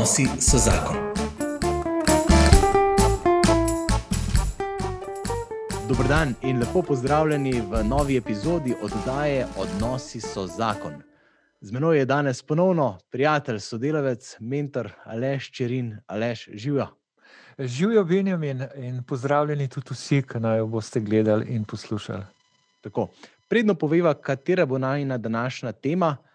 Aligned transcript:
Odnosi 0.00 0.26
so 0.40 0.58
zakon. 0.58 0.96
Dobrodan 5.88 6.34
in 6.42 6.58
lepo 6.58 6.82
pozdravljeni 6.82 7.60
v 7.60 7.84
novi 7.84 8.16
epizodi 8.16 8.74
oddaje 8.82 9.46
Odnosi 9.56 10.20
so 10.20 10.46
zakon. 10.46 10.92
Z 11.60 11.72
menoj 11.72 11.98
je 11.98 12.04
danes 12.04 12.42
ponovno 12.42 12.98
prijatelj, 13.10 13.58
sodelavec, 13.60 14.36
mentor 14.40 14.90
Aleš 15.04 15.50
Čerin, 15.50 15.98
Aleš 16.06 16.48
Živa. 16.52 16.88
Živijo 17.58 18.04
Benjamin 18.04 18.64
in 18.76 19.02
pozdravljeni 19.04 19.68
tudi 19.68 19.86
vsi, 19.90 20.22
ki 20.22 20.40
naj 20.40 20.58
jo 20.58 20.66
boste 20.66 21.00
gledali 21.00 21.46
in 21.54 21.64
poslušali. 21.64 22.24
Tako. 22.80 23.08
Predno 23.48 23.74
poveva, 23.74 24.14
katera 24.14 24.66
bo 24.66 24.78
najna 24.78 25.18
današnja 25.18 25.72
tema, 25.72 26.16
uh, 26.20 26.29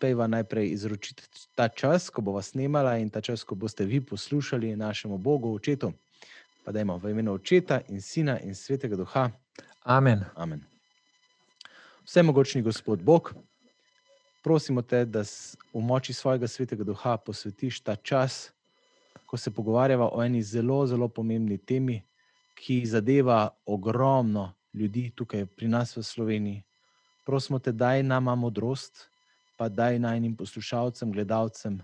pejva 0.00 0.26
najprej 0.26 0.72
izročiti 0.72 1.22
ta 1.54 1.68
čas, 1.68 2.10
ko 2.10 2.20
bo 2.20 2.32
vas 2.32 2.50
snemala 2.50 2.96
in 2.98 3.10
ta 3.10 3.20
čas, 3.20 3.44
ko 3.44 3.54
boste 3.54 3.84
vi 3.84 4.00
poslušali 4.00 4.76
našemu 4.76 5.18
Bogu, 5.18 5.54
očetu. 5.54 5.92
Pa 6.64 6.72
dajmo 6.72 6.96
v 6.98 7.10
imenu 7.10 7.34
očeta 7.34 7.80
in 7.88 8.00
sina 8.00 8.38
in 8.40 8.54
svetega 8.54 8.96
duha. 8.96 9.30
Amen. 9.82 10.24
Amen. 10.34 10.62
Vsemogočni 12.04 12.62
Gospod 12.62 13.02
Bog, 13.02 13.34
prosimo 14.42 14.82
te, 14.82 15.04
da 15.04 15.22
v 15.72 15.80
moči 15.80 16.12
svojega 16.12 16.48
svetega 16.48 16.84
duha 16.84 17.16
posvetiš 17.16 17.80
ta 17.80 17.96
čas, 17.96 18.52
ko 19.26 19.36
se 19.36 19.50
pogovarjava 19.50 20.10
o 20.12 20.22
eni 20.24 20.42
zelo, 20.42 20.86
zelo 20.86 21.08
pomembni 21.08 21.58
temi, 21.58 22.02
ki 22.54 22.86
zadeva 22.86 23.48
ogromno 23.66 24.52
ljudi 24.74 25.10
tukaj 25.14 25.46
pri 25.46 25.68
nas 25.68 25.96
v 25.96 26.02
Sloveniji. 26.02 26.62
Prosimo 27.24 27.58
te, 27.58 27.72
daj 27.72 28.02
nama 28.02 28.34
modrost, 28.34 29.11
pa 29.56 29.68
daj 29.68 29.98
najnim 29.98 30.36
poslušalcem, 30.36 31.12
gledalcem 31.12 31.80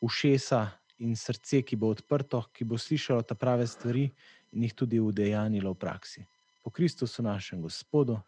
ušesa 0.00 0.68
in 0.98 1.16
srce, 1.16 1.62
ki 1.62 1.76
bo 1.76 1.88
odprto, 1.88 2.42
ki 2.52 2.64
bo 2.64 2.78
slišalo 2.78 3.22
ta 3.22 3.34
prave 3.34 3.66
stvari 3.66 4.10
in 4.52 4.62
jih 4.62 4.74
tudi 4.74 5.00
udejanjilo 5.00 5.72
v 5.72 5.78
praksi. 5.78 6.24
Po 6.62 6.70
Kristusu 6.70 7.22
našem 7.22 7.62
Gospodu, 7.62 8.20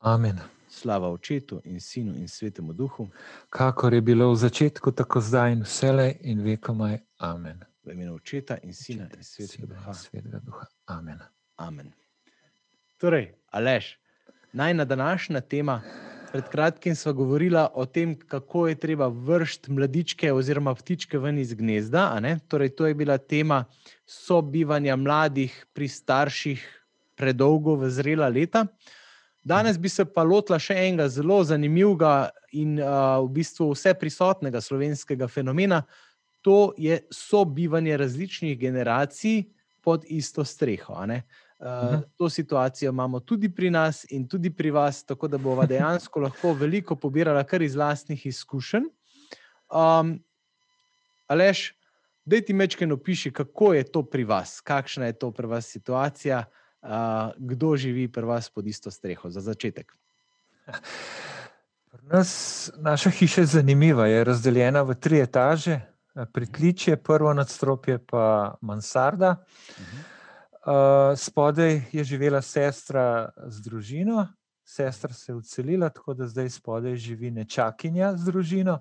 Amen. 0.00 0.40
slava 0.68 1.10
Očetu 1.12 1.60
in 1.64 1.80
Sinu 1.80 2.14
in 2.16 2.28
Svetemu 2.28 2.72
Duhu, 2.72 3.08
Kakor 3.50 3.94
je 3.94 4.00
bilo 4.00 4.32
v 4.32 4.36
začetku, 4.36 4.92
tako 4.92 5.20
zdaj 5.20 5.52
in 5.52 5.62
vselej 5.62 6.16
in 6.20 6.42
vekomaj. 6.42 6.98
Amen. 7.18 7.64
v 7.84 7.92
imenu 7.92 8.14
Očeta 8.14 8.58
in 8.62 8.72
Sina 8.72 9.08
in 9.16 9.22
Svetega 9.22 9.62
in 9.62 9.68
Duha. 9.68 9.94
Svetega 9.94 10.38
duha. 10.38 10.66
Amen. 10.86 11.18
Amen. 11.58 11.92
Torej, 12.98 13.34
Aleš, 13.50 13.98
najna 14.52 14.84
današnja 14.84 15.40
tema. 15.40 15.82
Pred 16.32 16.48
kratkim 16.48 16.94
smo 16.96 17.12
govorili 17.12 17.58
o 17.74 17.84
tem, 17.86 18.14
kako 18.18 18.68
je 18.68 18.74
treba 18.74 19.06
vršiti 19.06 19.72
mladičke 19.72 20.32
oziroma 20.32 20.74
ptičke 20.74 21.18
ven 21.18 21.38
iz 21.38 21.54
gnezda. 21.54 22.20
Torej, 22.48 22.68
to 22.68 22.86
je 22.86 22.94
bila 22.94 23.18
tema 23.18 23.64
sobivanja 24.06 24.96
mladih 24.96 25.66
pri 25.72 25.88
starših 25.88 26.64
predolgo 27.16 27.74
v 27.74 27.90
zrela 27.90 28.28
leta. 28.28 28.64
Danes 29.44 29.78
bi 29.78 29.88
se 29.88 30.04
pa 30.04 30.22
lotila 30.22 30.56
še 30.58 30.72
enega 30.72 31.08
zelo 31.08 31.42
zanimivega 31.44 32.30
in 32.52 32.78
uh, 32.80 33.20
v 33.26 33.28
bistvu 33.36 33.68
vse 33.74 33.92
prisotnega 34.00 34.60
slovenskega 34.60 35.28
fenomena. 35.28 35.82
To 36.40 36.72
je 36.78 37.02
sobivanje 37.12 37.96
različnih 37.96 38.58
generacij 38.58 39.50
pod 39.84 40.08
isto 40.08 40.44
streho. 40.44 41.06
ne. 41.06 41.26
Uh, 41.62 41.92
Mhm. 41.92 42.02
to 42.16 42.30
situacijo 42.30 42.90
imamo 42.90 43.20
tudi 43.20 43.54
pri 43.54 43.70
nas 43.70 44.06
in 44.10 44.28
tudi 44.28 44.50
pri 44.50 44.70
vas, 44.70 45.04
tako 45.04 45.28
da 45.28 45.38
bomo 45.38 45.66
dejansko 45.70 46.20
lahko 46.20 46.52
veliko 46.52 46.96
pobirali 46.96 47.44
kar 47.46 47.62
iz 47.62 47.76
lastnih 47.76 48.26
izkušenj. 48.26 48.82
Um, 49.70 50.24
Aleš, 51.26 51.74
da 52.24 52.40
ti 52.40 52.52
mečkaj 52.52 52.92
opiši, 52.92 53.30
kako 53.32 53.74
je 53.74 53.84
to 53.84 54.02
pri 54.02 54.24
vas, 54.24 54.60
kakšna 54.60 55.06
je 55.06 55.12
to 55.12 55.30
pri 55.30 55.46
vas 55.46 55.66
situacija, 55.66 56.44
uh, 56.82 56.88
kdo 57.38 57.76
živi 57.76 58.08
pri 58.12 58.24
vas 58.24 58.50
pod 58.50 58.66
isto 58.66 58.90
streho, 58.90 59.30
za 59.30 59.40
začetek. 59.40 59.92
Pri 61.90 62.02
Nas, 62.02 62.70
naša 62.76 63.10
hiša 63.10 63.40
je 63.40 63.46
zanimiva, 63.46 64.06
je 64.06 64.24
razdeljena 64.24 64.82
v 64.82 64.94
tri 64.94 65.20
etaže, 65.20 65.72
eh, 65.72 66.26
pritličje, 66.32 66.96
prvo 66.96 67.34
nadstropje 67.34 67.98
pa 67.98 68.54
mansarda. 68.60 69.36
Uh, 69.78 70.12
spodaj 71.16 71.82
je 71.92 72.04
živela 72.04 72.42
sestra 72.42 73.30
z 73.46 73.62
družino, 73.62 74.28
sestra 74.64 75.14
se 75.14 75.32
je 75.32 75.36
odselila, 75.36 75.88
tako 75.90 76.14
da 76.14 76.26
zdaj 76.26 76.50
spodaj 76.50 76.96
živi 76.96 77.30
nečakinja 77.30 78.12
z 78.16 78.24
družino, 78.24 78.78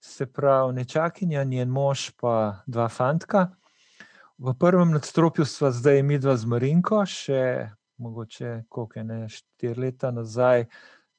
se 0.00 0.26
pravi 0.26 0.72
nečakinja, 0.72 1.44
njen 1.44 1.68
mož 1.68 2.10
pa 2.20 2.62
dva 2.66 2.88
fantka. 2.88 3.50
V 4.38 4.54
prvem 4.58 4.90
nadstropju 4.90 5.44
sva 5.44 5.70
zdaj 5.70 6.02
mi 6.02 6.18
dva 6.18 6.36
z 6.36 6.48
Marinko, 6.48 7.04
še 7.06 7.70
mogoče 8.02 8.64
koliko 8.68 8.98
je 8.98 9.04
ne, 9.04 9.28
štiri 9.28 9.80
leta 9.80 10.10
nazaj 10.10 10.66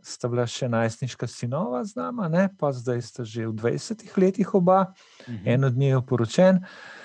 sta 0.03 0.27
bila 0.27 0.43
še 0.49 0.67
najstniška 0.67 1.27
sinova 1.31 1.85
z 1.87 1.95
nama, 1.95 2.27
ne? 2.27 2.49
pa 2.59 2.73
zdaj 2.75 2.99
sta 3.01 3.23
že 3.23 3.47
v 3.47 3.53
20 3.55 4.03
letih 4.17 4.55
oba, 4.55 4.91
en 5.45 5.63
od 5.63 5.77
njiju 5.77 6.01
poročen. 6.03 6.59
Uh, 6.59 7.02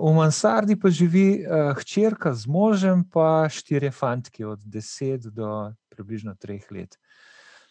v 0.00 0.12
mansardi 0.14 0.76
pa 0.76 0.90
živi 0.90 1.40
uh, 1.40 1.72
hčerka 1.78 2.34
z 2.34 2.46
možem, 2.46 3.04
pa 3.04 3.48
štirje 3.48 3.90
fantki 3.90 4.44
od 4.44 4.60
10 4.60 5.30
do 5.30 5.72
približno 5.88 6.34
3 6.34 6.72
let. 6.72 6.98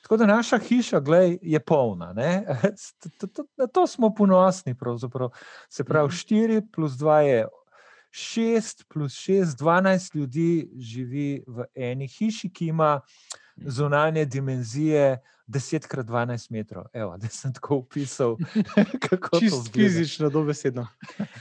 Tako 0.03 0.17
da 0.17 0.25
naša 0.25 0.57
hiša 0.57 0.99
glej, 0.99 1.37
je 1.41 1.59
polna. 1.59 2.13
Na 3.57 3.67
to 3.67 3.87
smo 3.87 4.13
ponosni. 4.13 4.75
pravzaprav. 4.75 5.29
Se 5.69 5.83
pravi, 5.83 6.07
Mhm. 6.07 6.15
4 6.15 6.61
plus 6.71 6.91
2 6.91 7.19
je 7.19 7.47
6, 8.11 8.83
plus 8.89 9.13
6, 9.13 9.55
12 9.57 10.15
ljudi 10.15 10.69
živi 10.77 11.43
v 11.47 11.65
eni 11.75 12.07
hiši, 12.07 12.49
ki 12.49 12.65
ima 12.65 13.01
zunanje 13.57 14.25
dimenzije 14.25 15.21
10 15.47 15.87
krat 15.87 16.05
12 16.05 16.51
metrov. 16.51 16.85
Evo, 16.93 17.17
da 17.21 17.27
sem 17.27 17.53
tako 17.53 17.75
opisal, 17.75 18.37
kako 19.09 19.29
to 19.29 19.39
Čisto 19.39 19.57
izgleda. 19.57 19.71
fizično, 19.73 20.29
dobesedno. 20.29 20.87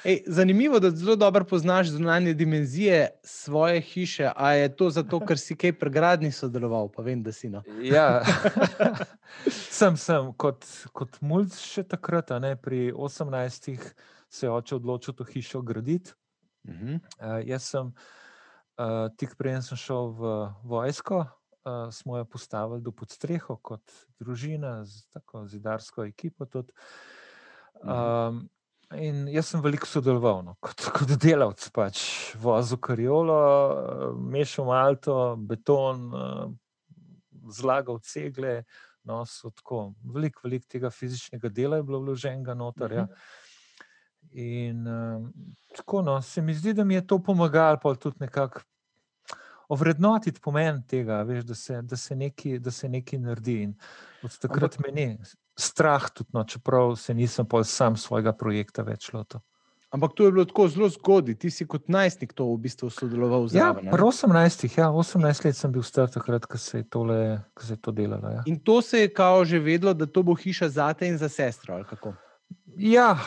Ej, 0.05 0.23
zanimivo, 0.27 0.81
da 0.81 0.91
zelo 0.91 1.17
dobro 1.17 1.45
poznaš 1.45 1.89
zunanje 1.89 2.35
dimenzije 2.35 3.11
svoje 3.23 3.81
hiše. 3.81 4.31
A 4.37 4.53
je 4.53 4.77
to 4.77 4.91
zato, 4.91 5.21
ker 5.21 5.39
si 5.39 5.57
kaj 5.57 5.79
pri 5.79 5.91
gradni 5.91 6.33
sodeloval, 6.33 6.89
pa 6.89 7.03
vem, 7.03 7.23
da 7.23 7.33
si 7.33 7.49
no. 7.49 7.63
Ja, 7.83 8.25
sem, 9.79 9.97
sem 9.97 10.33
kot, 10.37 10.67
kot 10.93 11.21
mulj 11.21 11.53
še 11.61 11.83
takrat, 11.83 12.31
a 12.31 12.39
ne, 12.39 12.57
pri 12.57 12.93
18 12.93 13.79
se 14.29 14.47
je 14.47 14.51
oče 14.51 14.77
odločil 14.77 15.15
to 15.15 15.25
hišo 15.25 15.63
graditi. 15.63 16.13
Mhm. 16.69 16.95
Uh, 16.95 17.39
jaz 17.47 17.63
sem, 17.63 17.93
uh, 18.79 19.09
tik 19.19 19.35
preden 19.39 19.63
sem 19.63 19.77
šel 19.77 20.13
v 20.15 20.35
vojsko, 20.63 21.25
uh, 21.65 21.93
smo 21.93 22.19
jo 22.19 22.25
postavili 22.25 22.83
do 22.83 22.93
podstreho 22.93 23.57
kot 23.63 23.93
družina, 24.21 24.85
z 24.85 25.07
tako 25.13 25.47
zidarsko 25.47 26.05
ekipo. 26.05 26.47
Tudi. 26.47 26.73
Um, 27.83 28.45
in 28.97 29.27
jaz 29.33 29.49
sem 29.53 29.63
veliko 29.65 29.89
sodeloval, 29.89 30.43
no, 30.47 30.57
kot, 30.61 30.85
kot 30.97 31.15
delavec, 31.23 31.65
pač 31.75 32.03
vozil 32.41 32.81
kariolo, 32.83 33.37
eh, 33.43 34.09
mešal 34.35 34.69
malto, 34.69 35.19
beton, 35.37 36.09
eh, 36.13 36.49
zlagal 37.53 38.03
cegle. 38.05 38.63
No, 39.03 39.25
so 39.27 39.51
tako, 39.51 39.89
veliko, 40.15 40.45
veliko 40.45 40.69
tega 40.71 40.91
fizičnega 40.95 41.49
dela 41.51 41.81
je 41.81 41.87
bilo 41.89 41.99
vloženega 42.05 42.55
noter. 42.55 42.93
Ja. 42.95 43.07
In 44.39 44.87
um, 44.87 45.25
tako, 45.75 46.05
no, 46.07 46.21
se 46.23 46.43
mi 46.43 46.55
zdi, 46.55 46.71
da 46.73 46.85
mi 46.85 46.95
je 46.95 47.07
to 47.11 47.19
pomagalo, 47.19 47.81
pa 47.83 47.97
tudi 47.99 48.23
nekako 48.23 48.63
ovrednotiti 49.73 50.41
pomen 50.45 50.83
tega, 50.89 51.23
veš, 51.27 51.45
da, 51.49 51.55
se, 51.55 51.79
da, 51.83 51.97
se 51.97 52.17
nekaj, 52.17 52.59
da 52.63 52.71
se 52.71 52.89
nekaj 52.89 53.19
naredi. 53.19 53.57
In 53.69 53.73
od 54.23 54.37
takrat 54.43 54.77
me 54.85 54.93
ni 54.93 55.07
strah, 55.59 56.11
tudi, 56.15 56.31
no, 56.37 56.45
čeprav 56.45 56.97
se 56.97 57.15
nisem 57.15 57.47
pol 57.49 57.65
sam 57.65 57.97
svojega 57.97 58.33
projekta 58.33 58.85
več 58.87 59.11
lotil. 59.13 59.41
Ampak 59.93 60.15
to 60.17 60.25
je 60.25 60.33
bilo 60.33 60.45
tako 60.49 60.65
zelo 60.73 60.87
zgodaj, 60.89 61.35
ti 61.37 61.51
si 61.53 61.67
kot 61.69 61.91
najstnik 61.93 62.31
to 62.33 62.47
v 62.49 62.57
bistvu 62.65 62.89
sodeloval 62.91 63.43
Ja, 63.45 63.49
zraven. 63.49 63.83
a 63.85 63.91
ne? 63.91 63.93
pri 63.93 64.07
18, 64.07 64.65
ja, 64.79 64.87
18 64.89 65.45
let 65.45 65.57
sem 65.59 65.73
bil 65.73 65.85
star 65.85 66.09
takrat, 66.09 66.47
ko 66.49 66.57
se 66.59 66.81
je, 66.81 66.87
tole, 66.89 67.19
ko 67.53 67.67
se 67.69 67.77
je 67.77 67.81
to 67.85 67.93
delalo. 67.93 68.31
Ja. 68.33 68.43
In 68.49 68.57
to 68.57 68.81
se 68.83 69.03
je 69.05 69.11
kao 69.13 69.45
že 69.45 69.61
vedlo, 69.61 69.93
da 69.93 70.07
to 70.09 70.23
bo 70.25 70.33
hiša 70.35 70.69
zate 70.69 71.09
in 71.09 71.19
za 71.21 71.29
sestro. 71.29 71.83
Ja, 72.77 73.19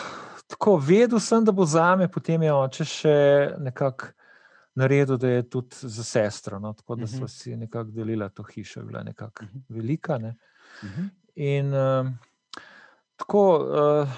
tako 0.48 0.80
vedel 0.82 1.22
sem, 1.22 1.46
da 1.46 1.54
bo 1.54 1.66
za 1.70 1.96
me, 1.96 2.10
potem 2.10 2.42
je 2.42 2.54
oče 2.54 2.86
še 2.86 3.16
nekako 3.62 4.10
naredil, 4.76 5.18
da 5.18 5.28
je 5.30 5.44
tudi 5.46 5.76
za 5.80 6.04
sestro. 6.06 6.60
No, 6.60 6.74
tako 6.74 6.96
da 6.96 7.04
Mhm. 7.04 7.12
smo 7.12 7.28
si 7.28 7.56
nekako 7.56 7.92
delili 7.92 8.30
to 8.32 8.44
hišo, 8.46 8.80
je 8.80 8.86
bila 8.86 9.04
nekako 9.04 9.44
Mhm. 9.44 9.58
velika. 9.70 10.18
Ne. 10.18 10.36
Mhm. 10.84 11.04
In 11.36 11.74
um, 11.76 12.18
tako, 13.16 13.42
uh, 14.02 14.10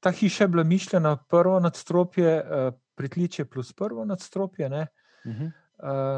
ta 0.00 0.10
hiša 0.10 0.44
je 0.44 0.48
bila 0.48 0.64
mišljena 0.64 1.16
prvo 1.18 1.60
nadstropje, 1.60 2.36
uh, 2.40 2.74
pritličje 2.94 3.44
plus 3.44 3.72
prvo 3.72 4.04
nadstropje, 4.04 4.68
ne, 4.68 4.86
Mhm. 5.26 5.44
uh, 5.44 5.52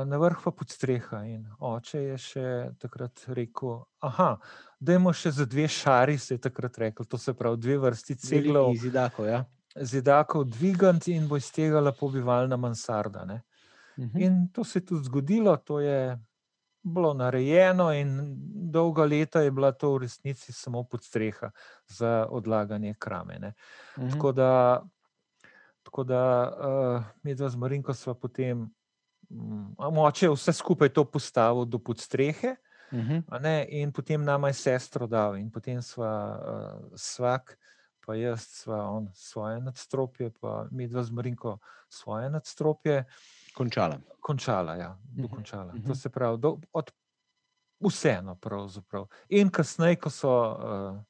na 0.04 0.16
vrh 0.16 0.36
pa 0.44 0.50
podstreha. 0.50 1.24
In 1.24 1.46
oče 1.58 1.98
je 2.00 2.18
še 2.18 2.46
takrat 2.78 3.24
rekel: 3.28 3.68
Aha, 3.98 4.36
dajmo 4.80 5.12
še 5.12 5.30
za 5.32 5.44
dve 5.44 5.68
šari, 5.68 6.18
se 6.18 6.34
je 6.34 6.38
takrat 6.40 6.78
rekel, 6.78 7.06
to 7.06 7.18
se 7.18 7.34
pravi 7.34 7.56
dve 7.58 7.78
vrsti 7.78 8.14
ceglov. 8.16 8.74
Zidakov, 8.76 9.26
ja. 9.26 9.44
zidakov 9.76 10.44
dvigant 10.46 11.08
in 11.08 11.28
bo 11.28 11.36
iz 11.36 11.52
tega 11.52 11.80
lepo 11.80 12.08
bivalna 12.08 12.56
mansarda. 12.56 13.24
Ne. 13.24 13.42
Mhm. 13.98 14.20
In 14.22 14.48
to 14.52 14.64
se 14.64 14.78
je 14.78 14.86
tudi 14.86 15.04
zgodilo, 15.04 15.56
to 15.56 15.80
je 15.80 16.18
bilo 16.82 17.14
narejeno, 17.14 17.92
in 17.92 18.34
dolga 18.70 19.04
leta 19.04 19.40
je 19.40 19.50
bila 19.50 19.72
to 19.72 19.92
v 19.94 19.98
resnici 19.98 20.52
samo 20.52 20.84
podstreha 20.84 21.50
za 21.86 22.26
odlaganje 22.30 22.94
krame. 22.98 23.38
Ne. 23.38 23.52
Mhm. 23.98 24.10
Tako 24.10 24.32
da, 24.32 24.82
tako 25.82 26.04
da 26.04 26.22
uh, 26.48 27.04
mi 27.22 27.34
dva 27.34 27.48
z 27.48 27.56
Marinko 27.56 27.94
sva 27.94 28.14
potem, 28.14 28.70
um, 29.30 29.74
moče 29.92 30.28
vse 30.30 30.52
skupaj 30.52 30.88
to 30.88 31.04
postavil 31.04 31.64
do 31.64 31.78
podstrehe, 31.78 32.56
Mhm. 32.92 33.18
a 33.28 33.38
ne, 33.38 33.66
in 33.68 33.92
potem 33.92 34.24
nama 34.24 34.48
je 34.48 34.54
sestro 34.54 35.06
dal, 35.06 35.36
in 35.36 35.50
potem 35.50 35.82
sva 35.82 36.12
uh, 36.32 36.96
svak, 36.96 37.58
pa 38.06 38.14
jaz, 38.14 38.46
sva 38.64 38.88
on 38.88 39.10
svoje 39.12 39.60
nadstropje, 39.60 40.30
pa 40.40 40.66
mi 40.70 40.88
dva 40.88 41.02
z 41.02 41.10
Marinko 41.10 41.58
svoje 41.88 42.30
nadstropje 42.30 43.04
Končala. 43.54 43.98
končala, 44.20 44.74
ja, 44.74 44.98
Mhm, 45.10 45.22
dokončala. 45.22 45.72
mhm. 45.74 45.86
To 45.86 45.94
se 45.94 46.08
pravi, 46.08 46.38
do, 46.38 46.58
od 46.72 46.90
vseeno 47.80 48.34
pravzaprav. 48.34 49.06
In 49.28 49.50
kasneje, 49.50 49.96
ko 49.96 50.10
so, 50.10 50.30
uh, 50.30 51.00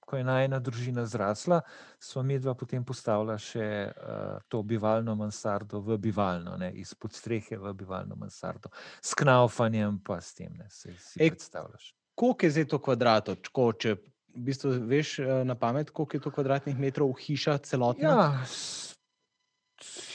ko 0.00 0.16
je 0.16 0.24
najna 0.24 0.58
družina 0.58 1.06
zrasla, 1.06 1.60
smo 1.98 2.22
mi 2.22 2.38
dva 2.38 2.54
potem 2.54 2.84
postavila 2.84 3.38
še 3.38 3.62
uh, 3.88 4.38
to 4.48 4.62
bivalno 4.62 5.14
mansardo 5.14 5.80
v 5.80 5.98
bivalno, 5.98 6.56
ne, 6.56 6.72
izpod 6.72 7.12
strehe 7.12 7.56
v 7.56 7.72
bivalno 7.74 8.16
mansardo, 8.16 8.68
s 9.00 9.14
knaufanjem 9.14 9.98
pa 9.98 10.20
s 10.20 10.34
tem, 10.34 10.52
ne, 10.52 10.66
se 10.68 10.92
si 10.98 11.22
Ej, 11.22 11.30
predstavljaš. 11.30 11.94
Koliko 12.14 12.46
je 12.46 12.50
zdaj 12.50 12.64
to 12.64 12.78
kvadratov, 12.78 13.36
tako, 13.36 13.72
če 13.72 13.94
v 14.30 14.42
bistvu 14.44 14.70
veš 14.84 15.18
eh, 15.18 15.44
na 15.44 15.54
pamet, 15.54 15.90
koliko 15.90 16.16
je 16.16 16.20
to 16.20 16.30
kvadratnih 16.30 16.78
metrov 16.78 17.14
hiša 17.14 17.58
celotna? 17.58 18.08
Ja, 18.10 18.44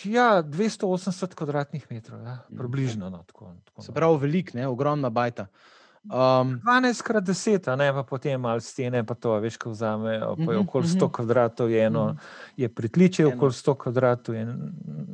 ja 0.05 0.41
280 0.41 1.35
kvadratnih 1.35 1.87
metrov, 1.89 2.21
ja, 2.21 2.39
Mhm. 2.49 2.57
približno. 2.57 3.09
No, 3.09 3.23
tako, 3.23 3.53
tako, 3.65 3.81
Se 3.81 3.91
no. 3.91 3.93
pravi, 3.93 4.17
velik, 4.19 4.53
ne, 4.53 4.67
ogromna 4.67 5.09
bajta. 5.09 5.47
Um, 6.05 6.61
12 6.61 7.01
krat 7.01 7.23
10, 7.23 7.67
a 7.67 7.75
ne 7.75 7.93
pa 7.93 8.03
potem 8.03 8.41
malo 8.41 8.59
stene, 8.59 9.03
pa 9.03 9.13
to, 9.15 9.31
veš, 9.33 9.57
ko 9.57 9.69
vzamejo. 9.71 10.35
Pa 10.37 10.43
je 10.43 10.49
Mhm, 10.51 10.59
okoli 10.59 10.83
mhm. 10.83 10.91
100 10.91 11.09
kvadratov, 11.09 11.69
je 11.69 11.81
eno, 11.81 12.05
Mhm. 12.05 12.17
je 12.57 12.69
pritličje, 12.69 13.25
okoli 13.27 13.51
100 13.53 13.75
kvadratov 13.75 14.35
je 14.35 14.45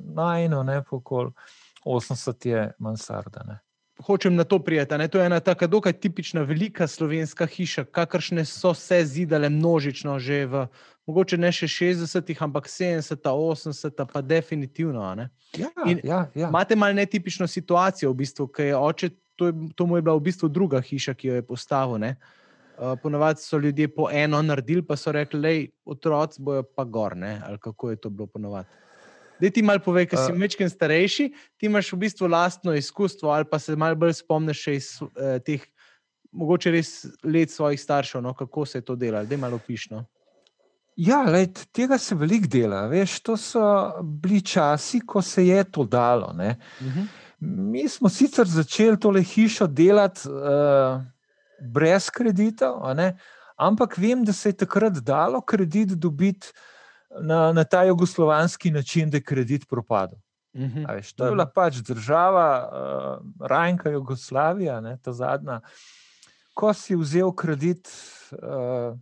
najno, 0.06 0.64
ne 0.64 0.84
pa 0.84 0.96
okoli 0.96 1.32
80 1.84 2.46
je 2.46 2.74
mansarda. 2.80 3.44
Ne. 3.44 3.60
hočem 4.00 4.36
na 4.36 4.44
to 4.44 4.60
prijeti. 4.60 4.98
Ne? 4.98 5.08
To 5.08 5.20
je 5.20 5.26
ena 5.26 5.40
taka 5.40 5.68
dokaj 5.68 5.94
tipična 5.94 6.42
velika 6.42 6.88
slovenska 6.88 7.46
hiša, 7.46 7.84
kakršne 7.86 8.46
so 8.46 8.74
se 8.74 9.06
zidale 9.06 9.50
množično 9.50 10.20
že 10.20 10.46
v, 10.46 10.68
mogoče 11.10 11.38
ne 11.38 11.52
še 11.54 11.68
60-ih, 11.70 12.42
ampak 12.46 12.70
70-ta, 12.70 13.34
80-ta, 13.34 14.06
pa 14.10 14.22
definitivno. 14.22 15.04
Ja, 15.58 15.72
In 15.86 16.02
ja, 16.04 16.26
ja. 16.36 16.50
Imate 16.50 16.78
malo 16.78 16.98
netipično 16.98 17.48
situacijo, 17.48 18.12
v 18.14 18.22
bistvu, 18.22 18.48
ker 18.54 18.72
je 18.72 18.78
oče, 18.78 19.10
to, 19.40 19.50
je, 19.50 19.72
to 19.76 19.88
mu 19.90 19.98
je 19.98 20.06
bila 20.06 20.16
v 20.20 20.28
bistvu 20.30 20.52
druga 20.52 20.82
hiša, 20.86 21.16
ki 21.18 21.32
jo 21.32 21.40
je 21.40 21.48
postavil. 21.48 21.98
Ne? 22.02 22.16
Uh, 22.78 22.94
ponavadi 23.02 23.42
so 23.44 23.60
ljudje 23.62 23.90
po 23.94 24.08
eno 24.14 24.42
naredili, 24.42 24.86
pa 24.86 24.98
so 24.98 25.14
rekli, 25.14 25.42
da 25.42 25.92
otroci 25.94 26.42
bojo 26.42 26.64
pa 26.64 26.86
gor, 26.86 27.18
ne? 27.18 27.40
ali 27.46 27.60
kako 27.62 27.92
je 27.92 28.02
to 28.02 28.10
bilo 28.10 28.30
ponavadi. 28.30 28.70
Da 29.42 29.50
ti 29.50 29.64
malo 29.66 29.82
povej, 29.82 30.06
ker 30.06 30.20
si 30.22 30.32
Uh, 30.32 30.38
večkrat 30.38 30.70
starejši, 30.70 31.32
ti 31.58 31.66
imaš 31.66 31.90
v 31.94 31.98
bistvu 32.04 32.30
lastno 32.30 32.76
izkustvo, 32.78 33.32
ali 33.34 33.46
pa 33.50 33.58
se 33.60 33.76
malo 33.76 33.98
bolj 33.98 34.14
spomniš 34.20 34.60
še 34.68 34.76
iz 34.78 34.90
eh, 35.02 35.40
teh, 35.42 35.64
mogoče 36.32 36.72
res 36.72 36.92
let 37.26 37.50
svojih 37.50 37.82
staršev, 37.82 38.22
no? 38.22 38.36
kako 38.38 38.66
se 38.70 38.78
je 38.78 38.86
to 38.86 38.96
delalo, 38.96 39.26
da 39.26 39.34
je 39.34 39.42
malo 39.42 39.58
pišno. 39.58 40.06
Ja, 40.96 41.22
lej, 41.24 41.48
tega 41.72 41.98
se 41.98 42.16
veliko 42.16 42.48
dela. 42.52 42.86
Veš, 42.92 43.20
to 43.24 43.38
so 43.38 43.64
bili 44.04 44.42
časi, 44.42 45.00
ko 45.06 45.22
se 45.22 45.48
je 45.48 45.64
to 45.64 45.84
dalo. 45.84 46.34
Ne. 46.34 46.58
Uh 46.82 46.88
-huh. 46.88 47.08
Mi 47.40 47.88
smo 47.90 48.10
sicer 48.10 48.48
začeli 48.48 49.00
tole 49.00 49.24
hišo 49.24 49.68
delati 49.68 50.30
uh, 50.30 51.02
brez 51.74 52.10
kreditov, 52.10 52.84
ampak 53.58 53.98
vem, 53.98 54.26
da 54.26 54.34
se 54.34 54.50
je 54.50 54.58
takrat 54.58 54.94
dalo 54.94 55.42
kredit 55.42 55.90
dobiti 55.90 56.48
na, 57.22 57.52
na 57.52 57.64
ta 57.64 57.84
jugoslovanski 57.84 58.72
način, 58.72 59.10
da 59.10 59.18
je 59.18 59.24
kredit 59.24 59.70
propadel. 59.70 60.20
Uh 60.54 60.62
-huh. 60.62 60.86
A 60.90 60.94
Veš, 60.94 61.14
to 61.14 61.26
je 61.26 61.32
bila 61.32 61.46
pač 61.46 61.76
država, 61.76 62.70
uh, 62.72 63.48
Rajnka 63.48 63.90
Jugoslavija, 63.90 64.82
ne, 64.82 64.98
ta 65.02 65.14
zadnja. 65.14 65.62
Ko 66.54 66.74
si 66.74 66.96
vzel 66.96 67.32
kredit 67.32 67.90
uh, 68.32 68.98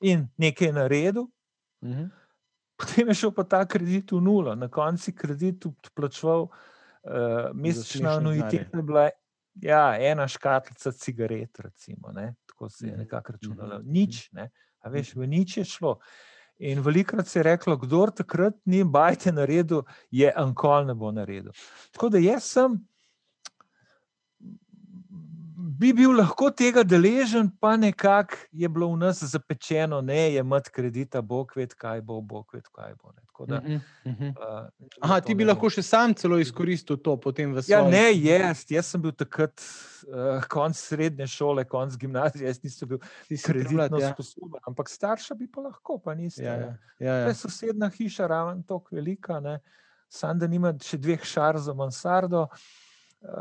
in 0.00 0.28
nekaj 0.38 0.72
naredil, 0.72 1.26
Uh 1.82 1.88
-huh. 1.90 2.10
potem 2.76 3.08
je 3.08 3.14
šel 3.14 3.32
pa 3.32 3.44
ta 3.44 3.64
kredit 3.66 4.12
v 4.12 4.20
nulo, 4.20 4.54
na 4.54 4.68
koncu 4.68 5.12
kredit 5.16 5.66
odplačeval, 5.66 6.42
uh, 6.42 6.50
mesečna 7.54 8.10
smešne 8.10 8.16
anuiteta 8.16 8.78
je 8.78 8.82
bila 8.82 9.08
ja, 9.62 9.96
ena 10.00 10.28
škatlica 10.28 10.92
cigaret, 10.92 11.60
recimo, 11.60 12.12
ne, 12.12 12.34
tako 12.46 12.68
se 12.68 12.88
je 12.88 12.92
Mhm, 12.92 12.96
nekako 12.96 13.32
računalo. 13.32 13.80
mhm, 13.82 13.82
Nič, 13.84 14.28
ne, 14.32 14.50
a 14.80 14.88
veš, 14.88 15.14
v 15.16 15.26
nič 15.26 15.56
je 15.56 15.64
šlo. 15.64 15.98
In 16.58 16.80
velikrat 16.80 17.26
se 17.28 17.38
je 17.38 17.42
reklo, 17.42 17.76
kdo 17.76 18.06
takrat 18.16 18.54
ni 18.64 18.84
bajte 18.84 19.32
naredil, 19.32 19.82
je 20.10 20.32
ankol 20.36 20.86
ne 20.86 20.94
bo 20.94 21.12
naredil. 21.12 21.52
Tako 21.92 22.08
da 22.08 22.18
jaz 22.18 22.44
sem, 22.44 22.78
bi 25.78 25.92
bil 25.92 26.12
lahko 26.16 26.50
tega 26.50 26.82
deležen, 26.84 27.50
pa 27.60 27.76
nekako 27.76 28.36
je 28.52 28.68
bilo 28.68 28.88
v 28.92 28.96
nas 28.98 29.22
zapečeno, 29.22 30.00
ne 30.00 30.32
je 30.32 30.40
imeti 30.40 30.70
kredita, 30.70 31.22
bog 31.22 31.52
ved, 31.56 31.74
kaj 31.74 32.00
bo, 32.00 32.20
bog 32.20 32.46
ved, 32.54 32.64
kaj 32.72 32.94
bo. 33.02 33.12
Ne. 33.16 33.22
Tako 33.26 33.46
da, 33.46 33.60
Uh 34.06 34.12
-huh. 34.12 34.28
Uh 34.30 34.68
Aha, 35.00 35.20
ti 35.20 35.34
bi 35.34 35.44
lahko 35.44 35.70
še 35.70 35.82
sam 35.82 36.14
celo 36.14 36.38
izkoristil 36.38 36.96
to 36.96 37.16
potem 37.16 37.52
v 37.52 37.56
Ja, 37.56 37.62
svojem. 37.62 37.90
ne, 37.90 38.12
jaz, 38.14 38.64
jaz 38.70 38.86
sem 38.86 39.02
bil 39.02 39.12
takrat 39.12 39.60
uh, 40.08 40.44
konc 40.48 40.76
srednje 40.76 41.26
šole, 41.26 41.64
konc 41.64 41.96
gimnazije, 41.96 42.46
jaz 42.46 42.62
nisem 42.64 42.88
bil 42.88 42.98
kreditno 43.44 43.98
ja. 43.98 44.12
sposoben, 44.12 44.60
ampak 44.66 44.88
starša 44.88 45.34
bi 45.34 45.48
pa 45.50 45.60
lahko, 45.60 45.98
pa 45.98 46.14
niste. 46.14 46.42
Ja, 46.44 46.52
Ja, 46.52 46.58
ja, 46.60 46.66
ja, 46.66 46.76
To 46.98 47.04
ja. 47.04 47.28
je 47.28 47.34
sosedna 47.34 47.88
hiša, 47.88 48.26
ravno 48.26 48.62
tako 48.68 48.88
velika, 48.96 49.40
ne. 49.40 49.58
sam 50.08 50.38
da 50.38 50.46
nima 50.46 50.74
še 50.82 50.96
dveh 50.96 51.24
šar 51.24 51.58
za 51.58 51.74
mansardo. 51.74 52.42
uh, 52.42 52.48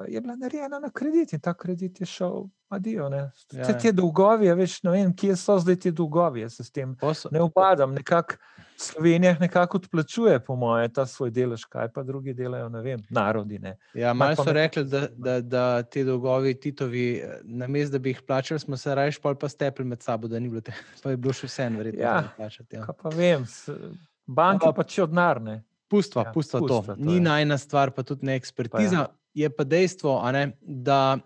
Je 0.07 0.21
bila 0.21 0.35
narejena 0.35 0.79
na 0.79 0.89
kredit 0.89 1.33
in 1.33 1.39
ta 1.39 1.53
kredit 1.53 1.99
je 1.99 2.05
šel, 2.07 2.43
adijo. 2.69 3.09
Vse 3.51 3.59
ja. 3.59 3.77
te 3.77 3.91
dolgovi, 3.91 4.47
veš, 4.51 4.83
ne 4.83 4.91
vem, 4.91 5.11
kje 5.13 5.35
so 5.35 5.59
zdaj 5.59 5.75
ti 5.77 5.91
dolgovi. 5.91 6.41
Jaz 6.41 6.53
se 6.53 6.63
s 6.63 6.71
tem 6.71 6.95
Posel- 6.95 7.31
ne 7.31 7.41
upadam. 7.41 7.93
Nekako 7.93 8.33
Slovenija 8.77 9.37
nekako 9.39 9.77
odplačuje, 9.77 10.39
po 10.39 10.55
moje, 10.55 10.89
ta 10.89 11.05
svoj 11.05 11.31
delež, 11.31 11.63
kaj 11.65 11.87
pa 11.89 12.03
drugi 12.03 12.33
delajo, 12.33 12.69
ne 12.69 12.81
vem, 12.81 12.99
narodi. 13.09 13.59
Ne. 13.59 13.77
Ja, 13.93 14.13
Malo 14.13 14.35
so 14.35 14.51
rekli, 14.51 14.83
da, 14.83 15.07
da, 15.09 15.41
da 15.41 15.83
ti 15.83 16.03
dolgovi 16.03 16.53
Titovi, 16.55 17.05
na 17.43 17.67
mestu, 17.67 17.91
da 17.91 17.99
bi 17.99 18.09
jih 18.09 18.21
plačali, 18.21 18.59
smo 18.59 18.77
se 18.77 18.95
raje 18.95 19.11
pol 19.21 19.35
pa 19.35 19.49
stepli 19.49 19.85
med 19.85 20.01
sabo, 20.01 20.27
da 20.27 20.39
ni 20.39 20.49
bilo 20.49 20.61
te, 20.61 20.73
pa 21.03 21.09
je 21.09 21.17
bilo 21.17 21.33
še 21.33 21.47
vseeno 21.47 21.77
verjetno 21.77 22.01
Ja. 22.01 22.23
plačati. 22.37 22.75
Ja. 22.75 22.87
Pa 22.93 23.09
vem, 23.09 23.45
banke 24.25 24.65
Ampak- 24.65 24.75
pa 24.75 24.83
če 24.85 25.03
odnarne. 25.03 25.63
Pustva, 25.87 26.23
Ja, 26.23 26.31
pustva 26.31 26.59
to. 26.59 26.67
pustiva 26.67 26.95
to, 26.95 27.01
Ni 27.01 27.19
najna 27.19 27.57
stvar, 27.57 27.91
pa 27.91 28.03
tudi 28.03 28.25
ne 28.25 28.35
ekspertiza. 28.35 28.95
ja. 28.95 29.07
Je 29.35 29.49
pa 29.51 29.63
dejstvo, 29.67 30.15
ne, 30.31 30.57
da 30.61 31.17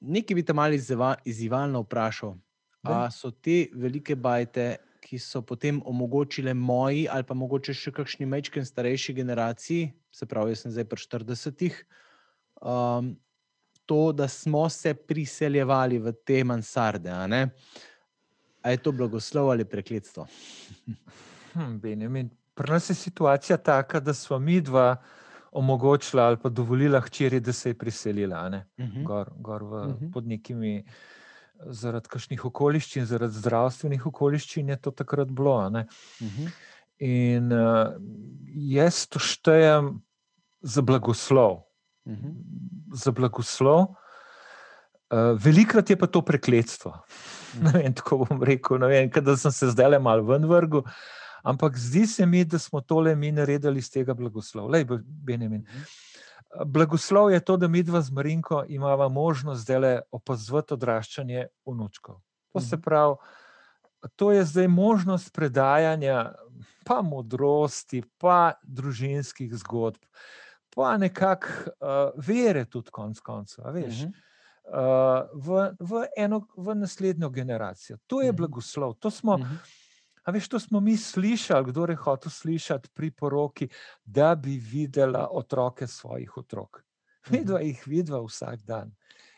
nekaj 0.00 0.34
bi 0.34 0.44
malo 0.52 0.74
izziva- 0.74 1.16
izzivalno 1.24 1.80
vprašal. 1.80 2.36
A 2.82 2.88
Daj. 2.88 3.10
so 3.10 3.30
te 3.30 3.66
velike 3.74 4.16
bajte, 4.16 4.76
ki 5.00 5.18
so 5.18 5.42
potem 5.42 5.82
omogočile 5.86 6.54
moji, 6.54 7.06
ali 7.10 7.22
pa 7.22 7.34
mogoče 7.34 7.74
še 7.74 7.92
kakšni 7.94 8.26
mečken 8.26 8.64
starejši 8.66 9.14
generaciji, 9.14 9.92
se 10.12 10.26
pravi, 10.26 10.54
jaz 10.54 10.64
sem 10.64 10.74
zdaj 10.74 10.84
pri 10.90 11.02
40-ih, 11.04 11.78
um, 12.62 13.12
to, 13.86 14.12
da 14.12 14.28
smo 14.28 14.68
se 14.68 14.94
priseljevali 14.94 15.98
v 16.02 16.12
te 16.26 16.42
mansarde. 16.44 17.10
A, 17.10 17.46
a 18.62 18.70
je 18.74 18.82
to 18.82 18.92
blagoslov 18.92 19.50
ali 19.54 19.64
prekletstvo? 19.64 20.26
Hm, 21.56 21.78
Benjamin, 21.80 22.28
pri 22.54 22.72
nas 22.74 22.90
je 22.90 22.94
situacija 22.94 23.56
taka, 23.56 24.00
da 24.00 24.12
smo 24.14 24.36
mi 24.38 24.58
dva 24.60 24.98
omogočila 25.52 26.22
ali 26.24 26.36
pa 26.36 26.48
dovolila 26.48 27.00
hčeri, 27.00 27.40
da 27.40 27.52
se 27.52 27.70
je 27.70 27.74
priselila. 27.74 28.48
ne, 28.48 28.66
Mhm. 28.78 29.04
Gor, 29.04 29.30
gor 29.36 29.62
v, 29.62 29.86
Mhm. 29.88 30.10
pod 30.10 30.26
nekimi, 30.26 30.84
zaradi 31.66 32.08
kakšnih 32.08 32.44
okoliščin, 32.44 33.04
zaradi 33.04 33.32
zdravstvenih 33.34 34.06
okoliščin 34.06 34.68
je 34.68 34.76
to 34.76 34.90
takrat 34.90 35.28
bilo. 35.28 35.70
ne. 35.70 35.86
Mhm. 36.22 36.46
In 36.98 37.52
uh, 37.52 37.92
jaz 38.48 39.06
to 39.06 39.18
štejem 39.18 40.00
za 40.62 40.82
blagoslov. 40.82 41.62
Mhm. 42.06 42.30
Za 42.94 43.12
blagoslov. 43.12 43.94
Uh, 45.08 45.38
velikrat 45.38 45.90
je 45.90 45.96
pa 45.96 46.06
to 46.06 46.22
prekletstvo. 46.22 46.92
Ne 47.62 47.72
vem, 47.72 47.94
tako 47.94 48.18
bom 48.18 48.42
rekel, 48.42 48.78
ne 48.78 48.86
vem, 48.86 49.08
da 49.08 49.36
sem 49.36 49.50
se 49.50 49.70
zdaj 49.70 49.88
le 49.88 49.98
malo 49.98 50.22
ven 50.22 50.44
vrgel. 50.44 50.82
Ampak 51.46 51.76
zdi 51.78 52.06
se 52.06 52.26
mi, 52.26 52.44
da 52.44 52.58
smo 52.58 52.80
tole 52.80 53.14
mi 53.16 53.32
naredili 53.32 53.78
iz 53.78 53.90
tega 53.90 54.14
blagoslov. 54.14 54.66
Lej, 54.70 54.84
Be- 54.84 55.02
Benjamin. 55.04 55.62
Blagoslov 56.66 57.30
je 57.30 57.40
to, 57.40 57.56
da 57.56 57.68
mi 57.68 57.82
dva 57.82 58.00
z 58.02 58.10
Marinko 58.10 58.64
imamo 58.68 59.08
možnost 59.08 59.62
zdaj 59.62 59.78
le 59.78 60.00
opazovati 60.10 60.74
odraščanje 60.74 61.46
vnučkov. 61.66 62.18
To 62.52 62.60
se 62.60 62.76
Mhm. 62.76 62.82
pravi, 62.82 63.14
to 64.16 64.32
je 64.32 64.44
zdaj 64.44 64.68
možnost 64.68 65.32
predajanja 65.32 66.32
pa 66.84 67.02
modrosti, 67.02 68.02
pa 68.18 68.52
družinskih 68.62 69.54
zgodb, 69.54 70.02
pa 70.74 70.96
nekako 70.96 71.46
uh, 71.46 72.10
vere, 72.26 72.64
tudi 72.64 72.90
konec 72.90 73.20
koncev. 73.20 73.64
Uh 73.64 73.74
-huh. 73.74 74.12
uh, 74.66 75.28
v, 75.34 75.74
v, 75.80 76.06
eno, 76.16 76.46
v 76.56 76.74
naslednjo 76.74 77.30
generacijo. 77.30 77.98
To 78.06 78.22
je 78.22 78.32
-huh. 78.32 78.36
blagoslov. 78.36 78.94
To 78.94 79.10
smo, 79.10 79.34
uh 79.34 79.40
-huh. 79.40 79.85
A 80.26 80.32
veš, 80.34 80.48
to 80.48 80.58
smo 80.58 80.80
mi 80.80 80.96
slišali, 80.96 81.70
kdo 81.70 81.86
je 81.86 81.96
hotel 81.96 82.30
slišati 82.30 82.88
pri 82.94 83.10
poroki, 83.10 83.68
da 84.04 84.34
bi 84.34 84.58
videla 84.58 85.28
otroke 85.30 85.86
svojih 85.86 86.36
otrok. 86.36 86.82
Vidva 87.30 87.60
jih 87.60 87.82
vidva 87.86 88.20
vsak 88.22 88.62
dan 88.66 88.90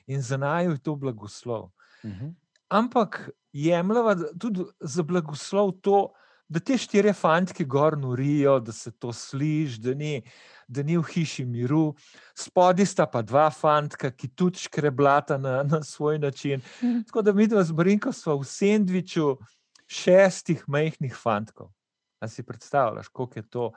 in 0.07 0.23
za 0.23 0.37
naju 0.37 0.71
je 0.71 0.79
to 0.79 0.97
blagoslov. 0.97 1.71
Uh 2.03 2.11
-huh. 2.11 2.35
Ampak 2.69 3.31
jemljava 3.53 4.17
tudi 4.41 4.65
za 4.81 5.03
blagoslov 5.03 5.73
to, 5.81 6.13
da 6.49 6.61
te 6.61 6.79
štiri 6.79 7.13
fantke 7.13 7.65
gor 7.65 7.99
norijo, 7.99 8.61
da 8.61 8.73
se 8.73 8.91
to 8.91 9.13
sliši, 9.13 9.81
da, 9.81 9.91
da 10.69 10.83
ni 10.83 10.97
v 10.97 11.03
hiši 11.03 11.45
miru. 11.45 11.95
Spodaj 12.35 12.87
sta 12.87 13.07
pa 13.07 13.23
dva 13.23 13.51
fantka, 13.51 14.11
ki 14.11 14.29
tudi 14.29 14.59
škreblata 14.59 15.39
na, 15.39 15.63
na 15.63 15.83
svoj 15.83 16.19
način. 16.19 16.61
-huh. 16.61 17.07
Tako 17.07 17.23
da 17.23 17.33
mi 17.33 17.47
dva 17.47 17.65
z 17.65 17.73
Brinko 17.73 18.13
smo 18.13 18.37
v 18.37 18.45
sendviču 18.45 19.37
šestih 19.89 20.65
majhnih 20.69 21.17
fantkov. 21.17 21.73
A 22.21 22.29
si 22.29 22.43
predstavljaš, 22.43 23.09
koliko 23.09 23.39
je 23.39 23.49
to? 23.49 23.73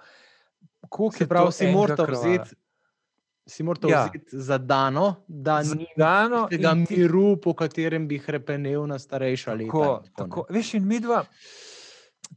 Koliko 0.89 1.24
je 1.24 1.27
prav, 1.27 1.51
si 1.51 1.72
morate 1.72 2.06
vzeti. 2.12 2.56
Si 3.48 3.63
morate 3.63 3.88
ja. 3.89 4.03
vzeti 4.06 4.38
za 4.39 4.58
dano, 4.58 5.24
da 5.27 5.63
ni 5.63 5.88
dano 5.98 6.48
tega 6.50 6.72
ti... 6.88 6.96
miru, 6.98 7.38
po 7.41 7.53
katerem 7.53 8.08
bi 8.08 8.20
krepenil 8.20 8.86
na 8.88 9.00
starejša 9.00 9.53
leta. 9.53 9.72
Tako, 9.72 10.03
tako. 10.15 10.46
Veš, 10.50 10.74
in 10.74 10.88
mi 10.88 11.00
dva 11.00 11.25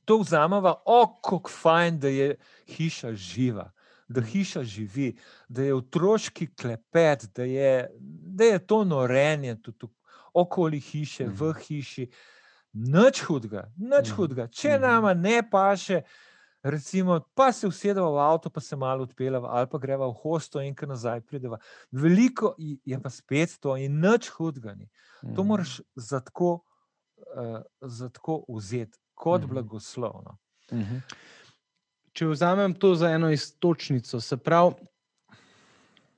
to 0.04 0.18
vzamemo, 0.18 0.74
kako 1.22 1.50
fajn, 1.50 1.98
da 2.00 2.08
je 2.08 2.36
hiša 2.66 3.12
živa, 3.12 3.70
da 4.08 4.22
hiša 4.22 4.62
živi, 4.62 5.16
da 5.48 5.62
je 5.62 5.74
otroški 5.74 6.54
klepet, 6.54 7.26
da 7.34 7.44
je, 7.44 7.90
da 8.00 8.44
je 8.44 8.66
to 8.66 8.84
norenje 8.84 9.62
tudi 9.62 9.86
okoli 10.34 10.80
hiše, 10.80 11.26
mm. 11.26 11.34
v 11.38 11.52
hiši. 11.66 12.10
Nič 12.74 13.22
hudega, 13.28 13.68
nič 13.76 14.10
mm. 14.10 14.14
hudega. 14.16 14.46
Če 14.50 14.76
mm. 14.76 14.82
nama 14.82 15.14
ne 15.14 15.38
paše, 15.50 16.02
recimo, 16.62 17.20
pa 17.34 17.52
se 17.52 17.68
usedemo 17.70 18.10
v 18.16 18.20
avto, 18.24 18.50
pa 18.50 18.60
se 18.60 18.76
malo 18.76 19.06
odpeljemo, 19.06 19.46
ali 19.46 19.70
pa 19.70 19.78
gremo 19.78 20.08
v 20.10 20.18
hosto 20.22 20.62
in 20.62 20.74
kar 20.74 20.88
nazaj 20.90 21.20
pridemo. 21.20 21.58
Veliko 21.92 22.54
je 22.58 23.00
pa 23.00 23.10
spet 23.10 23.58
to 23.60 23.76
in 23.76 24.00
nič 24.02 24.30
hudega 24.34 24.74
ni. 24.74 24.90
To 25.36 25.44
moraš 25.44 25.80
zato 25.94 26.50
uh, 26.58 27.62
vzeti 28.48 28.98
kot 29.14 29.42
mm. 29.42 29.48
blagoslovno. 29.48 30.36
-hmm. 30.70 31.00
Če 32.12 32.26
vzamem 32.26 32.74
to 32.74 32.94
za 32.94 33.10
eno 33.10 33.30
istočnico, 33.30 34.20
se 34.20 34.36
pravi, 34.36 34.74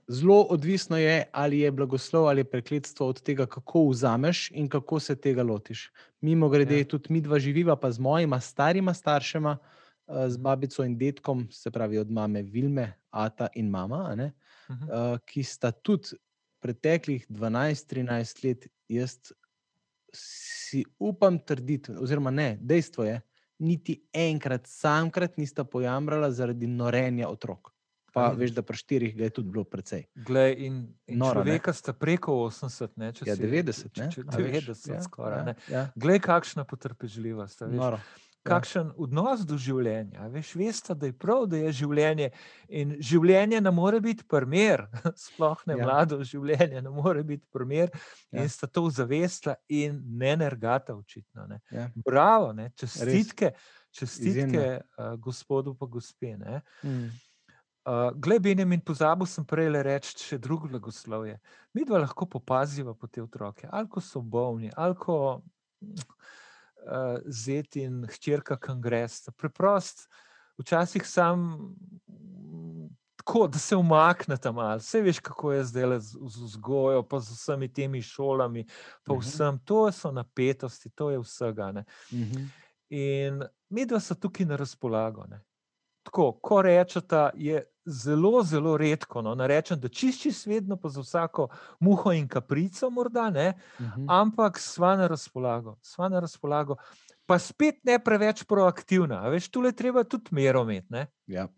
zelo 0.08 0.42
odvisno 0.42 0.96
je, 0.98 1.24
ali 1.32 1.58
je 1.58 1.70
blagoslov 1.70 2.28
ali 2.28 2.40
je 2.40 2.50
prekletstvo 2.50 3.08
od 3.08 3.22
tega, 3.22 3.46
kako 3.46 3.88
vzameš 3.88 4.50
in 4.50 4.68
kako 4.68 5.00
se 5.00 5.16
tega 5.16 5.42
lotiš. 5.42 5.90
Mimo 6.20 6.48
grede, 6.48 6.78
ja. 6.78 6.84
tudi 6.84 7.12
mi 7.12 7.20
dva 7.20 7.38
živiva, 7.38 7.76
pa 7.76 7.90
z 7.90 7.98
mojima 7.98 8.40
starima 8.40 8.94
staršema, 8.94 9.58
eh, 9.58 10.28
z 10.28 10.36
mhm. 10.36 10.42
babico 10.42 10.84
in 10.84 10.98
detkom, 10.98 11.48
se 11.50 11.70
pravi 11.70 11.98
od 11.98 12.10
mame 12.10 12.42
Vilme, 12.42 12.92
Ata 13.10 13.48
in 13.54 13.70
mama, 13.70 13.96
uh 13.96 14.76
-huh. 14.76 15.14
uh, 15.14 15.18
ki 15.24 15.42
sta 15.42 15.70
tudi 15.70 16.08
preteklih 16.60 17.26
12-13 17.30 18.44
let, 18.44 18.66
jaz 18.88 19.32
si 20.12 20.84
upam 20.98 21.38
trditi, 21.38 21.92
oziroma 21.92 22.30
ne, 22.30 22.58
dejstvo 22.60 23.04
je, 23.04 23.20
niti 23.58 24.08
enkrat, 24.12 24.66
samkrat 24.66 25.36
nista 25.36 25.64
pojamrala 25.64 26.30
zaradi 26.30 26.66
norenja 26.66 27.28
otrok 27.28 27.75
pa 28.16 28.30
veš, 28.32 28.54
da 28.56 28.62
pri 28.64 28.76
štirih 28.76 29.18
je 29.18 29.28
tudi 29.30 29.50
bilo 29.52 29.64
precej. 29.68 30.06
Glej, 30.14 30.54
in 30.66 30.76
in 31.06 31.18
Nora, 31.20 31.42
človeka 31.42 31.72
sta 31.76 31.92
preko 31.92 32.32
80, 32.46 32.94
ne, 32.96 33.10
če 33.12 33.26
ja, 33.28 33.34
90, 33.36 33.92
če, 33.92 34.06
če, 34.14 34.22
90 34.32 34.88
ja, 34.94 35.02
skoraj. 35.04 35.42
Ja, 35.44 35.54
ja. 35.68 35.82
Glej, 36.00 36.22
kakšna 36.24 36.64
potrpežljivost. 36.64 37.60
Kakšen 38.46 38.92
ja. 38.92 38.94
odnos 39.02 39.42
do 39.44 39.58
življenja. 39.60 40.30
Veš, 40.32 40.54
veste, 40.56 40.96
da 40.96 41.10
je 41.10 41.16
prav, 41.18 41.44
da 41.52 41.60
je 41.60 41.74
življenje. 41.82 42.30
In 42.80 42.96
življenje 43.04 43.60
ne 43.60 43.74
more 43.74 44.00
biti 44.00 44.24
primer, 44.24 44.86
sploh 45.26 45.66
ne 45.68 45.76
ja. 45.76 45.84
mlado 45.84 46.22
življenje, 46.24 46.80
ne 46.86 46.94
more 46.94 47.26
biti 47.26 47.44
primer. 47.52 47.92
Ja. 48.30 48.46
In 48.46 48.48
sta 48.48 48.70
to 48.70 48.86
zavestla 48.88 49.58
in 49.68 50.00
ne 50.16 50.32
nergata, 50.40 50.96
očitno. 50.96 51.50
Ne. 51.52 51.60
Ja. 51.74 51.90
Bravo, 52.08 52.54
ne. 52.56 52.70
čestitke, 52.80 53.52
čestitke 53.92 54.66
uh, 54.80 55.14
gospodu 55.20 55.76
pa 55.76 55.90
gospe. 55.90 56.32
Mm. 56.80 57.12
Uh, 57.86 58.10
Glej, 58.18 58.40
Benjamin, 58.40 58.80
pozabil 58.80 59.28
sem 59.30 59.44
prej 59.46 59.68
reči 59.86 60.16
še 60.18 60.36
drugo 60.42 60.66
blagoslovje. 60.66 61.36
Mi 61.70 61.84
dva 61.86 62.00
lahko 62.02 62.26
popaziva 62.26 62.96
po 62.98 63.06
te 63.06 63.22
otroke, 63.22 63.68
ali 63.70 63.86
ko 63.86 64.00
so 64.02 64.18
bolni, 64.18 64.72
ali 64.74 64.96
ko 64.98 65.18
uh, 65.38 67.20
zet 67.30 67.78
in 67.78 68.00
hčerka 68.10 68.56
kongres. 68.58 69.20
Preprost, 69.38 70.08
včasih 70.58 71.06
sam 71.06 71.46
tako, 73.22 73.44
da 73.46 73.62
se 73.62 73.78
umakne 73.78 74.34
tam 74.36 74.58
malo. 74.58 74.82
Vse 74.82 75.04
veš, 75.06 75.22
kako 75.22 75.52
je 75.52 75.64
zdaj 75.70 76.00
z, 76.00 76.18
z 76.26 76.42
vzgojo, 76.42 77.06
pa 77.06 77.22
z 77.22 77.38
vsemi 77.38 77.70
temi 77.70 78.02
šolami, 78.02 78.66
pa 79.06 79.12
uh 79.12 79.18
mhm. 79.18 79.26
-huh. 79.26 79.30
vsem. 79.30 79.62
To 79.64 79.92
so 79.92 80.10
napetosti, 80.10 80.90
to 80.90 81.10
je 81.10 81.22
vsega. 81.22 81.70
Uh 81.70 82.18
mhm. 82.18 82.34
-huh. 82.34 82.48
In 82.90 83.42
mi 83.70 83.86
dva 83.86 84.00
so 84.00 84.14
tukaj 84.14 84.46
na 84.46 84.56
razpolago. 84.56 85.24
Ne? 85.30 85.40
Tako, 86.02 86.32
ko 86.32 86.62
rečete, 86.62 87.30
je 87.34 87.64
zelo, 87.86 88.42
zelo 88.42 88.76
redko. 88.76 89.22
No, 89.22 89.34
rečem, 89.46 89.80
da 89.80 89.88
čišči 89.88 90.32
svetno, 90.32 90.76
pa 90.76 90.88
za 90.88 91.00
vsako 91.00 91.48
muho 91.80 92.12
in 92.12 92.28
kaprico, 92.28 92.90
morda 92.90 93.30
ne, 93.30 93.52
uh 93.78 93.84
mhm. 93.86 94.00
-huh. 94.00 94.06
ampak 94.20 94.58
sva 94.58 94.96
na 94.96 95.06
razpolago, 95.06 95.78
sva 95.82 96.08
na 96.08 96.20
razpolago. 96.20 96.76
Pa 97.26 97.38
spet 97.38 97.84
ne 97.84 97.98
preveč 97.98 98.44
proaktivna, 98.44 99.28
veš, 99.28 99.48
tu 99.48 99.60
le 99.60 99.72
treba 99.72 100.04
tudi 100.04 100.28
mero 100.30 100.62
imeti. 100.62 101.06
Ja. 101.26 101.48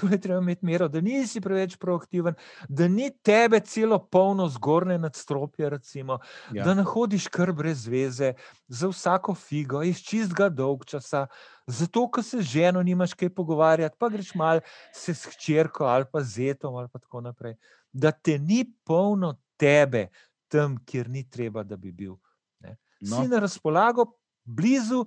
Tu 0.00 0.08
je 0.08 0.20
treba 0.20 0.38
imeti 0.40 0.64
mero, 0.66 0.88
da 0.88 1.00
nisi 1.00 1.40
preveč 1.40 1.76
proaktiven, 1.76 2.34
da 2.68 2.88
ni 2.88 3.10
tebe 3.22 3.60
celo 3.60 3.98
polno 3.98 4.48
zgornje 4.48 4.98
nadstropje, 4.98 5.70
recimo, 5.70 6.18
ja. 6.52 6.64
da 6.64 6.74
ne 6.74 6.82
hodiš 6.82 7.26
kar 7.28 7.52
brez 7.52 7.86
veze, 7.86 8.32
za 8.68 8.88
vsako 8.88 9.34
figo, 9.34 9.82
iz 9.82 10.00
čistega 10.00 10.48
dolg 10.48 10.84
časa, 10.88 11.26
zato, 11.66 12.06
ker 12.10 12.24
se 12.24 12.40
z 12.40 12.48
ženo 12.54 12.82
nimaš 12.82 13.14
kaj 13.14 13.34
pogovarjati, 13.34 13.96
pa 13.98 14.08
greš 14.08 14.34
mal 14.34 14.62
se 14.94 15.14
s 15.14 15.28
hčerko 15.34 15.84
ali 15.84 16.08
pa 16.12 16.22
z 16.22 16.32
zetom 16.34 16.76
ali 16.76 16.88
pa 16.88 16.98
tako 16.98 17.20
naprej. 17.20 17.56
Da 17.92 18.12
te 18.12 18.38
ni 18.38 18.64
polno 18.84 19.34
tebe 19.56 20.08
tam, 20.48 20.78
kjer 20.84 21.08
ni 21.10 21.28
treba, 21.30 21.62
da 21.62 21.76
bi 21.76 21.92
bil. 21.92 22.16
Ne. 22.60 22.76
No. 23.00 23.16
Si 23.16 23.28
na 23.28 23.38
razpolago, 23.38 24.06
blizu, 24.44 25.04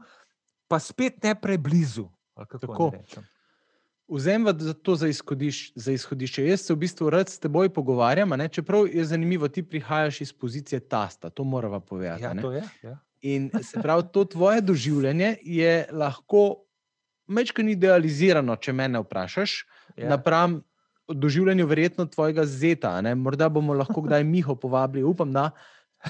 pa 0.68 0.80
spet 0.80 1.24
ne 1.24 1.36
preblizu. 1.42 2.08
Tako 2.62 2.90
rečem. 2.94 3.24
Vzemem 4.08 4.60
to 4.84 4.96
za, 4.96 5.08
izhodiš, 5.08 5.72
za 5.76 5.92
izhodišče. 5.92 6.46
Jaz 6.48 6.62
se 6.62 6.74
v 6.74 6.78
bistvu 6.78 7.10
rad 7.10 7.30
s 7.30 7.40
teboj 7.40 7.70
pogovarjam, 7.74 8.30
ne? 8.30 8.48
čeprav 8.48 8.88
je 8.88 9.06
zanimivo, 9.06 9.48
ti 9.48 9.64
prihajaš 9.64 10.22
iz 10.22 10.34
pozicije 10.34 10.80
tasta, 10.80 11.30
to 11.30 11.44
moramo 11.44 11.80
povedati. 11.80 12.24
Ja, 12.24 12.42
to 12.42 12.52
je. 12.52 12.64
Ja. 12.84 12.98
In 13.22 13.50
se 13.64 13.82
pravi, 13.82 14.04
to 14.14 14.26
tvoje 14.26 14.62
doživljanje 14.62 15.38
je 15.42 15.88
lahko 15.92 16.66
mečkaj 17.28 17.72
idealizirano, 17.72 18.56
če 18.56 18.74
me 18.74 18.90
vprašaš, 19.00 19.66
ja. 19.96 20.10
napram 20.10 20.62
doživljanju 21.08 21.68
verjetno 21.68 22.06
tvojega 22.06 22.46
zeta. 22.46 23.02
Ne? 23.02 23.16
Morda 23.16 23.50
bomo 23.50 23.74
lahko 23.74 24.02
kdaj 24.02 24.24
Miho 24.24 24.56
povabili, 24.56 25.04
upam, 25.04 25.34
da, 25.34 25.50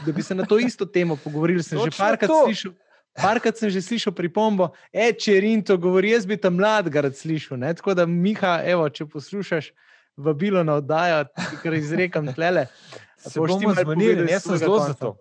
da 0.05 0.11
bi 0.11 0.23
se 0.23 0.35
na 0.35 0.45
to 0.45 0.59
isto 0.59 0.85
temo 0.85 1.15
pogovorili. 1.15 1.63
Sem 1.63 1.77
Točno 1.77 1.91
že 1.91 1.97
parkrat 1.97 2.31
slišal. 2.45 2.71
Parkrat 3.13 3.57
sem 3.57 3.69
že 3.69 3.81
slišal 3.85 4.13
pripombo, 4.17 4.71
e, 4.89 5.11
če 5.13 5.37
Rinto 5.43 5.77
govori, 5.77 6.15
jaz 6.15 6.25
bi 6.25 6.37
tam 6.37 6.57
mladega 6.57 7.05
rad 7.05 7.17
slišal. 7.17 7.59
Ne? 7.61 7.73
Tako 7.77 7.93
da, 7.97 8.07
Miha, 8.09 8.59
evo, 8.65 8.87
če 8.89 9.05
poslušaš 9.05 9.69
vabilo 10.17 10.63
na 10.65 10.79
oddajo, 10.81 11.25
ki 11.61 11.73
izrekam 11.77 12.31
tlele. 12.33 12.67
Se 13.23 13.39
bomo 13.39 13.71
zmenili, 13.77 14.25
ne 14.27 14.39
sem 14.39 14.57
zelo 14.57 14.79
za 14.83 14.93
to. 14.99 15.15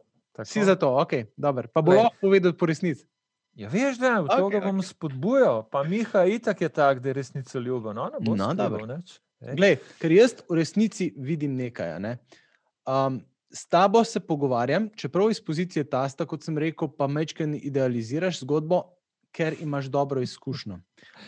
Si 0.45 0.65
za 0.65 0.75
to, 0.75 0.89
ok, 0.99 1.13
dobro. 1.37 1.69
Pa 1.71 1.85
bo 1.85 1.95
lahko 1.95 2.17
povedal 2.25 2.57
po 2.57 2.67
resnici. 2.67 3.05
Ja, 3.55 3.69
veš, 3.69 3.99
da 4.01 4.07
je 4.17 4.25
to, 4.27 4.49
da 4.49 4.61
bom 4.65 4.81
okay. 4.81 4.89
spodbujal. 4.89 5.63
Pa 5.71 5.85
Miha 5.85 6.25
itak 6.25 6.65
je 6.65 6.69
tak, 6.73 7.03
da 7.05 7.13
je 7.13 7.19
resnica 7.21 7.59
ljubo. 7.59 7.93
No, 7.93 8.09
no 8.21 8.55
dobro. 8.55 8.89
Glej, 9.53 9.77
ker 10.01 10.15
jaz 10.15 10.35
v 10.49 10.57
resnici 10.57 11.13
vidim 11.17 11.55
nekaj. 11.61 11.99
Ne? 12.01 12.17
Um, 12.89 13.21
s 13.53 13.67
tabo 13.69 14.05
se 14.05 14.21
pogovarjam, 14.21 14.89
čeprav 14.97 15.31
iz 15.31 15.41
pozicije 15.41 15.85
tasta, 15.85 16.27
kot 16.27 16.45
sem 16.45 16.59
rekel, 16.59 16.89
pa 16.99 17.07
mečken 17.07 17.55
idealiziraš 17.55 18.41
zgodbo, 18.41 18.83
ker 19.33 19.55
imaš 19.61 19.87
dobro 19.93 20.21
izkušnjo. 20.21 20.79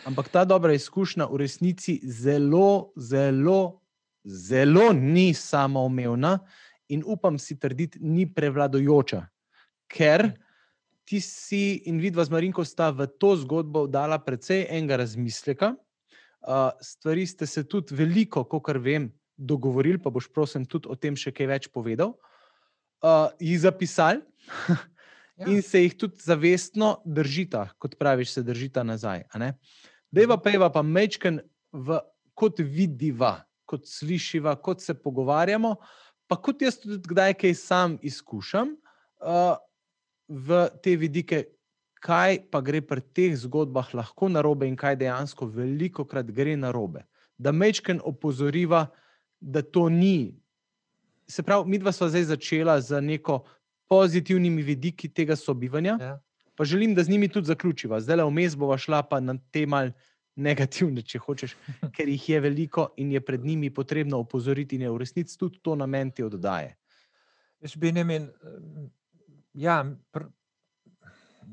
Ampak 0.05 0.29
ta 0.29 0.45
dobra 0.45 0.73
izkušnja 0.73 1.25
v 1.31 1.37
resnici 1.37 1.99
zelo, 2.03 2.91
zelo, 2.95 3.81
zelo 4.23 4.93
ni 4.93 5.33
samoumevna 5.33 6.39
in 6.89 7.03
upam 7.05 7.39
si 7.39 7.59
trditi, 7.59 7.99
ni 8.01 8.25
prevladojoča. 8.33 9.25
Ker 9.87 10.31
ti 11.05 11.21
si 11.21 11.81
in 11.85 11.99
vidva 12.01 12.25
z 12.25 12.33
Marinko 12.33 12.65
sta 12.65 12.89
v 12.89 13.07
to 13.07 13.35
zgodbo 13.37 13.85
dala 13.87 14.17
precej 14.21 14.65
enega 14.69 14.97
razmisleka. 15.01 15.75
Uh, 16.45 16.69
stvari 16.81 17.25
ste 17.25 17.45
se 17.45 17.63
tudi 17.65 17.95
veliko, 17.95 18.43
kot 18.43 18.69
vem, 18.81 19.09
dogovorili, 19.37 19.99
pa 20.01 20.09
boš, 20.09 20.29
prosim, 20.33 20.65
tudi 20.65 20.89
o 20.89 20.95
tem 20.95 21.15
še 21.19 21.33
kaj 21.35 21.47
več 21.49 21.67
povedal. 21.71 22.15
Uh, 23.03 23.29
jih 23.43 23.59
zapisali 23.61 24.21
ja. 25.39 25.47
in 25.51 25.61
se 25.61 25.83
jih 25.83 25.97
tudi 25.99 26.23
zavestno 26.23 26.95
držita, 27.05 27.67
kot 27.77 27.97
praviš, 27.99 28.37
se 28.37 28.45
držita 28.45 28.85
nazaj. 28.87 29.27
Deva 30.15 30.39
pa 30.41 30.53
je 30.53 30.61
pa 30.71 30.81
mečken, 30.81 31.41
v, 31.75 31.99
kot 32.33 32.59
vidiva, 32.59 33.43
kot 33.67 33.85
slišiva, 33.87 34.55
kot 34.63 34.81
se 34.81 34.95
pogovarjamo, 34.95 35.75
pa 36.27 36.39
kot 36.39 36.63
jaz 36.63 36.79
tudi 36.79 37.03
kdaj 37.03 37.35
kaj 37.41 37.53
sam 37.59 37.99
izkušam. 38.01 38.75
Uh, 39.19 39.55
v 40.27 40.65
te 40.81 40.95
vidike, 40.97 41.45
kaj 42.01 42.49
pa 42.53 42.61
gre 42.61 42.81
pri 42.81 43.01
teh 43.13 43.33
zgodbah 43.37 43.89
lahko 43.93 44.29
narobe 44.29 44.67
in 44.69 44.77
kaj 44.77 44.97
dejansko 45.01 45.47
veliko 45.49 46.05
krat 46.05 46.29
gre 46.29 46.55
narobe. 46.57 47.05
Da 47.37 47.51
mečken 47.51 47.99
opozoriva, 48.03 48.87
da 49.39 49.61
to 49.61 49.89
ni. 49.89 50.35
Se 51.27 51.43
pravi, 51.43 51.69
mi 51.69 51.77
dva 51.77 51.91
sva 51.91 52.09
zdaj 52.09 52.23
začela 52.23 52.79
z 52.81 53.01
neko 53.01 53.43
pozitivnimi 53.89 54.61
vidiki 54.61 55.09
tega 55.09 55.35
sobivanja, 55.35 55.97
ja. 56.01 56.19
pa 56.55 56.65
želim, 56.65 56.95
da 56.95 57.03
z 57.03 57.09
njimi 57.09 57.29
tudi 57.29 57.47
zaključiva. 57.47 57.99
Zdaj 58.01 58.17
le 58.17 58.27
vmes 58.29 58.55
bova 58.55 58.77
šla 58.77 59.03
pa 59.03 59.19
na 59.19 59.37
te 59.51 59.65
mal 59.65 59.91
negativne, 60.35 61.01
če 61.01 61.19
hočeš, 61.19 61.55
ker 61.95 62.09
jih 62.09 62.29
je 62.29 62.39
veliko 62.39 62.89
in 62.97 63.11
je 63.11 63.21
pred 63.21 63.45
njimi 63.45 63.73
potrebno 63.73 64.19
opozoriti 64.19 64.75
in 64.75 64.81
je 64.85 64.91
v 64.91 64.97
resnici 64.97 65.37
tudi 65.37 65.59
to 65.61 65.75
namen 65.75 66.11
te 66.11 66.25
oddaje. 66.25 66.75
Jaz 67.63 67.75
bi 67.79 67.91
ne 67.91 68.03
men, 68.03 68.27
ja, 69.53 69.79
pr, 70.11 70.27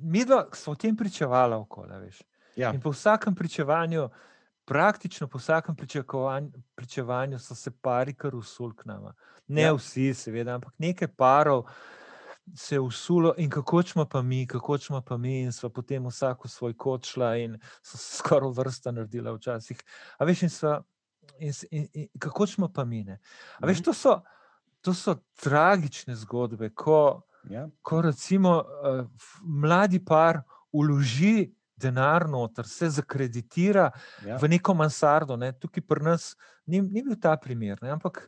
mi 0.03 0.25
dva 0.25 0.47
smo 0.55 0.73
o 0.73 0.77
tem 0.77 0.97
pričevali 0.97 1.55
okoli. 1.55 2.11
Ja. 2.57 2.73
In 2.75 2.81
po 2.81 2.91
vsakem 2.91 3.35
pričevanju, 3.35 4.09
praktično 4.65 5.29
po 5.29 5.39
vsakem 5.39 5.77
pričevanju, 6.75 7.39
so 7.39 7.55
se 7.55 7.71
pari 7.71 8.15
kar 8.15 8.35
usul 8.37 8.75
k 8.75 8.85
nama. 8.85 9.15
Ne 9.47 9.63
ja. 9.63 9.75
vsi, 9.75 10.15
seveda, 10.15 10.55
ampak 10.55 10.75
nekaj 10.79 11.09
parov. 11.09 11.65
Se 12.59 12.75
je 12.75 12.81
usulo, 12.81 13.35
in 13.39 13.51
kako 13.51 13.83
smo 13.83 14.05
pa 14.09 14.23
mi, 14.23 14.47
kako 14.47 14.79
smo 14.79 15.01
pa 15.01 15.17
mi, 15.17 15.43
in 15.43 15.53
smo 15.53 15.69
potem 15.71 16.07
vsako 16.07 16.49
svoj 16.49 16.75
kot 16.77 17.07
šla, 17.07 17.37
in 17.37 17.59
so 17.83 17.99
se 17.99 18.17
skoraj 18.19 18.51
vrsta 18.57 18.91
naredila 18.91 19.33
včasih. 19.33 19.83
A 20.19 20.25
veš, 20.25 20.43
in, 20.43 20.51
sva, 20.51 20.81
in, 21.39 21.53
in, 21.71 21.89
in 21.93 22.09
kako 22.19 22.47
smo 22.47 22.69
pa 22.73 22.85
mi? 22.85 23.05
A 23.61 23.67
veš, 23.67 23.79
mhm. 23.79 23.85
to 23.85 23.93
so, 23.93 24.21
to 24.81 24.95
so 24.95 25.17
tragične 25.43 26.17
zgodbe, 26.17 26.71
ko, 26.75 27.23
Ja. 27.51 27.69
Ko 27.83 28.03
recimo 28.03 28.57
uh, 28.59 29.07
mladi 29.43 30.05
par 30.05 30.43
uloži 30.73 31.51
denar 31.83 32.29
noter, 32.31 32.69
se 32.69 32.91
zakreditira 32.99 33.91
ja. 34.27 34.39
v 34.39 34.55
neko 34.55 34.75
mansardo, 34.79 35.37
ne? 35.41 35.53
tukaj 35.59 35.85
pri 35.89 36.07
nas 36.13 36.33
ni, 36.67 36.81
ni 36.81 37.03
bil 37.03 37.19
ta 37.21 37.37
primer, 37.41 37.81
ne? 37.83 37.93
ampak 37.97 38.25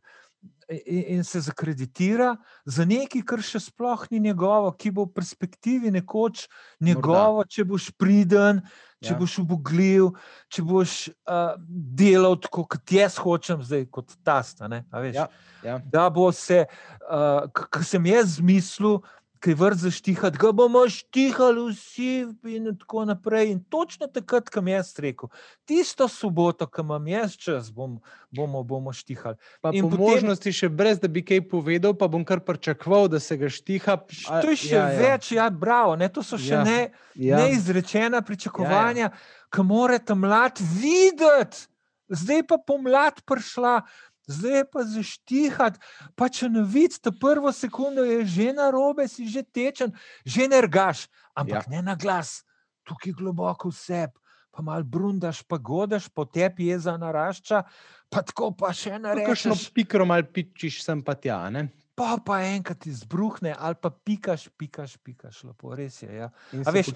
in, 0.69 1.05
in 1.07 1.25
se 1.25 1.41
zakreditira 1.41 2.37
za 2.65 2.85
nekaj, 2.85 3.23
kar 3.27 3.43
še 3.45 3.61
sploh 3.63 4.07
ni 4.13 4.21
njegovo, 4.29 4.73
ki 4.79 4.93
bo 4.95 5.07
v 5.09 5.15
perspektivi 5.17 5.93
nekoč 5.95 6.47
njegovo, 6.81 7.41
Morda. 7.41 7.51
če 7.51 7.67
boš 7.69 7.91
priden, 7.99 8.63
če 9.05 9.13
ja. 9.13 9.19
boš 9.21 9.39
ubogljiv, 9.45 10.11
če 10.53 10.65
boš 10.67 10.97
uh, 11.09 11.55
delal 11.69 12.39
tako, 12.41 12.67
kot 12.75 12.95
jaz 12.97 13.19
hočem, 13.21 13.63
zdaj 13.65 13.87
kot 13.93 14.17
tasta. 14.25 14.71
Ja. 15.13 15.29
Ja. 15.65 15.79
Da 15.85 16.09
bo 16.13 16.31
se, 16.33 16.65
uh, 17.09 17.45
kar 17.53 17.85
sem 17.87 18.09
jaz 18.11 18.39
zmislil, 18.39 19.03
kaj 19.45 19.55
vrt 19.61 19.79
zaštihati, 19.83 20.39
ga 20.41 20.53
bomo 20.57 20.87
štihali 20.89 21.67
vsi 21.69 22.13
in 22.49 22.71
tako 22.81 23.05
naprej. 23.05 23.51
In 23.53 23.61
točno 23.69 24.07
takrat, 24.07 24.49
kam 24.49 24.69
jaz 24.69 24.95
rekel, 24.99 25.29
tisto 25.69 26.09
soboto, 26.09 26.67
ki 26.67 26.81
imam 26.81 27.09
jaz 27.09 27.37
čas, 27.37 27.69
bom, 27.73 27.99
bomo, 28.33 28.63
bomo 28.65 28.93
štihali. 28.93 29.37
Pa 29.61 29.75
in 29.75 29.85
po 29.85 29.91
potem, 29.97 30.05
možnosti 30.05 30.53
še 30.53 30.71
brez, 30.73 31.03
da 31.03 31.11
bi 31.13 31.25
kaj 31.27 31.45
povedal, 31.51 31.93
pa 31.99 32.09
bom 32.09 32.25
kar 32.25 32.41
pričakoval, 32.41 33.11
da 33.13 33.21
se 33.21 33.37
ga 33.37 33.53
štiha. 33.53 33.99
A, 34.01 34.41
to 34.41 34.55
je 34.55 34.63
še 34.65 34.73
ja, 34.73 34.89
ja. 34.89 35.03
več, 35.03 35.31
ja, 35.37 35.51
bravo, 35.51 35.99
ne, 36.01 36.09
to 36.09 36.25
so 36.25 36.41
še 36.41 36.57
ja, 36.57 36.65
ne, 36.65 36.81
ja. 37.15 37.45
neizrečena 37.45 38.25
pričakovanja, 38.25 39.11
ja, 39.11 39.13
ja. 39.13 39.47
ki 39.53 39.69
morate 39.69 40.17
mlad 40.17 40.65
videti. 40.81 41.69
Zdaj 42.15 42.43
pa 42.49 42.59
pomlad 42.61 43.23
prišla, 43.25 43.79
zdaj 44.27 44.65
pa 44.73 44.85
zaštihati, 44.89 45.81
pa 46.17 46.29
če 46.29 46.49
ne 46.53 46.65
vidiš, 46.65 47.03
ta 47.05 47.13
prvo 47.13 47.53
sekundo 47.53 48.05
je 48.05 48.25
že 48.25 48.53
na 48.57 48.71
robe, 48.71 49.09
si 49.09 49.29
že 49.29 49.45
tečen, 49.45 49.93
že 50.25 50.49
nergaš, 50.49 51.09
ampak 51.35 51.69
ja. 51.69 51.71
ne 51.71 51.83
na 51.83 51.95
glas, 51.97 52.43
tukaj 52.85 53.13
globoko 53.13 53.73
vse. 53.73 54.09
Pa 54.55 54.63
malo 54.63 54.87
brundaš, 54.87 55.43
pa 55.43 55.59
godaš, 55.59 56.07
po 56.07 56.23
tebi 56.31 56.71
je 56.71 56.79
za 56.79 56.95
narašča, 56.95 57.65
pa 58.07 58.23
tako 58.23 58.53
pa 58.55 58.71
še 58.71 59.01
ne 59.03 59.11
rečeš. 59.19 59.51
Kakšno 59.51 59.75
pikro 59.75 60.07
malo 60.07 60.23
pičiš 60.31 60.85
sem 60.85 61.03
pa 61.03 61.19
tja, 61.19 61.51
ne? 61.51 61.73
Pa 61.99 62.19
pa 62.23 62.41
enkrat 62.43 62.87
izbruhne, 62.87 63.55
ali 63.59 63.75
pa 63.75 63.91
pikaš, 63.91 64.47
pikaš, 64.59 64.95
pikaš, 65.03 65.43
lepo, 65.47 65.75
res 65.75 66.01
je. 66.03 66.11
Ja. 66.11 66.31
A 66.67 66.71
veš. 66.75 66.91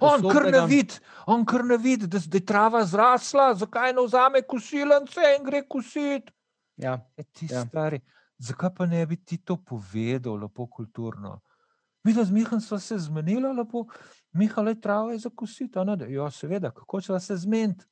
On 0.00 0.20
kar 0.28 0.48
ne 0.52 0.60
vidi, 0.68 1.00
on 1.24 1.44
kar 1.48 1.64
ne 1.64 1.76
vidi, 1.80 2.08
da 2.08 2.20
je 2.20 2.44
trava 2.44 2.84
zrasla, 2.84 3.54
zakaj 3.60 3.92
ne 3.96 4.04
vzame 4.04 4.44
kosilence 4.44 5.24
in 5.36 5.44
gre 5.44 5.64
kositi. 5.68 6.32
Ja. 6.82 6.98
E, 7.16 7.24
ti 7.24 7.46
ja. 7.50 7.64
stari, 7.66 8.00
zakaj 8.38 8.74
pa 8.74 8.86
ne 8.86 9.06
bi 9.06 9.16
ti 9.16 9.38
to 9.44 9.56
povedal, 9.56 10.40
lepo 10.40 10.66
kulturno? 10.66 11.40
Mi 12.04 12.12
z 12.12 12.30
Mihom 12.30 12.60
smo 12.60 12.78
se 12.78 12.98
zmenili, 12.98 13.52
lepo, 13.52 13.84
Miha 14.32 14.62
le 14.62 14.80
trava 14.80 15.12
je 15.12 15.18
za 15.18 15.30
kositi. 15.36 15.78
Ja, 16.08 16.30
seveda, 16.30 16.70
kako 16.70 17.00
če 17.00 17.20
se 17.20 17.36
zmeniti? 17.36 17.84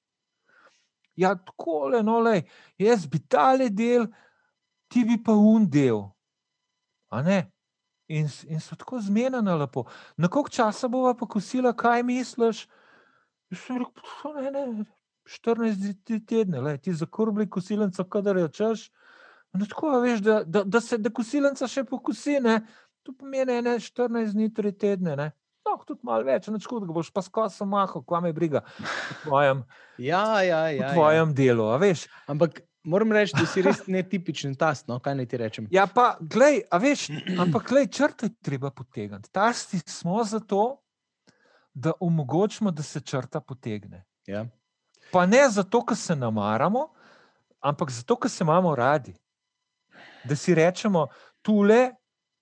Ja, 1.17 1.35
tako 1.35 1.89
le, 1.89 2.03
no, 2.03 2.21
le, 2.21 2.43
jaz 2.79 3.07
bi 3.07 3.19
tale 3.19 3.69
del, 3.71 4.07
ti 4.89 5.05
bi 5.05 5.19
pa 5.23 5.33
un 5.33 5.67
del. 5.69 6.05
In, 8.09 8.29
in 8.49 8.61
so 8.61 8.77
tako 8.77 9.01
zmenjena, 9.01 9.57
lepo. 9.57 9.85
Na 10.17 10.29
koliko 10.29 10.51
časa 10.51 10.89
bova 10.89 11.13
pa 11.15 11.27
kosila, 11.27 11.75
kaj 11.77 12.03
misliš? 12.03 12.65
Jaz 13.51 13.67
sem 13.67 13.83
rekel, 13.83 14.39
ne, 14.39 14.51
ne, 14.51 14.85
14 15.29 16.25
tedne, 16.27 16.61
le, 16.65 16.77
ti 16.79 16.93
za 16.95 17.07
kurbli 17.07 17.49
kosilenca, 17.51 18.05
kadar 18.09 18.39
jo 18.41 18.49
češ. 18.49 18.89
No, 19.53 19.67
tako 19.67 20.01
veš, 20.01 20.21
da, 20.25 20.43
da, 20.45 20.63
da 20.65 20.81
se 20.81 20.99
da 20.99 21.13
kosilenca 21.15 21.69
še 21.69 21.85
pokusi, 21.89 22.39
ne? 22.45 22.61
to 23.07 23.15
pomeni 23.17 23.61
ne 23.65 23.77
14 23.81 24.35
dni, 24.37 24.51
3 24.53 24.73
tedne. 24.77 25.17
Ne? 25.17 25.31
No, 25.69 25.77
tudi 25.85 26.01
malo 26.07 26.25
več, 26.25 26.49
neč 26.53 26.67
kot 26.69 26.85
boš 26.89 27.11
pa 27.13 27.23
skozi 27.25 27.67
maho, 27.69 28.03
kva 28.05 28.21
me 28.25 28.33
briga. 28.37 28.65
V 28.79 29.19
tvojem, 29.27 29.63
ja, 30.01 30.25
ja, 30.45 30.63
ja, 30.73 30.91
v 30.91 30.97
tvojem 30.97 31.33
ja. 31.33 31.37
delu, 31.41 31.69
a 31.73 31.79
veš. 31.81 32.07
Ampak 32.29 32.61
moram 32.89 33.13
reči, 33.13 33.37
da 33.37 33.45
si 33.49 33.65
res 33.65 33.83
netipičen 33.89 34.57
tast, 34.61 34.87
no, 34.89 34.99
kaj 35.05 35.17
naj 35.19 35.29
ti 35.29 35.41
rečem. 35.41 35.69
Ja, 35.73 35.85
pa, 35.93 36.15
glej, 36.21 36.63
a 36.73 36.81
veš, 36.81 37.09
ampak 37.37 37.69
glej, 37.69 37.91
črte 37.93 38.33
treba 38.45 38.73
potegniti. 38.73 39.33
Tasti 39.35 39.81
smo 39.85 40.23
zato, 40.25 40.81
da 41.75 41.93
omogočimo, 42.01 42.73
da 42.73 42.83
se 42.83 43.01
črta 43.01 43.41
potegne. 43.41 44.05
Ja. 44.27 44.47
Pa 45.13 45.27
ne 45.27 45.49
zato, 45.51 45.85
ker 45.85 45.97
se 45.97 46.17
namaramo, 46.17 46.89
ampak 47.61 47.91
zato, 47.91 48.17
ker 48.17 48.31
se 48.31 48.45
imamo 48.45 48.75
radi. 48.75 49.15
Da 50.25 50.37
si 50.37 50.55
rečemo, 50.55 51.07
tule 51.43 51.91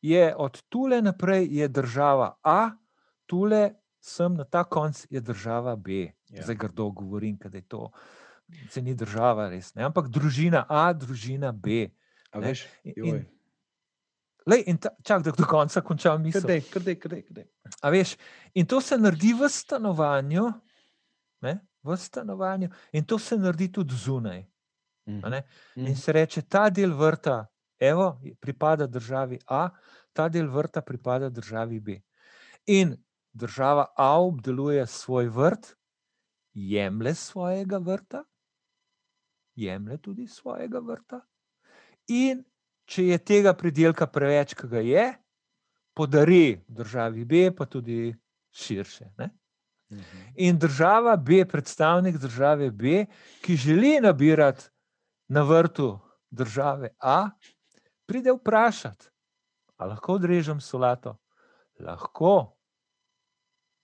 je 0.02 0.34
od 0.36 0.62
tule 0.68 1.02
naprej 1.02 1.48
je 1.50 1.68
država 1.68 2.36
A, 2.42 2.70
tule 3.26 3.70
sem 4.00 4.34
na 4.34 4.44
ta 4.44 4.64
konc 4.64 5.06
je 5.10 5.20
država 5.20 5.76
B. 5.76 6.12
Ja. 6.28 6.42
Zdaj 6.42 6.54
grdo 6.54 6.90
govorim, 6.90 7.38
da 7.42 7.58
je 7.58 7.62
to. 7.62 7.90
Se 8.70 8.82
ni 8.82 8.94
država, 8.94 9.48
res. 9.50 9.74
Ne? 9.74 9.82
Ampak 9.82 10.08
družina 10.08 10.64
A, 10.68 10.92
družina 10.92 11.52
B. 11.52 11.88
Veš, 12.36 12.66
in, 12.84 13.24
lej, 14.46 14.62
in 14.70 14.78
ta, 14.78 14.92
čak, 15.02 15.24
da 15.26 15.32
do 15.34 15.46
konca 15.48 15.80
končam 15.82 16.22
misel. 16.22 16.44
Kdej, 16.44 16.62
kdej, 16.70 16.96
kdej, 17.02 17.22
kdej. 17.30 17.46
Veš, 17.82 18.14
in 18.54 18.66
to 18.66 18.80
se 18.80 18.98
naredi 18.98 19.32
v 19.34 19.48
stanovanju, 19.50 20.50
ne? 21.42 21.56
V 21.86 21.96
stanovanju, 21.96 22.68
in 22.92 23.04
to 23.04 23.18
se 23.18 23.38
naredi 23.38 23.70
tudi 23.72 23.94
zunaj. 23.94 24.44
Mm. 25.06 25.20
In 25.76 25.96
se 25.96 26.12
reče, 26.12 26.42
ta 26.42 26.70
del 26.70 26.92
vrta, 26.94 27.46
evo, 27.78 28.18
pripada 28.40 28.86
državi 28.86 29.38
A, 29.46 29.68
ta 30.12 30.28
del 30.28 30.48
vrta 30.50 30.82
pripada 30.82 31.28
državi 31.28 31.80
B. 31.80 32.00
In 32.66 32.96
država 33.32 33.86
A 33.96 34.20
obdeluje 34.20 34.86
svoj 34.86 35.28
vrt, 35.28 35.76
jemlje 36.54 37.14
svojega 37.14 37.78
vrta, 37.78 38.24
jemlje 39.54 39.98
tudi 39.98 40.26
svojega 40.26 40.78
vrta. 40.78 41.20
In 42.08 42.44
če 42.84 43.06
je 43.06 43.18
tega 43.18 43.52
pridelka 43.54 44.06
preveč, 44.06 44.54
ki 44.54 44.68
ga 44.70 44.80
je, 44.80 45.06
podari 45.96 46.60
državi 46.68 47.24
B, 47.24 47.50
pa 47.56 47.66
tudi 47.66 48.14
širše. 48.52 49.10
Ne? 49.18 49.30
Mhm. 49.90 50.32
In 50.34 50.58
država 50.58 51.16
B, 51.16 51.44
predstavnik 51.48 52.16
države 52.16 52.70
B, 52.70 53.06
ki 53.40 53.56
želi 53.56 54.00
nabirati 54.00 54.64
na 55.28 55.42
vrtu 55.42 55.98
države 56.30 56.88
A, 57.00 57.30
pride 58.06 58.32
vprašati, 58.32 59.08
ali 59.76 59.90
lahko 59.90 60.12
odrežem 60.12 60.60
solato. 60.60 61.16
Lahko, 61.78 62.56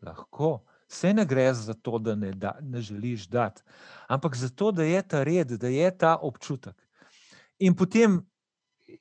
lahko. 0.03 0.65
Vse 0.89 1.15
ne 1.15 1.25
gre 1.25 1.55
za 1.55 1.75
to, 1.75 1.99
da 1.99 2.15
ne, 2.15 2.33
da 2.33 2.59
ne 2.61 2.81
želiš 2.81 3.27
dati, 3.29 3.63
ampak 4.09 4.37
zato, 4.37 4.73
da 4.73 4.85
je 4.85 5.03
ta 5.03 5.23
red, 5.23 5.49
da 5.49 5.69
je 5.69 5.99
ta 5.99 6.17
občutek. 6.17 6.77
In 7.59 7.77
potem 7.77 8.21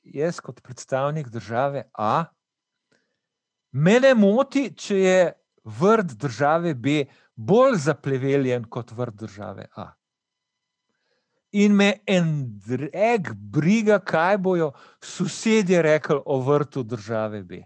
jaz, 0.04 0.40
kot 0.40 0.62
predstavnik 0.62 1.30
države 1.30 1.90
A, 1.94 2.26
me 3.72 4.00
ne 4.00 4.14
moti, 4.16 4.70
če 4.76 4.98
je 5.00 5.34
vrt 5.64 6.14
države 6.18 6.74
B 6.74 7.06
bolj 7.36 7.78
zapleveljen 7.78 8.64
kot 8.70 8.92
vrt 8.92 9.16
države 9.16 9.68
A. 9.76 9.92
In 11.52 11.76
me 11.76 12.00
en 12.08 12.46
dreg 12.66 13.34
briga, 13.34 14.00
kaj 14.00 14.38
bojo 14.38 14.72
sosedje 15.04 15.82
rekli 15.82 16.16
o 16.26 16.40
vrtu 16.40 16.84
države 16.84 17.44
B. 17.44 17.64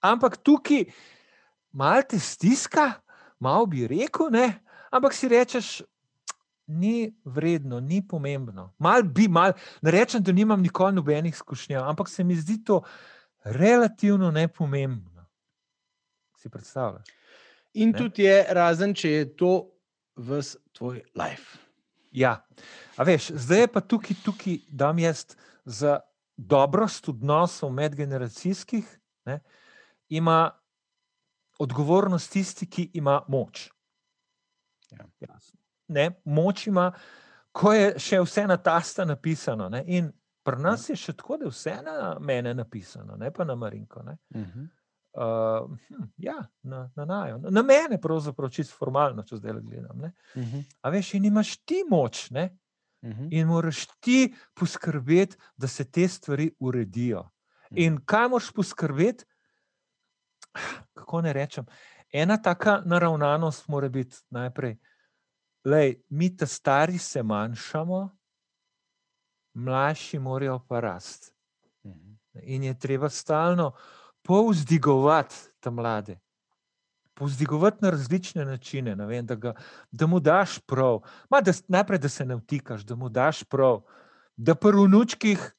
Ampak 0.00 0.36
tukaj 0.36 0.84
malo 1.72 2.02
te 2.08 2.18
stiska, 2.18 2.92
malo 3.38 3.66
bi 3.66 3.86
rekel, 3.86 4.30
ne? 4.30 4.62
ampak 4.90 5.12
si 5.14 5.28
rečeš, 5.28 5.82
ni 6.66 7.14
vredno, 7.24 7.80
ni 7.80 8.00
pomembno. 8.08 8.72
Mal 8.78 9.02
bi, 9.02 9.28
mal, 9.28 9.52
ne 9.82 9.90
rečem, 9.90 10.22
da 10.22 10.32
nimam 10.32 10.62
nikoli 10.62 10.94
nobenih 10.94 11.34
izkušnja, 11.34 11.84
ampak 11.88 12.08
se 12.08 12.24
mi 12.24 12.36
zdi 12.36 12.64
to 12.64 12.82
relativno 13.44 14.30
nepomembno. 14.30 15.15
Si 16.46 16.50
predstavljaš? 16.50 17.06
In 17.74 17.90
Ne. 17.90 17.98
tudi 17.98 18.22
je 18.22 18.46
razen, 18.50 18.94
če 18.94 19.10
je 19.10 19.36
to 19.36 19.70
v 20.16 20.40
tvoj 20.72 21.02
life. 21.14 21.58
Ja, 22.12 22.46
a 22.96 23.04
veš, 23.04 23.32
zdaj 23.34 23.60
je 23.60 23.72
pa 23.72 23.80
tukaj, 23.80 24.16
tukaj 24.24 24.58
dam 24.68 24.98
jaz 24.98 25.24
za 25.64 25.98
dobrost 26.36 27.08
odnosov 27.08 27.72
medgeneracijskih, 27.72 28.86
ne, 29.24 29.40
ima 30.08 30.50
odgovornost 31.58 32.32
tisti, 32.32 32.70
ki 32.70 32.90
ima 32.94 33.22
moč. 33.28 33.70
Ja. 34.90 35.04
Jasno. 35.20 35.58
Ne, 35.88 36.10
moč 36.24 36.66
ima, 36.66 36.92
ko 37.52 37.72
je 37.72 37.98
še 37.98 38.22
vse 38.22 38.46
na 38.46 38.56
tasta 38.56 39.04
napisano. 39.04 39.68
Ne, 39.68 39.82
in 39.86 40.12
pri 40.42 40.62
nas 40.62 40.88
je 40.88 40.96
še 40.96 41.12
tako, 41.12 41.36
da 41.36 41.50
je 41.50 41.50
vse 41.50 41.76
na 41.82 42.16
mene 42.20 42.54
napisano, 42.54 43.16
ne 43.16 43.32
pa 43.34 43.44
na 43.44 43.54
Marinko. 43.54 44.02
Ne. 44.02 44.16
Uh 44.34 44.40
-huh. 44.40 44.68
Uh, 45.16 45.70
hm, 45.88 46.04
ja, 46.16 46.44
na, 46.62 46.90
na 46.96 47.04
najo. 47.04 47.38
Na 47.38 47.62
mene, 47.62 47.96
pravzaprav, 48.00 48.50
čisto 48.52 48.76
formalno, 48.76 49.22
če 49.24 49.38
zdaj 49.40 49.54
gledam. 49.64 49.98
Ne. 49.98 50.12
Uh 50.34 50.42
-huh. 50.42 50.64
A 50.80 50.90
veš, 50.90 51.14
in 51.14 51.24
imaš 51.24 51.56
ti 51.56 51.84
moč, 51.88 52.30
ne? 52.30 52.58
Uh 53.02 53.10
-huh. 53.10 53.28
in 53.30 53.46
moraš 53.46 53.86
ti 54.00 54.34
poskrbeti, 54.54 55.36
da 55.56 55.68
se 55.68 55.90
te 55.90 56.08
stvari 56.08 56.50
uredijo. 56.58 57.30
In 57.70 57.98
kaj 58.04 58.28
moraš 58.28 58.52
poskrbeti? 58.52 59.24
Kako 60.94 61.20
ne 61.20 61.32
rečem? 61.32 61.64
Ena 62.12 62.42
taka 62.42 62.82
naravnanost 62.84 63.68
mora 63.68 63.88
biti 63.88 64.16
najprej, 64.30 64.76
da 65.64 65.76
mi, 66.08 66.36
ta 66.36 66.46
stari, 66.46 66.98
se 66.98 67.22
manjšamo, 67.22 68.16
mlajši 69.54 70.18
morajo 70.18 70.60
pa 70.68 70.80
rasti. 70.80 71.32
Uh 71.82 71.94
-huh. 71.94 72.16
In 72.42 72.62
je 72.62 72.78
treba 72.78 73.08
stalno 73.08 73.72
povzdigovati 74.26 75.34
te 75.60 75.70
mlade. 75.70 76.18
Povzdigovati 77.14 77.78
na 77.80 77.90
različne 77.90 78.44
načine, 78.44 78.96
ne 78.96 79.06
vem, 79.06 79.26
da, 79.26 79.34
ga, 79.34 79.54
da 79.90 80.06
mu 80.06 80.20
daš 80.20 80.58
prav. 80.58 81.00
Ma, 81.30 81.40
da, 81.40 81.52
najprej, 81.68 81.98
da 81.98 82.08
se 82.08 82.24
ne 82.24 82.36
vtikaš, 82.36 82.82
da 82.82 82.94
mu 82.94 83.08
daš 83.08 83.44
prav. 83.44 83.80
Da 84.36 84.54
pri 84.54 84.76
vnučkih 84.84 85.52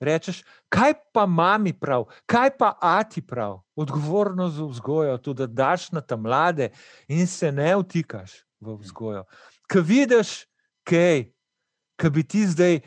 rečeš, 0.00 0.42
kaj 0.68 0.94
pa 1.12 1.26
mami 1.26 1.72
prav, 1.72 2.06
kaj 2.26 2.56
pa 2.58 2.72
ati 2.80 3.22
prav. 3.26 3.60
Odgovornost 3.76 4.56
za 4.56 4.64
vzgojo, 4.64 5.18
tudi 5.18 5.38
da 5.38 5.46
daš 5.46 5.90
na 5.92 6.00
te 6.00 6.16
mlade 6.16 6.70
in 7.08 7.26
se 7.26 7.52
ne 7.52 7.76
vtikaš 7.76 8.32
v 8.60 8.78
vzgojo. 8.80 9.24
Ko 9.72 9.80
vidiš, 9.80 10.46
kaj, 10.84 11.28
ki 12.00 12.10
bi 12.10 12.24
ti 12.24 12.46
zdaj 12.46 12.80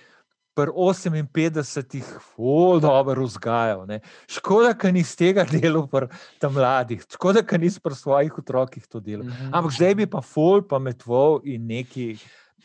pri 0.56 0.72
58-ih, 0.72 2.06
zelo 2.38 2.80
dobro 2.80 3.26
vzgajal. 3.26 3.86
Ne. 3.88 4.00
Škoda, 4.32 4.74
da 4.74 4.91
nisi 4.91 5.18
tega 5.18 5.44
delal 5.52 5.88
pri 5.91 6.08
tam 6.39 6.56
mladih, 6.56 7.04
škoda, 7.12 7.44
da 7.44 7.58
nisi 7.60 7.82
pri 7.84 7.96
svojih 7.96 8.38
otrokih 8.39 8.88
to 8.88 9.00
delal. 9.00 9.28
Mhm. 9.28 9.52
Ampak 9.54 9.76
zdaj 9.76 9.96
bi 9.96 10.08
pa 10.08 10.22
ful 10.22 10.63
pametval 10.68 11.41
in 11.44 11.68
neki. 11.68 12.15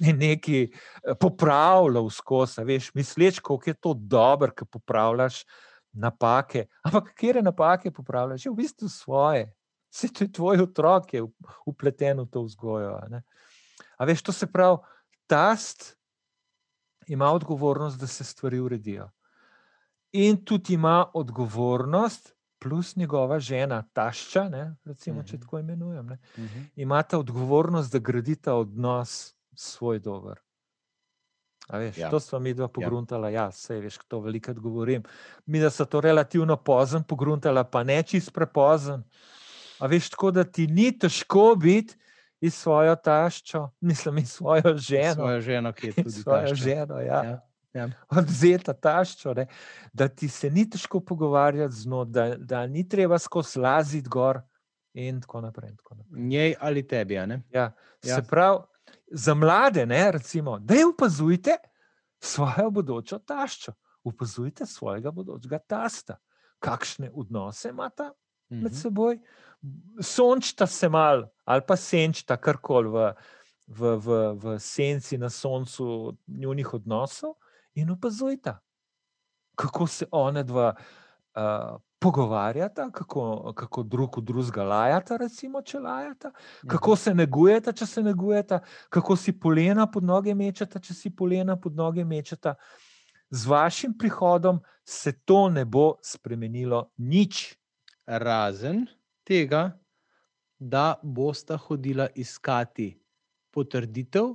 Neki 0.00 0.62
eh, 0.64 1.14
popravljal 1.20 2.07
skozi, 2.09 2.62
veš, 2.64 2.87
misleč, 2.96 3.37
kako 3.44 3.68
je 3.68 3.74
to 3.74 3.92
dobro, 3.92 4.48
ko 4.57 4.64
popravljaš 4.64 5.42
napake. 5.92 6.70
Ampak 6.88 7.11
kje 7.18 7.42
napake 7.42 7.90
popravljaš? 7.90 8.46
Je 8.46 8.53
v 8.53 8.57
bistvu 8.62 8.88
svoje. 8.88 9.50
Vse 9.92 10.09
to 10.09 10.24
je 10.24 10.33
tvoj 10.33 10.62
otrok, 10.62 11.11
ki 11.11 11.16
je 11.16 11.26
upleten 11.66 12.22
v 12.22 12.26
to 12.33 12.46
vzgojo. 12.46 12.94
a 12.96 13.09
ne. 13.12 13.22
A 13.98 14.09
veš, 14.09 14.22
to 14.22 14.33
se 14.33 14.46
pravi, 14.46 14.79
tast 15.26 15.99
ima 17.11 17.33
odgovornost, 17.33 18.01
da 18.01 18.07
se 18.07 18.25
stvari 18.25 18.59
uredijo. 18.59 19.11
In 20.12 20.44
tudi 20.44 20.75
ima 20.75 21.07
odgovornost, 21.14 22.35
plus 22.59 22.96
njegova 22.96 23.38
žena, 23.40 23.83
tašča, 23.92 24.49
ne, 24.49 24.77
recimo, 24.85 25.23
če 25.23 25.37
Mhm. 25.37 25.42
tako 25.42 25.59
imenujem, 25.59 26.07
ne, 26.07 26.18
Uh 26.37 26.44
-huh. 26.44 26.64
imata 26.77 27.18
odgovornost, 27.18 27.92
da 27.92 27.99
gradita 27.99 28.55
odnos 28.55 29.35
svoj 29.55 29.99
dober. 29.99 30.38
A 31.68 31.79
veš, 31.79 31.99
Ja. 31.99 32.07
ja. 32.07 32.11
To 32.11 32.20
smo 32.20 32.38
mi 32.38 32.55
dva 32.55 32.68
pogruntala, 32.68 33.31
ja, 33.31 33.49
vse 33.49 33.81
veš, 33.81 33.99
to 34.09 34.20
velikrat 34.20 34.59
govorim. 34.59 35.03
Mi 35.46 35.61
da 35.61 35.70
so 35.70 35.85
to 35.85 36.01
relativno 36.01 36.57
pozno 36.57 37.03
pogruntala, 37.03 37.64
pa 37.64 37.85
ne 37.85 38.03
čist 38.03 38.33
prepozen. 38.33 39.03
A 39.79 39.87
veš, 39.87 40.11
tako 40.11 40.31
da 40.31 40.44
ti 40.44 40.66
ni 40.66 40.99
težko 40.99 41.55
biti 41.57 41.94
iz 42.40 42.55
svojo 42.55 42.96
taščo, 42.96 43.70
mislim, 43.81 44.18
iz 44.18 44.33
svojo 44.33 44.76
ženo. 44.76 45.14
Svojo 45.14 45.40
ženo, 45.40 45.72
ki 45.72 45.87
je 45.87 45.92
tudi 45.92 46.11
svojo 46.11 46.40
tašča. 46.40 46.55
ženo, 46.55 46.98
ja. 47.00 47.24
Ja, 47.24 47.40
ja. 47.72 47.88
Odvzeta 48.09 48.72
taščo, 48.72 49.35
ne, 49.35 49.46
da 49.92 50.09
ti 50.09 50.29
se 50.29 50.50
ni 50.50 50.70
težko 50.70 51.00
pogovarjati 51.00 51.74
z 51.74 51.87
njo, 51.88 52.05
da, 52.05 52.37
da 52.37 52.66
ni 52.66 52.88
treba 52.88 53.18
skozi 53.18 53.59
laziti 53.59 54.09
gor, 54.09 54.40
in 54.94 55.20
tako 55.20 55.40
naprej. 55.40 55.70
In 55.70 55.76
tako 55.76 55.94
naprej. 55.94 56.22
Njej 56.22 56.55
ali 56.61 56.87
tebi? 56.87 57.14
Ja, 57.14 57.26
Ja. 57.53 57.72
se 58.03 58.22
pravi, 58.22 58.59
za 59.11 59.35
mlade, 59.35 59.87
ne, 59.87 60.12
recimo, 60.12 60.59
da 60.59 60.74
je 60.74 60.87
opazujte 60.87 61.50
svojo 62.18 62.70
bodočo 62.70 63.18
taščo, 63.18 63.72
opazujte 64.05 64.66
svojega 64.66 65.11
bodočega 65.11 65.59
tasta, 65.59 66.16
kakšne 66.59 67.11
odnose 67.14 67.68
imata 67.68 68.12
med 68.50 68.72
Mhm. 68.72 68.80
seboj, 68.80 69.18
sončta 70.02 70.66
se 70.66 70.88
mal 70.88 71.28
ali 71.44 71.62
pa 71.66 71.76
senčta 71.76 72.36
karkoli 72.36 72.88
v, 72.88 73.14
v, 73.68 73.96
v, 73.96 74.34
v 74.34 74.58
senci 74.58 75.18
na 75.18 75.30
soncu 75.30 76.16
njunih 76.26 76.74
odnosov 76.74 77.34
in 77.74 77.90
opazujta, 77.90 78.58
kako 79.54 79.86
se 79.86 80.06
one 80.10 80.42
dva 80.44 80.74
uh, 80.74 81.76
pogovarjata, 81.98 82.90
kako, 82.90 83.52
kako 83.52 83.82
drug 83.82 84.18
od 84.18 84.24
drugega 84.24 84.64
lajata, 84.64 85.16
recimo, 85.16 85.62
če 85.62 85.78
lajata, 85.78 86.30
kako 86.66 86.96
se 86.96 87.14
negujeta, 87.14 87.72
če 87.72 87.86
se 87.86 88.02
negujeta, 88.02 88.60
kako 88.88 89.16
si 89.16 89.32
polena 89.40 89.86
pod 89.86 90.04
noge 90.04 90.34
mečeta, 90.34 90.80
če 90.80 90.94
si 90.94 91.10
polena 91.10 91.56
pod 91.60 91.76
noge 91.76 92.04
mečeta. 92.04 92.54
Z 93.30 93.46
vašim 93.46 93.92
prihodom 93.98 94.60
se 94.84 95.12
to 95.12 95.48
ne 95.48 95.64
bo 95.64 95.98
spremenilo 96.02 96.90
nič. 96.96 97.60
Razen 98.11 98.87
tega, 99.25 99.79
da 100.59 100.99
bosta 101.03 101.57
hodila 101.57 102.09
iskati 102.14 102.92
potrditev, 103.51 104.35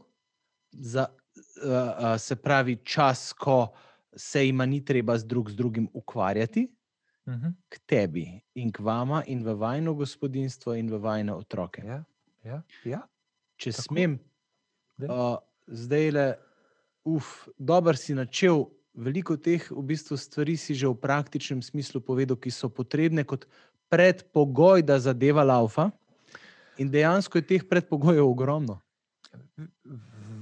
za, 0.71 1.05
uh, 1.07 1.69
uh, 1.69 2.15
se 2.17 2.35
pravi, 2.35 2.75
čas, 2.77 3.33
ko 3.33 3.73
se 4.15 4.45
jima 4.45 4.65
ni 4.65 4.85
treba 4.85 5.17
z 5.17 5.25
drug 5.25 5.49
z 5.49 5.55
drugim 5.55 5.89
ukvarjati, 5.93 6.71
Mhm. 7.27 7.47
k 7.69 7.79
tebi 7.85 8.41
in 8.53 8.71
k 8.71 8.79
vama, 8.79 9.23
in 9.25 9.41
v 9.43 9.55
vajno 9.55 9.93
gospodinstvo, 9.93 10.73
in 10.73 10.89
v 10.89 10.99
vajne 10.99 11.33
otroke. 11.33 11.81
Ja, 11.81 12.03
ja, 12.43 12.61
ja. 12.83 13.01
Če 13.57 13.71
tako. 13.71 13.81
smem, 13.83 14.19
Daj. 14.97 15.09
uh, 15.09 15.37
zdaj 15.67 16.11
le, 16.11 16.25
uf, 17.03 17.47
dobro 17.57 17.97
si 17.97 18.13
načel. 18.13 18.65
Veliko 18.95 19.35
teh 19.35 19.59
v 19.69 19.81
bistvu 19.83 20.15
stvari 20.15 20.55
si 20.55 20.71
že 20.71 20.87
v 20.87 20.95
praktičnem 20.95 21.59
smislu 21.59 21.99
povedal, 21.99 22.37
ki 22.37 22.47
so 22.47 22.69
potrebne 22.69 23.23
kot 23.23 23.43
predpogoj, 23.87 24.81
da 24.81 24.99
zadeva 24.99 25.43
laufa. 25.43 25.91
In 26.77 26.87
dejansko 26.87 27.37
je 27.37 27.45
teh 27.45 27.63
predpogojev 27.63 28.23
ogromno. 28.23 28.79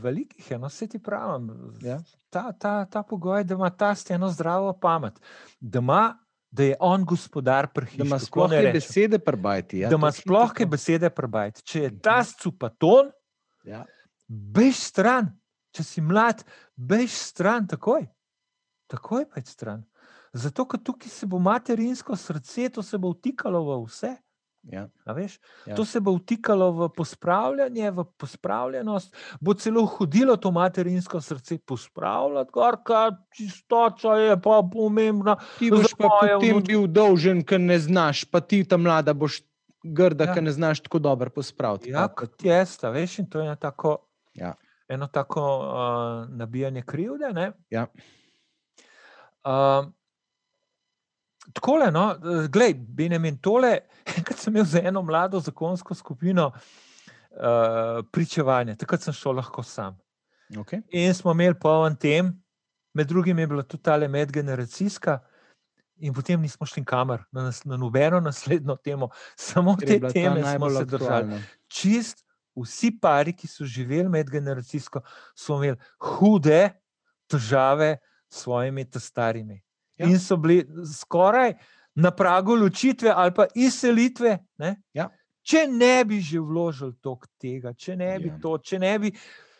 Velikih 0.01 0.51
je, 0.51 0.57
no 0.59 0.69
se 0.69 0.87
ti 0.87 0.99
pravim. 0.99 1.49
Ja. 1.81 1.99
Ta, 2.29 2.51
ta, 2.51 2.85
ta 2.85 3.03
pogoj, 3.03 3.43
da 3.43 3.53
ima 3.53 3.69
ta 3.69 3.95
steno 3.95 4.29
zdravo 4.29 4.73
pamet, 4.73 5.13
da, 5.59 5.79
ima, 5.79 6.17
da 6.51 6.63
je 6.63 6.75
on 6.79 7.05
gospodar 7.05 7.65
Da 7.65 7.71
prhišča. 7.71 8.03
ima 8.03 8.19
sploh 8.19 8.49
te 8.49 8.71
besede 8.73 9.19
prebajati. 9.19 9.79
Ja, 9.79 9.89
da 9.89 9.95
ima 9.95 10.11
sploh 10.11 10.53
kaj 10.53 10.65
besede 10.65 11.09
prebajati. 11.09 11.63
Če 11.63 11.81
je 11.81 11.99
ta 11.99 12.23
cupaton, 12.23 13.11
Ja. 13.63 13.85
bež 14.27 14.75
stran, 14.75 15.31
če 15.71 15.83
si 15.83 16.01
mlad, 16.01 16.43
bež 16.75 17.09
stran 17.11 17.67
takoj. 17.67 18.07
Takoj 18.93 19.25
bež 19.27 19.47
stran. 19.47 19.81
Zato, 20.33 20.65
ker 20.65 20.79
tukaj 20.81 21.09
se 21.09 21.25
bo 21.25 21.39
materinsko 21.39 22.15
srce, 22.15 22.69
to 22.69 22.81
se 22.81 22.97
bo 22.97 23.11
vtikalo 23.11 23.59
v 23.61 23.83
vse. 23.83 24.13
Ja. 24.63 24.87
Ja. 25.65 25.75
To 25.75 25.83
se 25.83 25.99
bo 25.99 26.13
vtikalo 26.13 26.71
v 26.71 26.89
pospravljanje, 26.89 27.91
v 27.91 28.05
pospravljenost, 28.17 29.11
bo 29.37 29.53
celo 29.53 29.83
hodilo 29.85 30.37
to 30.37 30.51
materinsko 30.51 31.19
srce 31.19 31.57
pospravljati, 31.59 32.51
kar 32.83 33.11
čistoča 33.29 34.13
je 34.15 34.37
pa 34.39 34.61
pomembna. 34.63 35.35
Ti 35.59 35.67
boš 35.69 35.91
pa 35.93 36.07
potem 36.09 36.39
vnuk- 36.39 36.65
bil 36.65 36.87
dolžen, 36.87 37.43
ker 37.43 37.59
ne 37.59 37.75
znaš, 37.77 38.23
pa 38.25 38.39
ti 38.39 38.63
ta 38.63 38.77
mlada 38.77 39.13
boš 39.13 39.41
grda, 39.83 40.23
Ja. 40.23 40.33
ker 40.33 40.43
ne 40.43 40.51
znaš 40.51 40.79
tako 40.79 40.99
dobro 41.01 41.29
pospraviti. 41.29 41.89
Ja, 41.89 42.07
Pa- 42.07 42.15
kot 42.15 42.39
jaz, 42.41 42.79
a 42.81 42.89
veš, 42.89 43.19
in 43.19 43.27
to 43.27 43.39
je 43.39 43.45
eno 43.45 43.55
tako, 43.57 43.97
Ja. 44.33 44.55
eno 44.87 45.07
tako 45.07 45.43
uh, 45.59 45.67
nabijanje 46.29 46.81
krivde. 46.83 47.33
Ne? 47.33 47.51
Ja. 47.69 47.87
Uh, 49.43 49.91
Tako 51.53 51.77
je, 51.77 51.91
no, 51.91 52.15
glej, 52.49 52.73
Benjamin, 52.73 53.37
tole, 53.37 53.77
enkrat 54.17 54.39
sem 54.39 54.53
imel 54.53 54.65
za 54.65 54.79
eno 54.79 55.01
mlado 55.01 55.39
zakonsko 55.39 55.95
skupino 55.95 56.51
uh, 56.55 58.05
pričevanje, 58.11 58.75
takrat 58.75 59.01
sem 59.01 59.13
šel 59.13 59.35
lahko 59.35 59.63
sam. 59.63 59.97
Okay. 60.55 60.81
In 60.91 61.13
smo 61.13 61.31
imeli 61.31 61.59
poln 61.59 61.95
tem, 61.95 62.31
med 62.93 63.07
drugim 63.07 63.39
je 63.39 63.47
bila 63.47 63.63
tudi 63.63 63.83
ta 63.83 63.97
medgeneracijska, 63.97 65.19
in 65.97 66.13
potem 66.13 66.41
nismo 66.41 66.65
šli 66.65 66.85
kamor, 66.85 67.23
na, 67.31 67.43
nas- 67.49 67.65
na 67.65 67.77
nobeno 67.77 68.19
naslednjo 68.19 68.75
temo, 68.75 69.09
samo 69.49 69.75
te 69.75 69.99
teme 69.99 70.43
smo 70.55 70.69
se 70.69 70.85
držali. 70.85 71.11
aktualna. 71.11 71.41
Čist 71.67 72.23
vsi 72.55 72.97
pari, 73.01 73.33
ki 73.33 73.47
so 73.47 73.65
živeli 73.65 74.09
medgeneracijsko, 74.09 75.01
so 75.35 75.57
imeli 75.57 75.77
hude 75.99 76.69
težave 77.27 77.97
s 77.97 78.12
svojimi 78.33 78.85
starimi. 78.99 79.61
Ja. 79.97 80.07
In 80.09 80.19
so 80.19 80.37
bili 80.37 80.65
skoraj 80.95 81.53
na 81.95 82.11
pragu 82.11 82.55
ločitve 82.55 83.11
ali 83.15 83.33
pa 83.33 83.45
izselitve. 83.55 84.37
Ne? 84.57 84.75
Ja. 84.93 85.09
Če 85.43 85.67
ne 85.67 86.05
bi 86.05 86.21
že 86.21 86.39
vložili 86.39 86.95
toliko 87.01 87.27
tega, 87.37 87.73
če 87.73 87.95
ne 87.95 88.19
bi 88.19 88.27
Ja. 88.27 88.39
to, 88.41 88.57
če 88.57 88.79
ne 88.79 88.99
bi 88.99 89.11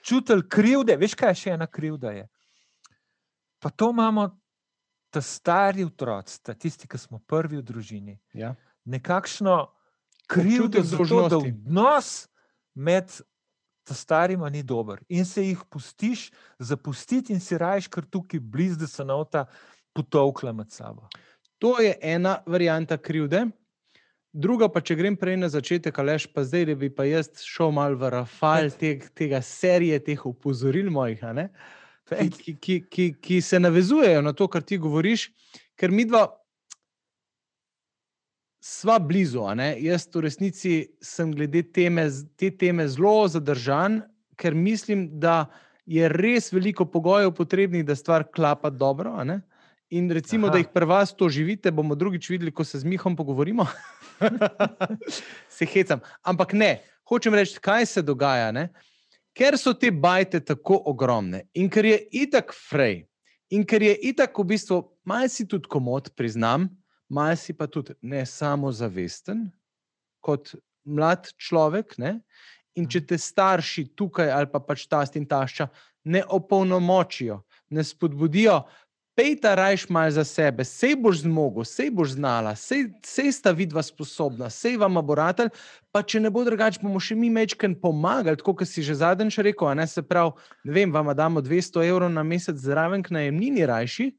čutili 0.01 0.47
krivde, 0.49 0.95
veš, 0.97 1.13
kaj 1.15 1.29
je 1.29 1.35
še 1.35 1.51
ena 1.53 1.67
krivda? 1.67 2.11
Je? 2.11 2.27
Pa 3.59 3.69
to 3.69 3.91
imamo, 3.91 4.29
ta 5.13 5.21
stari 5.21 5.83
otroci, 5.83 6.39
ta 6.43 6.53
tisti, 6.53 6.87
ki 6.87 6.97
smo 6.97 7.19
prvi 7.27 7.57
v 7.57 7.63
družini 7.63 8.17
Ja. 8.33 8.55
nekakšno 8.85 9.67
krivdo 10.27 10.79
Občutek 10.79 10.85
za 10.85 10.97
to, 10.97 11.27
da 11.29 11.37
odnos 11.37 12.27
med 12.73 13.11
ta 13.83 13.93
starima 13.93 14.49
ni 14.49 14.63
dober 14.63 14.99
in 15.09 15.25
se 15.25 15.43
jih 15.43 15.63
pustiš 15.69 16.31
zapustiti 16.59 17.33
in 17.33 17.39
si 17.39 17.57
rajš 17.57 17.87
kar 17.87 18.05
tukaj 18.05 18.39
blizu, 18.39 18.79
da 18.79 18.87
se 18.87 19.05
nota 19.05 19.45
potovkla 19.93 20.53
med 20.53 20.71
sabo. 20.71 21.07
To 21.59 21.79
je 21.81 21.95
ena 22.01 22.37
varianta 22.45 22.97
krivde. 22.97 23.45
Druga, 24.33 24.65
pa 24.67 24.81
če 24.81 24.95
grem 24.97 25.15
prej 25.15 25.37
na 25.37 25.47
začetek, 25.53 25.99
Aleš, 26.01 26.25
pa 26.33 26.41
zdaj 26.43 26.65
da 26.71 26.75
bi 26.75 26.89
pa 26.89 27.05
jaz 27.05 27.29
šel 27.45 27.69
malo 27.71 27.99
v 28.01 28.09
rafal 28.15 28.71
teg, 28.73 29.05
tega 29.13 29.43
serije, 29.45 29.99
teh 30.01 30.25
opozoril 30.25 30.89
mojih, 30.91 31.21
ki, 32.09 32.55
ki, 32.57 32.79
ki, 32.89 33.05
ki 33.21 33.41
se 33.45 33.59
navezujejo 33.61 34.23
na 34.25 34.33
to, 34.33 34.47
kar 34.49 34.65
ti 34.65 34.79
govoriš, 34.81 35.27
ker 35.77 35.93
mi 35.93 36.07
dva 36.09 36.25
sva 38.63 38.99
blizu. 38.99 39.43
Jaz 39.79 40.07
v 40.13 40.21
resnici 40.23 40.73
sem 41.03 41.31
glede 41.35 41.63
teme, 41.63 42.07
te 42.39 42.47
teme 42.49 42.87
zelo 42.87 43.27
zadržan, 43.27 44.01
ker 44.39 44.55
mislim, 44.55 45.09
da 45.19 45.45
je 45.85 46.07
res 46.07 46.47
veliko 46.53 46.85
pogojev 46.87 47.33
potrebnih, 47.35 47.83
da 47.85 47.95
stvar 47.95 48.23
klapa 48.23 48.69
dobro. 48.69 49.11
In 49.89 50.09
recimo, 50.11 50.47
Aha. 50.47 50.53
da 50.53 50.61
jih 50.61 50.71
pri 50.73 50.85
vas 50.85 51.11
to 51.13 51.29
živite, 51.29 51.71
bomo 51.71 51.95
drugič 51.95 52.29
videli, 52.29 52.51
ko 52.51 52.63
se 52.63 52.79
z 52.79 52.87
Mihom 52.87 53.15
pogovorimo. 53.15 53.67
se 55.57 55.65
hecam. 55.65 55.99
Ampak 56.23 56.53
ne, 56.53 56.79
hočem 57.03 57.35
reči, 57.35 57.59
kaj 57.59 57.85
se 57.85 58.01
dogaja. 58.01 58.51
Ne? 58.51 58.69
Ker 59.35 59.57
so 59.59 59.73
te 59.73 59.91
bajte 59.91 60.39
tako 60.39 60.79
ogromne 60.85 61.43
in 61.53 61.69
ker 61.69 61.85
je 61.85 61.99
itak 62.23 62.53
frej, 62.53 63.03
in 63.51 63.65
ker 63.67 63.83
je 63.83 63.93
itak 64.13 64.39
v 64.39 64.45
bistvu 64.53 64.79
malo 65.03 65.27
si 65.29 65.45
tudi 65.49 65.67
komod, 65.69 66.13
priznam, 66.15 66.69
malo 67.09 67.35
si 67.35 67.53
pa 67.53 67.67
tudi 67.67 67.95
ne 68.01 68.25
samozavesten 68.25 69.49
kot 70.23 70.55
mlad 70.85 71.31
človek. 71.37 71.97
Ne? 71.97 72.19
In 72.79 72.87
če 72.89 73.03
te 73.05 73.17
starši 73.19 73.91
tukaj 73.97 74.31
ali 74.33 74.49
pa 74.51 74.61
pač 74.63 74.87
tast 74.89 75.17
in 75.19 75.27
tašča 75.29 75.69
ne 76.03 76.23
opolnomočijo, 76.35 77.43
ne 77.71 77.83
spodbudijo, 77.83 78.63
pejta 79.15 79.53
rajš 79.55 79.85
mal 79.89 80.11
za 80.11 80.23
sebe, 80.25 80.65
sej 80.65 80.95
boš 80.99 81.21
zmogel, 81.23 81.65
sej 81.67 81.91
boš 81.93 82.15
znala, 82.17 82.55
sej, 82.57 82.87
sej 83.05 83.31
sta 83.31 83.53
vidva 83.53 83.83
sposobna, 83.85 84.49
sej 84.49 84.77
vam 84.81 84.97
bo 85.05 85.15
ratelj, 85.15 85.53
pa 85.93 86.01
če 86.01 86.23
ne 86.23 86.31
bo 86.33 86.43
drugače, 86.43 86.81
bomo 86.81 86.99
še 86.99 87.15
mi 87.15 87.29
mečken 87.29 87.77
pomagali, 87.79 88.39
tako 88.41 88.57
kot 88.61 88.69
si 88.69 88.83
že 88.83 88.97
zadnjič 88.99 89.39
rekel, 89.45 89.69
a 89.69 89.77
ne 89.77 89.87
se 89.87 90.01
pravi, 90.01 90.33
ne 90.65 90.75
vem, 90.75 90.91
vam 90.91 91.13
damo 91.15 91.45
200 91.45 91.85
evrov 91.87 92.11
na 92.11 92.25
mesec 92.25 92.57
zraven 92.57 93.05
k 93.05 93.13
najemnini 93.13 93.69
rajši, 93.69 94.09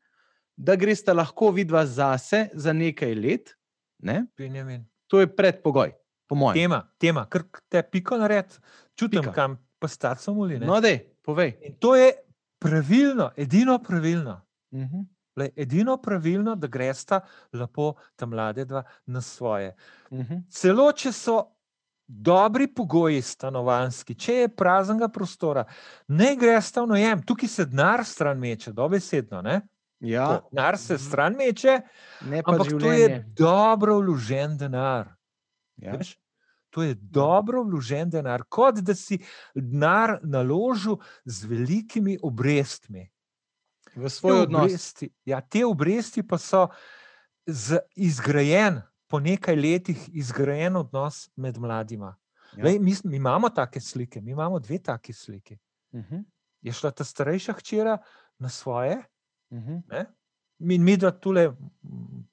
da 0.57 0.77
greste 0.77 1.12
lahko 1.14 1.51
vidva 1.51 1.87
zase 1.87 2.49
za 2.55 2.73
nekaj 2.73 3.14
let, 3.14 3.55
ne? 3.99 4.27
Benjamin. 4.38 4.85
to 5.07 5.21
je 5.21 5.37
predpogoj, 5.37 5.93
po 6.29 6.35
mojem. 6.35 6.62
Tema, 6.62 6.81
tema, 6.99 7.27
ker 7.31 7.45
te 7.69 7.83
piko 7.83 8.19
nared, 8.19 8.59
čutim, 8.95 9.23
Pika. 9.23 9.33
kam 9.33 9.59
pa 9.79 9.88
starcem 9.88 10.35
moli. 10.35 10.59
No, 10.59 10.81
dej, 10.81 11.03
povej. 11.23 11.57
In 11.62 11.77
to 11.79 11.97
je 11.97 12.12
pravilno, 12.59 13.31
edino 13.37 13.79
pravilno. 13.79 14.40
Uh 14.71 14.81
-huh. 14.81 15.05
Le, 15.37 15.51
edino 15.57 15.97
pravilno, 15.97 16.55
da 16.55 16.67
gresta 16.67 17.21
lepo 17.53 17.95
ta 18.17 18.27
mlade 18.27 18.64
dva 18.64 18.83
na 19.07 19.21
svoje. 19.21 19.77
Uh 20.11 20.19
-huh. 20.19 20.43
Celo 20.51 20.93
če 20.93 21.12
so 21.12 21.45
dobri 22.07 22.67
pogoji 22.75 23.23
stanovanski, 23.23 24.14
če 24.14 24.35
je 24.35 24.49
praznega 24.49 25.09
prostora, 25.09 25.64
ne 26.09 26.37
gresta 26.37 26.83
v 26.83 26.87
najem, 26.87 27.23
tukaj 27.23 27.49
se 27.49 27.64
denar 27.64 28.05
stran 28.05 28.38
meče, 28.38 28.73
dobesedno. 28.73 29.43
Ne? 29.43 29.61
Ja, 30.05 30.27
To, 30.29 30.49
Denar 30.53 30.79
se 30.79 30.99
stran 30.99 31.35
meče, 31.37 31.81
ne 32.29 32.43
pa 32.43 32.53
ampak 32.53 32.69
to 32.69 32.79
življenje. 32.79 33.14
je 33.14 33.25
dobro 33.37 33.99
vložen 34.01 34.57
denar. 34.61 35.14
Ja. 35.77 35.97
Veš? 35.97 36.14
To 36.71 36.83
je 36.83 36.95
dobro 36.95 37.62
vložen 37.62 38.11
denar, 38.11 38.43
kot 38.49 38.83
da 38.83 38.95
si 38.95 39.21
denar 39.55 40.19
naložil 40.23 40.99
z 41.25 41.47
velikimi 41.47 42.19
obrestmi. 42.23 43.11
V 43.95 44.03
Te 44.03 44.11
svoj 44.11 44.40
odnos. 44.43 44.62
obresti, 44.67 45.09
ja, 45.25 45.40
te 45.40 45.64
obresti 45.64 46.23
pa 46.27 46.38
so 46.38 46.69
izgrajen, 47.95 48.83
po 49.07 49.21
nekaj 49.21 49.57
letih 49.57 50.09
izgrajen 50.12 50.77
odnos 50.77 51.29
med 51.37 51.59
mladima. 51.59 52.17
Ja. 52.57 52.64
Lej, 52.64 52.79
mi, 52.79 52.95
mi 53.05 53.17
imamo 53.17 53.49
take 53.49 53.81
slike, 53.81 54.21
mi 54.21 54.31
imamo 54.31 54.59
dve 54.59 54.79
take 54.79 55.12
slike. 55.12 55.59
Uh 55.93 56.01
-huh. 56.01 56.25
Je 56.62 56.73
šla 56.73 56.90
ta 56.90 57.05
starejša 57.05 57.53
hčera 57.53 57.99
na 58.38 58.49
svoje, 58.49 59.03
Uh 59.50 59.59
-huh. 59.59 60.07
mi, 60.59 60.78
mi 60.78 60.96
da 60.96 61.11
tule 61.11 61.52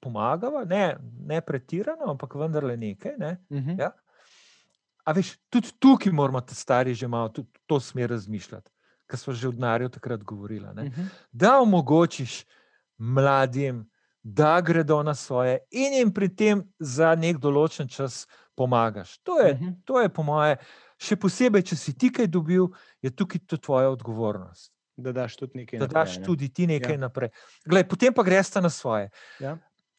pomagava, 0.00 0.64
ne, 0.64 0.96
ne 1.26 1.40
pretirano, 1.40 2.10
ampak 2.10 2.34
vendarle 2.34 2.76
nekaj. 2.76 3.16
Ne? 3.18 3.36
Uh 3.50 3.58
-huh. 3.58 3.80
Ja. 3.80 3.90
A 5.04 5.12
veš, 5.12 5.36
tudi 5.50 5.68
tukaj 5.78 6.12
moramo 6.12 6.40
ta 6.40 6.54
stari 6.54 6.94
že 6.94 7.08
malo 7.08 7.28
tudi 7.28 7.48
to 7.66 7.80
smer 7.80 8.10
razmišljati, 8.10 8.70
ker 9.06 9.18
smo 9.18 9.32
že 9.32 9.48
v 9.48 9.52
denarju 9.52 9.88
takrat 9.88 10.22
govorili. 10.24 10.66
Uh 10.66 10.72
-huh. 10.74 11.06
da 11.32 11.60
omogočiš 11.60 12.44
mladim, 12.98 13.90
da 14.22 14.60
gredo 14.60 15.02
na 15.02 15.14
svoje 15.14 15.58
in 15.70 15.92
jim 15.92 16.12
pri 16.14 16.36
tem 16.36 16.62
za 16.78 17.14
nek 17.14 17.36
določen 17.38 17.88
čas 17.88 18.26
pomagaš. 18.54 19.18
To 19.18 19.40
je, 19.40 19.54
Mhm. 19.54 19.68
to 19.84 20.00
je 20.00 20.08
po 20.08 20.22
moje, 20.22 20.56
še 20.98 21.16
posebej, 21.16 21.62
če 21.62 21.76
si 21.76 21.98
ti 21.98 22.12
kaj 22.12 22.26
dobil, 22.26 22.66
je 23.02 23.10
tukaj 23.10 23.40
to 23.46 23.56
tvoja 23.56 23.90
odgovornost. 23.90 24.72
Da 25.02 25.12
daš 25.12 25.36
tudi 25.36 25.58
nekaj. 25.58 25.78
Da 25.78 25.86
naprej, 25.86 26.00
daš 26.00 26.16
ne. 26.18 26.24
tudi 26.24 26.48
ti 26.48 26.66
nekaj 26.66 26.94
Ja. 26.94 26.98
naprej. 26.98 27.28
Glej, 27.66 27.84
potem 27.88 28.14
pa 28.14 28.22
greš 28.22 28.54
na 28.54 28.70
svoje. 28.70 29.10
Ja. 29.40 29.58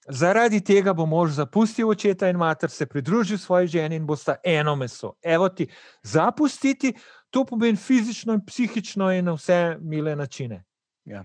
Zaradi 0.09 0.59
tega 0.59 0.93
bo 0.93 1.05
mož 1.05 1.31
zapustil 1.31 1.87
očeta 1.89 2.27
in 2.29 2.37
mater, 2.37 2.69
se 2.69 2.85
pridružil 2.85 3.37
svoji 3.37 3.67
ženi 3.67 3.95
in 3.95 4.05
bosta 4.05 4.35
eno 4.43 4.75
meso. 4.75 5.13
Evo 5.23 5.49
ti, 5.49 5.67
zapustiti, 6.03 6.93
to 7.29 7.45
pomeni 7.45 7.77
fizično 7.77 8.33
in 8.33 8.41
psihično 8.45 9.11
in 9.11 9.25
na 9.25 9.33
vse 9.33 9.77
mile 9.81 10.15
načine. 10.15 10.63
Ja. 11.05 11.23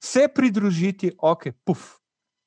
Se 0.00 0.28
pridružiti, 0.34 1.12
ok, 1.18 1.42
puf. 1.64 1.98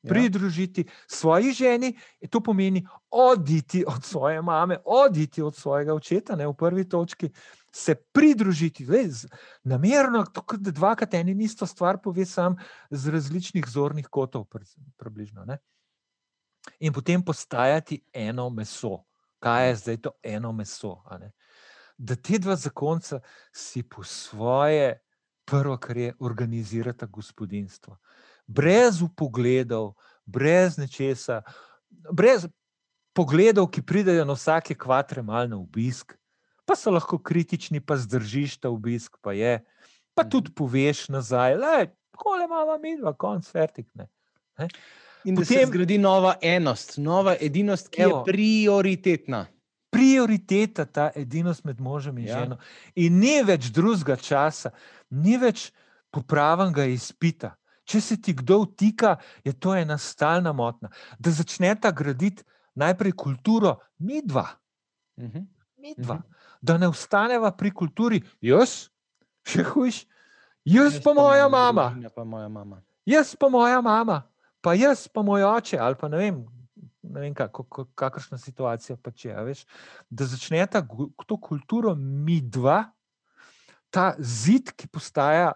Ja. 0.01 0.09
Pridružiti 0.09 0.85
svoji 1.07 1.51
ženi, 1.51 1.97
to 2.29 2.39
pomeni 2.41 2.85
oditi 3.09 3.83
od 3.87 4.03
svoje 4.03 4.41
mame, 4.41 4.77
oditi 4.85 5.41
od 5.41 5.55
svojega 5.55 5.93
očeta, 5.93 6.35
ne 6.35 6.47
v 6.47 6.53
prvi 6.53 6.89
točki, 6.89 7.29
se 7.71 7.95
pridružiti, 7.95 8.85
z, 8.85 9.27
namerno, 9.63 10.25
tako 10.33 10.57
da 10.57 10.71
dvakrat 10.71 11.13
eni 11.13 11.31
in 11.31 11.41
isto 11.41 11.65
stvar 11.65 12.01
pove 12.03 12.25
sam 12.25 12.55
z 12.89 13.09
različnih 13.09 13.65
zornih 13.67 14.07
kotov, 14.07 14.45
pri- 14.45 14.75
približno. 14.97 15.45
Ne? 15.45 15.57
In 16.79 16.93
potem 16.93 17.23
postajati 17.25 18.01
eno 18.13 18.49
meso. 18.49 19.03
Kaj 19.39 19.67
je 19.67 19.75
zdaj 19.75 19.97
to 19.97 20.11
eno 20.23 20.51
meso? 20.51 21.03
Da 21.97 22.15
te 22.15 22.37
dva 22.39 22.55
zakonca 22.55 23.19
si 23.53 23.83
po 23.83 24.03
svoje, 24.03 24.99
prvo, 25.45 25.77
kar 25.77 25.97
je, 25.97 26.13
organizirata 26.19 27.05
gospodinstvo. 27.05 27.97
Brez 28.47 29.01
upogledov, 29.01 29.93
brez 30.25 30.77
nečesa, 30.77 31.41
brez 31.89 32.47
pogledov, 33.13 33.69
ki 33.71 33.81
pridejo 33.81 34.25
na 34.25 34.33
vsake 34.33 34.75
kvatre 34.75 35.21
mal 35.21 35.49
na 35.49 35.57
obisk, 35.57 36.13
pa 36.71 36.75
so 36.77 36.87
lahko 36.89 37.17
kritični, 37.19 37.81
pa 37.81 37.97
zdržiš 37.97 38.57
ta 38.57 38.69
obisk, 38.69 39.17
pa 39.19 39.33
je, 39.33 39.57
pa 40.15 40.23
tudi 40.23 40.51
poveš 40.51 41.09
nazaj, 41.09 41.55
le, 41.55 41.75
kole 42.13 42.45
imamo 42.45 42.77
mi, 42.77 42.95
dva, 42.95 43.11
konc, 43.13 43.43
fertik. 43.45 43.89
Ne. 43.93 44.07
Ne? 44.57 44.67
In 45.23 45.35
da 45.35 45.43
se 45.43 45.53
Potem- 45.53 45.67
zgradi 45.67 45.97
nova 45.97 46.37
enost, 46.41 46.95
nova 46.97 47.35
edinost, 47.35 47.89
ki 47.89 48.01
Evo. 48.01 48.17
je 48.17 48.23
prioritetna. 48.25 49.45
Prioriteta 49.91 50.85
ta 50.85 51.11
edinost 51.13 51.63
med 51.63 51.79
možem 51.81 52.17
in 52.17 52.25
Ja. 52.25 52.39
ženo. 52.39 52.57
In 52.95 53.19
ni 53.19 53.43
več 53.43 53.67
drugega 53.67 54.15
časa, 54.15 54.71
ni 55.09 55.37
več 55.37 55.71
popravnega 56.09 56.85
izpita. 56.85 57.51
Če 57.83 58.01
se 58.01 58.15
ti 58.15 58.33
kdo 58.33 58.61
vtika, 58.61 59.15
je 59.43 59.51
to 59.53 59.75
ena 59.75 59.97
stalna 59.97 60.53
motnja. 60.53 60.87
Da 61.19 61.31
začneta 61.31 61.91
graditi 61.91 62.43
najprej 62.73 63.11
kulturo, 63.13 63.75
mi 63.99 64.21
dva, 64.21 64.47
Mhm. 65.17 65.39
mi 65.39 65.47
dva. 65.97 66.21
Da 66.61 66.77
ne 66.77 66.87
ostaneva 66.91 67.51
pri 67.57 67.71
kulturi, 67.73 68.21
jaz, 68.41 68.91
še 69.47 69.65
hujš, 69.65 70.03
jaz 70.65 70.99
pa 71.03 71.13
moja 71.17 71.49
mama. 71.49 71.89
Pa 72.15 72.23
moja 72.23 72.49
mama. 72.49 72.81
jaz 73.05 73.35
pa 73.35 73.49
moja 73.49 73.81
mama, 73.81 74.21
pa 74.61 74.73
jaz 74.77 75.07
pa 75.07 75.23
moj 75.25 75.43
oče, 75.43 75.79
ali 75.81 75.97
pa 75.97 76.09
ne 76.11 76.17
vem, 76.21 76.41
ne 77.01 77.21
vem 77.21 77.33
kako, 77.33 77.85
kakršna 77.95 78.37
situacija 78.37 78.97
pač 79.01 79.25
je. 79.25 79.35
a 79.35 79.43
Veš, 79.45 79.65
da 80.09 80.25
začneta 80.25 80.83
to 81.25 81.37
kulturo 81.37 81.95
mi 81.95 82.41
dva, 82.41 82.83
ta 83.89 84.13
zid, 84.19 84.71
ki 84.77 84.87
postaja. 84.87 85.51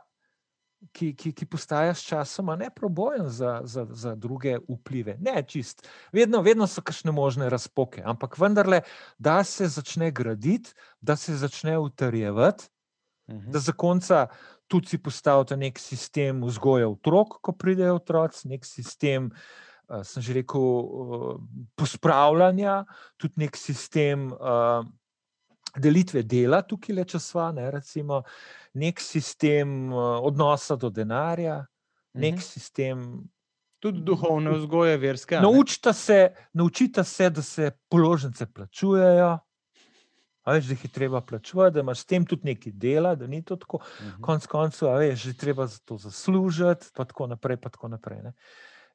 Ki, 0.93 1.15
ki, 1.17 1.31
ki 1.33 1.45
postaja 1.49 1.93
s 1.95 2.03
časom 2.05 2.51
neprobojen 2.59 3.29
za, 3.31 3.61
za, 3.63 3.87
za 3.89 4.13
druge 4.15 4.59
vplive. 4.69 5.15
Ne, 5.19 5.41
čist. 5.47 5.81
Vedno, 6.13 6.43
vedno 6.45 6.67
so 6.69 6.83
kakšne 6.85 7.11
možne 7.15 7.49
razpoke, 7.49 8.03
ampak 8.05 8.37
vendarle, 8.37 8.83
da 9.17 9.41
se 9.43 9.67
začne 9.67 10.11
graditi, 10.11 10.75
da 11.01 11.15
se 11.15 11.35
začne 11.35 11.77
utrjevati, 11.81 12.69
Mhm. 13.27 13.51
da 13.51 13.59
za 13.59 13.71
konca 13.71 14.27
tudi 14.67 14.87
si 14.87 14.97
postavite 14.97 15.57
nek 15.57 15.79
sistem 15.79 16.43
vzgoje 16.43 16.87
otrok, 16.87 17.39
ko 17.41 17.51
pridejo 17.51 17.95
otroci, 17.95 18.47
nek 18.47 18.65
sistem, 18.65 19.31
uh, 19.89 20.01
sem 20.03 20.23
že 20.23 20.33
rekel, 20.33 20.61
uh, 20.61 21.41
pospravljanja, 21.75 22.85
tudi 23.17 23.33
nek 23.45 23.57
sistem 23.57 24.31
uh, 24.33 24.85
delitve 25.77 26.23
dela, 26.23 26.61
tukaj 26.61 26.95
le 26.95 27.03
časva, 27.05 27.51
ne, 27.51 27.71
recimo, 27.71 28.21
nek 28.73 28.99
sistem 29.01 29.91
uh, 29.93 30.19
odnosa 30.23 30.75
do 30.75 30.89
denarja, 30.89 31.65
nek 32.13 32.35
Mhm. 32.35 32.41
sistem. 32.41 33.23
Tudi 33.79 34.01
duhovne 34.01 34.51
vzgoje, 34.57 34.97
verske. 34.97 35.39
Naučita 35.39 35.93
se, 35.93 36.31
naučita 36.53 37.03
se, 37.03 37.29
da 37.29 37.41
se 37.41 37.71
položnice 37.89 38.45
plačujejo. 38.45 39.39
A 40.43 40.53
veš, 40.53 40.65
da 40.65 40.73
jih 40.73 40.83
je 40.85 40.89
treba 40.91 41.21
plačevati, 41.21 41.73
da 41.73 41.79
imaš 41.79 41.99
s 41.99 42.05
tem 42.05 42.25
tudi 42.25 42.45
nekaj 42.45 42.71
dela, 42.71 43.15
da 43.15 43.27
ni 43.27 43.43
to 43.43 43.55
tako. 43.55 43.79
Mhm. 44.01 44.21
konec 44.21 44.45
koncev, 44.47 44.87
a 44.89 44.97
veš, 44.97 45.19
že 45.23 45.33
treba 45.37 45.67
za 45.67 45.77
to 45.85 45.97
zaslužiti, 45.97 46.85
pa 46.95 47.05
tako 47.05 47.27
naprej. 47.27 47.57
Pa 47.57 47.69
tako 47.69 47.87
naprej 47.87 48.21
ne. 48.23 48.33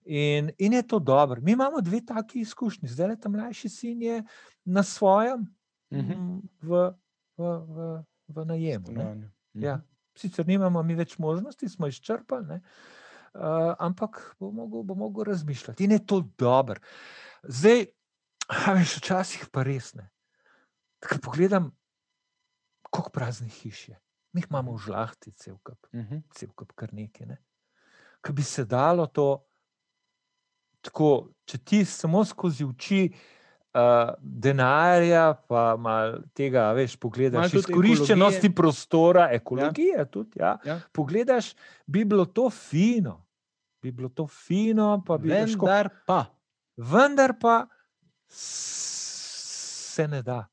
in, 0.04 0.50
in 0.58 0.72
je 0.72 0.82
to 0.82 0.98
dobro. 0.98 1.40
Mi 1.40 1.52
imamo 1.52 1.80
dve 1.80 2.00
taki 2.06 2.40
izkušnji. 2.40 2.88
Zdaj 2.88 3.08
le 3.08 3.16
ta 3.20 3.28
mlajši 3.28 3.68
sin 3.68 4.02
je 4.02 4.24
na 4.64 4.82
svojem, 4.82 5.46
Mhm. 5.90 6.12
mm, 6.12 6.40
v, 6.62 6.94
v, 7.36 7.42
v, 7.66 8.04
v 8.28 8.44
najemu. 8.46 8.90
Mhm. 8.92 9.30
Ja. 9.54 9.80
Sicer 10.14 10.46
nimamo 10.46 10.82
mi 10.82 10.94
več 10.94 11.18
možnosti, 11.18 11.68
smo 11.68 11.86
izčrpali, 11.86 12.46
ne. 12.46 12.60
uh, 13.34 13.74
ampak 13.78 14.36
bo 14.40 14.50
mogel, 14.50 14.82
bo 14.82 14.94
mogel 14.94 15.24
razmišljati. 15.24 15.84
In 15.84 15.94
je 15.94 16.06
to 16.06 16.20
dobro. 16.38 16.80
Zdaj, 17.42 17.86
a 18.50 18.74
veš, 18.74 18.96
včasih 18.98 19.48
pa 19.50 19.62
res 19.62 19.94
ne. 19.94 20.10
Ker 21.00 21.20
pogledam, 21.22 21.70
koliko 22.90 23.10
praznih 23.10 23.54
hiš 23.54 23.88
je. 23.88 23.98
Mi 24.32 24.42
jih 24.42 24.50
imamo 24.50 24.74
v 24.74 24.82
žlahti, 24.86 25.32
cel 25.32 25.58
kup 25.58 25.86
Mhm. 25.94 26.22
cel 26.34 26.50
kup 26.54 26.72
kar 26.74 26.92
nekaj. 26.94 27.26
Ne? 27.26 27.38
Ker 28.20 28.34
bi 28.34 28.42
se 28.42 28.64
dalo 28.64 29.06
to, 29.06 29.46
tako, 30.82 31.30
če 31.46 31.58
ti 31.58 31.84
samo 31.84 32.24
skozi 32.24 32.64
oči 32.64 33.10
uh, 33.10 33.39
denarja, 34.20 35.34
pa 35.48 35.76
malo 35.76 36.22
tega, 36.34 36.72
veš, 36.72 36.96
pogledaš, 36.96 37.54
izkoriščenosti 37.54 38.46
ekologije. 38.46 38.54
prostora, 38.54 39.28
ekologije 39.32 40.04
tudi. 40.10 40.40
Ja. 40.40 40.58
Ja. 40.64 40.80
Pogledaš, 40.92 41.54
bi 41.86 42.04
bilo 42.04 42.24
to 42.24 42.50
fino, 42.50 43.26
bi 43.82 43.92
bilo 43.92 44.08
to 44.08 44.26
fino, 44.26 45.02
pa 45.06 45.18
bi 45.18 45.28
težko. 45.28 45.66
Vendar 45.66 45.88
pa. 46.06 46.24
Vendar 46.76 47.34
pa 47.40 47.66
se 48.28 50.08
ne 50.08 50.22
da. 50.22 50.46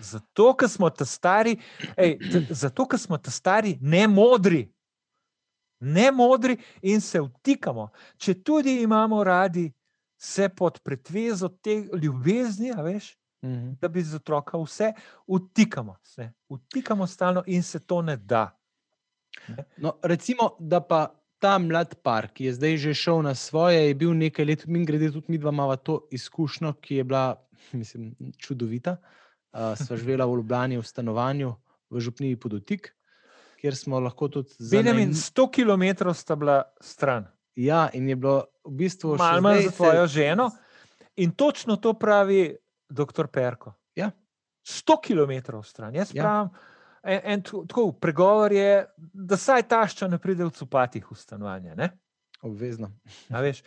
Zato, 0.00 0.54
ker 0.54 0.68
smo 0.68 0.90
ta 0.90 1.04
stari, 1.04 1.56
ej, 1.96 2.18
zato, 2.50 2.86
ker 2.86 2.98
smo 2.98 3.18
ta 3.18 3.30
stari, 3.30 3.76
ne 3.80 4.06
modri, 4.08 4.72
ne 5.80 6.10
modri 6.10 6.56
in 6.82 7.00
se 7.00 7.20
vtikamo. 7.20 7.88
Če 8.16 8.34
tudi 8.42 8.82
imamo 8.82 9.24
radi, 9.24 9.72
se 10.20 10.48
pod 10.48 10.80
pretvezo 10.80 11.48
te 11.50 11.74
ljubezni, 11.94 12.72
veš, 12.74 13.16
Mhm. 13.42 13.70
da 13.80 13.88
bi 13.88 14.02
z 14.02 14.14
otroka 14.14 14.58
vse 14.58 14.92
vtikamo, 15.26 15.96
se 16.02 16.26
vtikamo 16.50 17.06
stalno 17.06 17.42
in 17.46 17.62
se 17.62 17.80
to 17.80 18.02
ne 18.02 18.16
da. 18.16 18.50
No, 19.76 19.94
recimo, 20.02 20.56
da 20.58 20.80
pa 20.80 21.06
ta 21.38 21.58
mlad 21.58 21.94
par, 22.02 22.28
ki 22.28 22.44
je 22.44 22.52
zdaj 22.52 22.76
že 22.76 22.94
šel 22.94 23.22
na 23.22 23.34
svoje, 23.34 23.88
je 23.88 23.94
bil 23.94 24.12
nekaj 24.12 24.44
let, 24.44 24.66
mi 24.66 24.84
grede 24.84 25.08
tudi 25.08 25.26
mi 25.28 25.38
dva 25.38 25.50
imamo 25.50 25.76
to 25.76 26.08
izkušnjo, 26.10 26.72
ki 26.74 26.96
je 26.96 27.04
bila, 27.04 27.36
mislim, 27.72 28.12
čudovita. 28.38 28.96
Uh, 29.52 29.74
sva 29.76 29.96
živela 29.96 30.26
v 30.26 30.36
Ljubljani 30.36 30.76
v 30.78 30.82
stanovanju 30.82 31.54
v 31.90 32.00
Župniji 32.00 32.36
podotik, 32.36 32.92
kjer 33.56 33.76
smo 33.76 33.98
lahko 34.00 34.28
tudi 34.28 34.52
Benjamin, 34.70 35.10
zanajm- 35.10 35.32
100 35.32 35.48
km 35.96 36.12
sta 36.14 36.36
bila 36.36 36.62
stran. 36.80 37.26
Ja, 37.56 37.90
in 37.92 38.08
je 38.08 38.16
bilo 38.16 38.36
v 38.64 38.70
bistvu 38.76 39.14
še 39.14 39.18
malo 39.18 39.40
manj 39.42 39.62
za 39.62 39.70
se- 39.70 39.76
tvojo 39.76 40.06
ženo. 40.06 40.50
In 41.16 41.32
točno 41.32 41.76
to 41.76 41.92
pravi 41.94 42.56
doktor 42.88 43.26
Perko. 43.26 43.72
Ja. 43.94 44.10
100 44.62 44.96
km 44.98 45.60
stran. 45.62 45.94
Jaz 45.94 46.14
Ja. 46.14 46.22
pravim, 46.22 46.50
en, 47.04 47.20
en 47.24 47.42
tako- 47.42 47.92
pregovor 47.92 48.52
je, 48.52 48.86
da 48.96 49.36
saj 49.36 49.62
tašča 49.64 50.08
ne 50.08 50.18
pride 50.18 50.44
v 50.44 50.50
cupatih 50.50 51.04
v 51.04 51.14
stanovanje. 51.14 51.74
Ne? 51.74 51.90
Obvezno. 52.42 52.92
A 53.28 53.40
veš. 53.40 53.62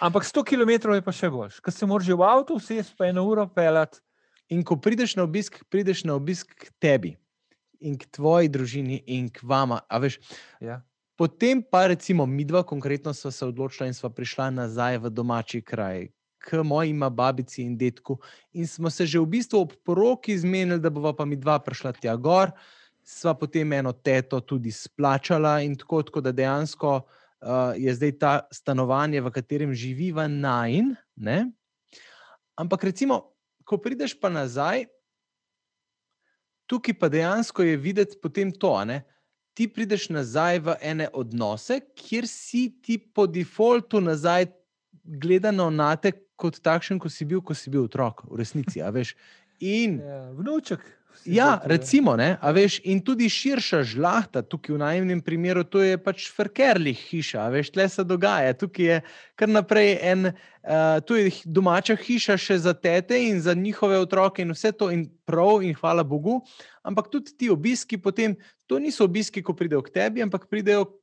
Ampak 0.00 0.24
100 0.24 0.42
km 0.44 0.70
je 0.90 1.02
pa 1.02 1.12
še 1.12 1.30
boljš, 1.30 1.60
ker 1.60 1.72
se 1.72 1.86
moraš 1.86 2.08
v 2.08 2.22
avtu 2.22 2.56
vsesti, 2.56 2.94
pa 2.96 3.06
eno 3.06 3.22
uro 3.24 3.46
pelati. 3.46 4.00
In 4.48 4.64
ko 4.64 4.76
prideš 4.76 5.16
na 5.16 5.22
obisk, 5.22 5.62
prideš 5.66 6.04
na 6.04 6.14
obisk 6.14 6.46
k 6.48 6.70
tebi 6.80 7.16
in 7.80 7.98
k 7.98 8.06
tvoji 8.08 8.48
družini 8.48 9.02
in 9.08 9.28
k 9.28 9.42
vama. 9.42 9.80
A 9.88 9.98
veš, 9.98 10.18
Ja. 10.60 10.80
Potem 11.16 11.62
pa 11.62 11.86
recimo 11.86 12.26
mi 12.26 12.44
dva 12.44 12.62
konkretno 12.62 13.14
sva 13.14 13.30
se 13.30 13.46
odločila 13.46 13.88
in 13.88 13.94
sva 13.96 14.10
prišla 14.12 14.50
nazaj 14.52 14.98
v 14.98 15.10
domači 15.10 15.62
kraj, 15.64 16.10
k 16.38 16.60
mojima 16.60 17.08
babici 17.10 17.62
in 17.64 17.76
detku. 17.76 18.18
In 18.52 18.68
smo 18.68 18.90
se 18.90 19.06
že 19.06 19.18
v 19.18 19.26
bistvu 19.26 19.60
ob 19.64 19.72
poroki 19.84 20.36
zmenili, 20.38 20.80
da 20.80 20.90
bova 20.90 21.16
pa 21.16 21.24
mi 21.24 21.36
dva 21.36 21.56
prišla 21.58 21.92
tja 21.96 22.16
gor. 22.16 22.52
Sva 23.00 23.32
potem 23.34 23.72
eno 23.72 23.92
teto 23.92 24.40
tudi 24.40 24.70
splačala 24.70 25.60
in 25.64 25.76
tako, 25.76 26.02
tako 26.02 26.20
da 26.20 26.32
dejansko 26.32 27.00
uh, 27.00 27.72
je 27.76 27.94
zdaj 27.94 28.12
ta 28.18 28.32
stanovanje, 28.52 29.20
v 29.20 29.32
katerem 29.32 29.72
živiva 29.72 30.28
najn. 30.28 30.92
Ne? 31.16 31.50
Ampak 32.60 32.84
recimo, 32.84 33.32
ko 33.64 33.80
prideš 33.80 34.12
pa 34.20 34.28
nazaj, 34.28 34.84
tukaj 36.68 36.98
pa 36.98 37.08
dejansko 37.08 37.62
je 37.62 37.76
videti 37.76 38.20
potem 38.20 38.52
to, 38.52 38.84
ne. 38.84 39.06
Ti 39.56 39.68
prideš 39.72 40.10
nazaj 40.12 40.58
v 40.66 40.74
ene 40.84 41.08
odnose, 41.16 41.80
kjer 41.96 42.28
si 42.28 42.68
ti 42.84 42.98
po 42.98 43.24
defaultu 43.26 44.02
nazaj 44.04 44.50
gledano 45.06 45.70
na 45.70 45.94
te 45.96 46.12
kot 46.36 46.60
takšen, 46.60 47.00
kot 47.00 47.12
si 47.12 47.24
bil, 47.24 47.40
ko 47.40 47.56
si 47.56 47.72
bil 47.72 47.86
otrok, 47.88 48.26
v 48.28 48.42
resnici. 48.42 48.82
In 49.64 50.00
Ja, 50.04 50.20
vnuček. 50.36 50.84
Ja, 51.24 51.46
zdaj 51.56 51.62
tu, 51.62 51.68
recimo, 51.72 52.16
ne, 52.16 52.36
veš, 52.52 52.78
in 52.84 53.00
tudi 53.00 53.28
širša 53.32 53.80
žlahta, 53.88 54.42
tukaj 54.44 54.74
v 54.74 54.80
najemnem 54.82 55.22
primeru, 55.24 55.64
to 55.64 55.80
je 55.80 55.96
pač 55.96 56.26
frkerlih 56.34 56.98
hiša, 57.08 57.46
veš, 57.54 57.70
tle 57.72 57.86
se 57.88 58.04
dogaja, 58.04 58.52
tukaj 58.58 58.84
je 58.84 58.98
kar 59.38 59.48
naprej 59.48 59.94
en, 60.12 60.28
uh, 60.28 61.00
tu 61.08 61.16
je 61.16 61.32
domača 61.44 61.96
hiša 61.96 62.36
še 62.36 62.58
za 62.66 62.74
tete 62.76 63.16
in 63.30 63.40
za 63.40 63.56
njihove 63.56 63.98
otroke 64.04 64.44
in 64.44 64.52
vse 64.52 64.74
to 64.76 64.90
in 64.92 65.06
prav 65.24 65.64
in 65.64 65.72
hvala 65.78 66.04
Bogu, 66.04 66.42
ampak 66.84 67.08
tudi 67.08 67.32
ti 67.32 67.50
obiski 67.50 67.98
potem, 67.98 68.36
to 68.66 68.78
niso 68.82 69.06
obiski, 69.06 69.42
ko 69.42 69.54
pridejo 69.56 69.82
k 69.86 69.94
tebi, 69.94 70.22
ampak 70.24 70.48
pridejo 70.50 70.88
k 70.88 70.94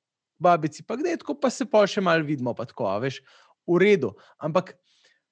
babici, 0.44 0.84
pa 0.84 0.98
kdaj 1.00 1.22
tako 1.24 1.38
pa 1.40 1.52
se 1.54 1.66
pa 1.70 1.86
še 1.88 2.04
malo 2.04 2.26
vidimo, 2.28 2.54
pa 2.58 2.68
tako, 2.68 2.90
a 2.92 2.98
veš, 3.02 3.22
v 3.68 3.80
redu, 3.80 4.12
ampak 4.38 4.76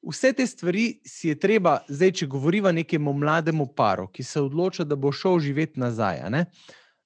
Vse 0.01 0.34
te 0.34 0.47
stvari 0.47 0.99
si 1.05 1.29
je 1.29 1.38
treba, 1.38 1.75
zdaj, 1.86 2.11
če 2.21 2.27
govorimo 2.27 2.71
nekemu 2.73 3.13
mlademu 3.13 3.67
paru, 3.77 4.07
ki 4.09 4.23
se 4.25 4.41
odloča, 4.41 4.84
da 4.84 4.97
bo 4.97 5.11
šel 5.13 5.38
živeti 5.45 5.79
nazaj. 5.79 6.23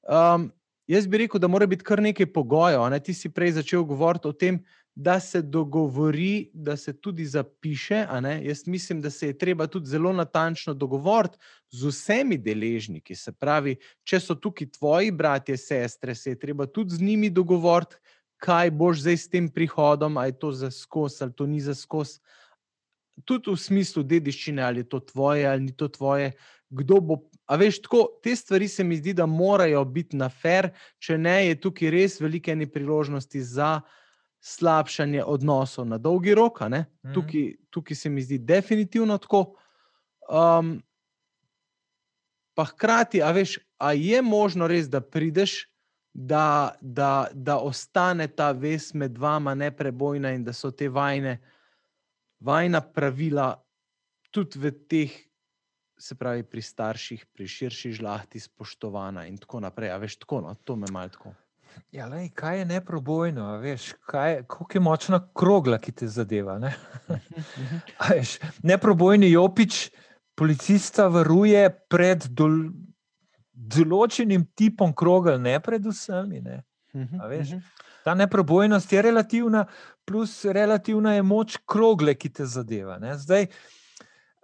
Um, 0.08 0.48
jaz 0.88 1.08
bi 1.08 1.20
rekel, 1.26 1.42
da 1.44 1.50
mora 1.52 1.68
biti 1.68 1.84
kar 1.84 2.00
nekaj 2.00 2.30
pogojev. 2.32 2.86
Ne? 2.94 3.02
Ti 3.04 3.14
si 3.14 3.34
prej 3.34 3.58
začel 3.60 3.84
govoriti 3.84 4.32
o 4.32 4.32
tem, 4.32 4.62
da 4.96 5.20
se 5.20 5.42
dogovori, 5.42 6.50
da 6.54 6.78
se 6.78 6.94
tudi 6.94 7.26
zapiše. 7.26 8.06
Jaz 8.42 8.68
mislim, 8.68 9.02
da 9.02 9.10
se 9.10 9.28
je 9.28 9.38
treba 9.38 9.68
tudi 9.68 9.88
zelo 9.88 10.14
natančno 10.14 10.74
dogovoriti 10.74 11.38
z 11.72 11.88
vsemi 11.88 12.38
deležniki. 12.38 13.16
Se 13.16 13.32
pravi, 13.32 13.76
če 14.04 14.20
so 14.20 14.36
tukaj 14.36 14.70
tvoji 14.72 15.12
bratje, 15.12 15.58
sestre, 15.58 16.16
se 16.16 16.30
je 16.30 16.40
treba 16.40 16.66
tudi 16.66 16.96
z 16.96 17.02
njimi 17.02 17.30
dogovoriti, 17.30 17.96
kaj 18.38 18.72
boš 18.72 19.02
zdaj 19.02 19.18
s 19.18 19.30
tem 19.30 19.50
prihodom, 19.50 20.18
ali 20.18 20.32
je 20.32 20.40
to 20.40 20.52
za 20.52 20.72
skos 20.72 21.22
ali 21.22 21.34
to 21.34 21.46
ni 21.46 21.60
za 21.62 21.76
skos. 21.76 22.20
Tudi 23.26 23.52
v 23.52 23.58
smislu 23.58 24.04
dediščine, 24.04 24.64
ali 24.64 24.80
je 24.80 24.90
to 24.90 25.00
tvoje 25.00 25.48
ali 25.48 25.64
ni 25.64 25.76
to 25.76 25.88
tvoje. 25.88 26.32
Kdo 26.70 27.00
bo, 27.02 27.20
a 27.46 27.56
veš, 27.56 27.82
tako, 27.82 28.08
te 28.24 28.36
stvari 28.36 28.68
se 28.68 28.84
mi 28.84 28.96
zdi, 28.98 29.14
da 29.14 29.26
morajo 29.26 29.84
biti 29.86 30.18
na 30.18 30.30
fair, 30.30 30.72
če 31.00 31.18
ne, 31.18 31.48
je 31.48 31.60
tukaj 31.62 31.92
res 31.92 32.20
velike 32.22 32.56
nepriložnosti 32.56 33.44
za 33.44 33.82
slabšanje 34.46 35.24
odnosov 35.26 35.88
na 35.90 35.98
dolgi 35.98 36.36
rok. 36.36 36.60
ne. 36.70 36.86
Mhm. 37.06 37.14
Tukaj, 37.14 37.54
tukaj 37.70 37.96
se 37.96 38.10
mi 38.10 38.22
zdi 38.22 38.38
definitivno 38.38 39.18
tako. 39.18 39.56
Um, 40.30 40.82
pa 42.54 42.66
hkrati, 42.66 43.22
a 43.22 43.32
veš, 43.32 43.58
a 43.78 43.94
je 43.94 44.22
možno 44.22 44.68
res, 44.68 44.90
da 44.90 45.02
prideš, 45.02 45.66
da, 46.14 46.76
da, 46.82 47.28
da 47.34 47.58
ostane 47.60 48.28
ta 48.28 48.52
vez 48.52 48.94
med 48.94 49.18
vama 49.18 49.56
neprebojna 49.56 50.32
in 50.32 50.44
da 50.44 50.54
so 50.54 50.72
te 50.72 50.90
vajne, 50.90 51.42
vajna 52.40 52.82
pravila 52.82 53.50
tudi 54.32 54.60
v 54.60 54.72
teh, 54.88 55.18
se 55.98 56.16
pravi, 56.16 56.44
pri 56.44 56.62
starših, 56.62 57.26
pri 57.34 57.48
širši 57.48 57.92
žlahti 57.92 58.40
spoštovana 58.40 59.26
in 59.28 59.38
tako 59.38 59.60
naprej. 59.60 59.92
A 59.92 59.98
veš, 59.98 60.20
tako, 60.22 60.42
no, 60.42 60.56
to 60.64 60.76
me 60.76 60.88
malo 60.92 61.10
tako. 61.10 61.34
Ja, 61.96 62.08
lej, 62.12 62.30
kaj 62.36 62.60
je 62.60 62.66
neprobojno, 62.66 63.46
veš, 63.64 63.94
kaj, 64.08 64.44
koliko 64.48 64.78
je 64.78 64.82
močna 64.82 65.20
krogla, 65.34 65.80
ki 65.80 65.92
te 65.92 66.08
zadeva. 66.08 66.58
Ne? 66.60 66.74
A 68.04 68.14
Veš, 68.14 68.38
neprobojni 68.64 69.32
jopič 69.32 69.90
policista 70.36 71.08
varuje 71.08 71.64
pred 71.90 72.28
dol, 72.30 72.60
določenim 73.54 74.48
tipom 74.56 74.94
krogel, 74.94 75.40
ne 75.42 75.56
pred 75.64 75.86
vsemi. 75.88 76.42
Ne? 76.44 76.62
A 77.20 77.28
veš, 77.32 77.56
Ta 78.06 78.14
neprobojnost 78.14 78.92
je 78.94 79.02
relativna, 79.02 79.66
plus 80.06 80.46
relativna 80.46 81.16
je 81.16 81.24
moč 81.26 81.58
krogle, 81.66 82.14
ki 82.14 82.30
te 82.30 82.46
zadeva. 82.46 83.00
Ne? 83.02 83.16
Zdaj, 83.18 83.48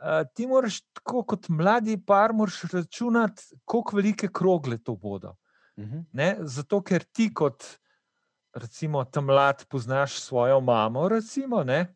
a, 0.01 0.23
ti 0.25 0.47
moraš, 0.49 0.79
tako 0.97 1.21
kot 1.29 1.45
mladi 1.49 1.99
par, 2.01 2.33
moraš 2.33 2.63
računati, 2.73 3.43
koliko 3.65 3.95
velike 3.95 4.31
krogle 4.33 4.79
to 4.81 4.95
bodo. 4.95 5.35
Ne? 6.11 6.37
Zato, 6.41 6.81
ker 6.81 7.03
ti, 7.03 7.29
kot 7.29 7.63
recimo, 8.53 9.03
tam 9.05 9.25
mlad, 9.25 9.65
poznaš 9.65 10.19
svojo 10.19 10.61
mamo. 10.61 11.09
Recimo, 11.09 11.63
ne? 11.63 11.95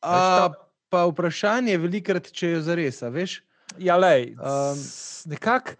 A, 0.00 0.48
pa 0.88 1.04
vprašanje 1.04 1.72
je 1.72 1.78
velikrat, 1.78 2.30
če 2.30 2.48
je 2.48 2.60
zares, 2.62 3.02
a 3.02 3.08
veš. 3.08 3.42
ja, 3.78 3.96
lej, 3.96 4.34
Um, 4.34 4.78
nekako 5.26 5.76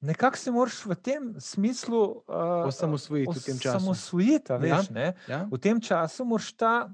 nekak 0.00 0.36
se 0.36 0.50
moraš 0.50 0.86
v 0.86 0.94
tem 0.94 1.34
smislu 1.36 2.24
uh, 2.24 2.64
Osamosvojiti 2.64 3.32
v 3.32 3.42
tem 3.42 3.58
času. 3.58 3.76
Osamosvojiti, 3.76 4.48
a 4.48 4.56
Ja. 4.56 4.76
veš. 4.76 4.90
Ne? 4.90 5.12
Ja? 5.26 5.44
V 5.44 5.58
tem 5.58 5.76
času 5.76 6.24
moraš 6.24 6.52
ta 6.52 6.88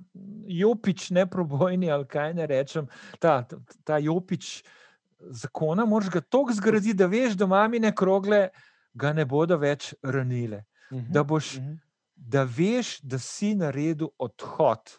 jopič, 0.45 1.11
neprobojni, 1.11 1.87
ali 1.87 2.03
kaj 2.05 2.35
ne 2.35 2.47
rečem, 2.47 2.89
ta, 3.19 3.43
ta- 3.43 3.57
ta 3.85 3.99
jopič 3.99 4.63
zakona, 5.21 5.85
moraš 5.85 6.11
ga 6.11 6.21
tako 6.21 6.51
zgraditi, 6.53 6.95
da 6.95 7.07
veš, 7.07 7.35
da 7.35 7.47
mamine 7.47 7.95
krogle 7.95 8.49
ga 8.97 9.13
ne 9.13 9.25
bodo 9.29 9.59
več 9.61 9.93
ranile. 10.03 10.65
Da, 11.07 11.23
boš, 11.25 11.57
Mhm, 11.57 11.81
da 12.17 12.45
veš, 12.49 12.99
da 13.03 13.19
si 13.21 13.55
naredil 13.55 14.09
odhod. 14.19 14.97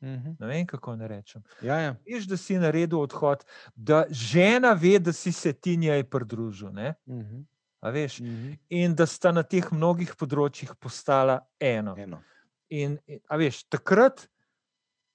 mhm. 0.00 0.38
Ne 0.38 0.46
vem, 0.46 0.66
kako 0.66 0.96
ne 0.96 1.08
rečem. 1.08 1.42
Ja, 1.60 1.78
ja. 1.78 1.96
Veš, 2.06 2.28
da 2.30 2.36
si 2.36 2.58
naredil 2.58 3.00
odhod, 3.00 3.44
da 3.74 4.04
žena 4.10 4.72
ve, 4.74 4.98
da 4.98 5.12
si 5.12 5.32
se 5.32 5.52
ti 5.52 5.76
njej 5.76 6.04
pridružil. 6.04 6.70
Ne? 6.72 6.94
Mhm, 7.06 7.46
A 7.80 7.90
veš? 7.90 8.18
mhm. 8.18 8.58
In 8.70 8.94
da 8.94 9.06
sta 9.06 9.32
na 9.32 9.42
teh 9.42 9.66
mnogih 9.72 10.14
področjih 10.18 10.74
postala 10.80 11.40
eno. 11.60 11.94
Eno. 11.96 12.24
In, 12.70 12.98
in- 13.06 13.22
veš, 13.38 13.64
takrat 13.70 14.26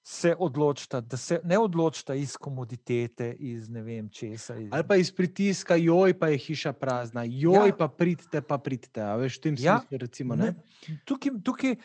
se 0.06 0.36
odločita, 0.40 1.02
da 1.02 1.18
se 1.18 1.40
ne 1.44 1.58
odločita 1.58 2.14
iz 2.14 2.38
komoditete, 2.38 3.32
iz 3.34 3.70
ne 3.70 3.82
vem 3.82 4.10
česa. 4.10 4.56
Iz, 4.56 4.70
Ali 4.72 4.84
pa 4.84 4.96
iz 4.96 5.12
pritiska, 5.12 5.76
joj, 5.76 6.20
pa 6.20 6.28
je 6.28 6.38
hiša 6.38 6.74
prazna, 6.74 7.24
joj, 7.24 7.68
Ja. 7.70 7.76
pa 7.76 7.88
pridite, 7.88 8.42
pa 8.42 8.58
pridite. 8.58 9.02
A 9.02 9.16
veš, 9.16 9.40
tem 9.40 9.56
Ja, 9.60 9.80
smislu, 9.80 9.98
recimo, 9.98 10.36
ne? 10.36 10.46
ne, 10.46 10.56
tukaj, 11.06 11.32
tukaj, 11.44 11.76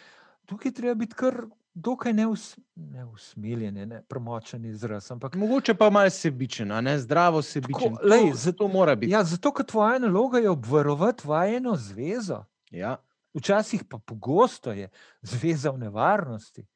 tukaj 0.46 0.72
treba 0.72 0.94
biti 0.94 1.14
kar 1.14 1.44
dokaj 1.74 2.12
neus, 2.12 2.58
neusmiljen, 2.74 3.76
je 3.76 3.86
ne 3.86 4.02
premočen 4.02 4.64
izraz. 4.64 5.10
Ampak 5.10 5.34
Mogoče 5.34 5.74
pa 5.74 5.90
malo 5.90 6.10
sebičen, 6.10 6.68
ne 6.82 6.98
zdravo 6.98 7.42
sebičen. 7.42 7.94
Tako, 7.94 8.06
lej, 8.06 8.30
to, 8.30 8.36
zato 8.36 8.68
mora 8.68 8.94
biti. 8.94 9.12
ja, 9.12 9.24
zato, 9.24 9.52
ker 9.52 9.66
tvoja 9.66 9.98
naloga 9.98 10.38
je 10.38 10.50
obvarovati 10.50 11.28
vajeno 11.28 11.76
zvezo. 11.76 12.44
Ja. 12.70 12.96
Včasih 13.34 13.84
pa 13.84 13.98
pogosto 13.98 14.72
je 14.72 14.88
zveza 15.22 15.70
v 15.70 15.78
nevarnosti 15.78 16.66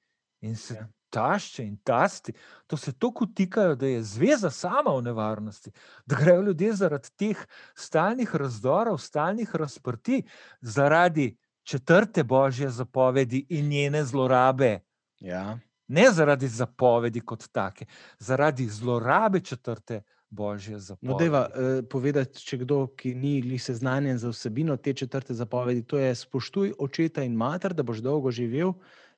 in 0.40 0.56
se 0.56 0.74
Ja. 0.74 0.88
Tašče 1.12 1.64
in 1.64 1.76
tasti. 1.84 2.32
To 2.66 2.76
se 2.76 2.92
tako 2.92 3.24
utikajo, 3.24 3.76
da 3.76 3.86
je 3.86 4.02
zveza 4.02 4.50
sama 4.50 4.96
v 4.96 5.02
nevarnosti, 5.02 5.70
da 6.06 6.16
grejo 6.16 6.42
ljudje 6.42 6.72
zaradi 6.74 7.08
teh 7.16 7.44
stalnih 7.76 8.34
razdorov, 8.34 8.98
stalnih 8.98 9.54
razprti, 9.54 10.22
zaradi 10.60 11.32
četrte 11.62 12.24
božje 12.24 12.70
zapovedi 12.70 13.46
in 13.48 13.68
njene 13.68 14.04
zlorabe. 14.04 14.80
Ja. 15.20 15.58
Ne 15.88 16.10
zaradi 16.10 16.48
zapovedi 16.48 17.20
kot 17.20 17.48
take, 17.52 17.86
zaradi 18.18 18.66
zlorabe 18.68 19.40
četrte 19.40 20.02
božje 20.30 20.74
No, 20.74 20.80
zapovedi. 20.80 21.18
dejva 21.18 21.42
eh, 21.50 21.82
povedati, 21.84 22.40
če 22.40 22.58
kdo, 22.58 22.86
ki 22.96 23.14
ni 23.14 23.34
glih 23.42 23.62
seznanjen 23.62 24.18
za 24.18 24.30
vsebino 24.30 24.76
te 24.76 24.94
četrte 24.94 25.34
zapovedi, 25.34 25.84
to 25.84 25.98
je 25.98 26.14
spoštuj 26.14 26.72
očeta 26.78 27.22
in 27.22 27.36
mater, 27.36 27.74
da 27.74 27.82
boš 27.82 27.98
dolgo 28.00 28.30
živel 28.30 28.72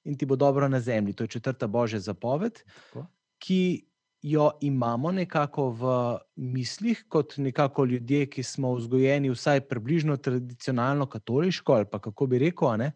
in 0.05 0.19
ti 0.19 0.27
bo 0.27 0.37
dobro 0.37 0.69
na 0.69 0.81
zemlji. 0.81 1.13
To 1.13 1.25
je 1.25 1.29
četrta 1.29 1.67
božja 1.67 2.01
zapoved, 2.01 2.61
Tako. 2.75 3.07
ki 3.39 3.85
jo 4.23 4.51
imamo 4.61 5.13
nekako 5.13 5.69
v 5.71 5.85
mislih, 6.37 7.05
kot 7.09 7.37
nekako 7.37 7.85
ljudje, 7.85 8.27
ki 8.27 8.43
smo 8.43 8.75
vzgojeni 8.75 9.31
vsaj 9.31 9.61
približno 9.61 10.17
tradicionalno 10.17 11.07
katoliško, 11.07 11.73
ali 11.73 11.85
pa 11.91 11.99
kako 11.99 12.27
bi 12.27 12.39
rekel, 12.39 12.77
ne. 12.77 12.93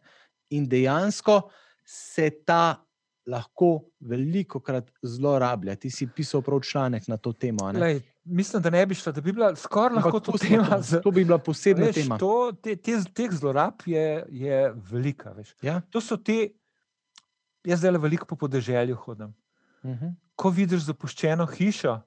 in 0.51 0.69
dejansko 0.69 1.51
se 1.85 2.31
ta 2.45 2.85
lahko 3.29 3.83
veliko 4.01 4.61
krat 4.61 4.91
zlorablja. 5.03 5.77
Ti 5.77 5.91
si 5.91 6.09
pisal 6.17 6.43
prav 6.43 6.61
članek 6.61 7.09
na 7.09 7.17
to 7.17 7.33
temo. 7.33 7.73
Lej, 7.73 8.01
mislim, 8.25 8.63
da 8.63 8.71
ne 8.71 8.87
bi 8.87 8.95
šlo, 8.95 9.13
da 9.13 9.21
bi 9.21 9.33
bila 9.33 9.57
skoraj 9.57 9.97
lahko 9.97 10.21
to 10.21 10.33
pustimo 10.33 10.65
tema. 10.65 10.83
to, 10.83 11.01
to 11.01 11.11
bi 11.11 11.25
bila 11.25 11.39
posebna 11.39 11.87
Veš, 11.87 11.95
tema. 11.95 12.19
to, 12.19 12.53
te, 12.63 12.77
te, 12.77 12.97
teh 13.15 13.31
zlorab 13.31 13.85
je, 13.87 14.25
je 14.29 14.73
velika. 14.91 15.33
Veš. 15.37 15.55
Ja? 15.63 15.81
To 15.91 16.01
so 16.01 16.17
te, 16.17 16.49
jaz 17.69 17.83
zdaj 17.83 18.01
veliko 18.01 18.27
po 18.27 18.37
podeželju 18.37 18.97
hodim. 18.97 19.35
Uh 19.83 19.91
-huh. 19.91 20.15
Ko 20.37 20.51
vidiš 20.51 20.89
zapuščeno 20.89 21.47
hišo, 21.47 22.01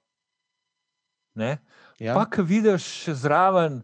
ne, 1.35 1.57
ja. 1.99 2.13
pa 2.13 2.25
ko 2.25 2.43
vidiš 2.43 2.83
še 3.03 3.13
zraven 3.15 3.81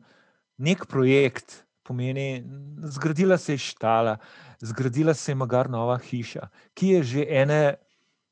nek 0.57 0.85
projekt, 0.85 1.63
pomeni, 1.83 2.43
zgradila 2.83 3.37
se 3.37 3.53
je 3.53 3.57
štala, 3.57 4.17
zgradila 4.59 5.13
se 5.13 5.31
je 5.31 5.35
magar 5.35 5.69
nova 5.69 5.97
hiša, 5.97 6.49
ki 6.73 6.87
je 6.87 7.03
že 7.03 7.25
ene 7.29 7.75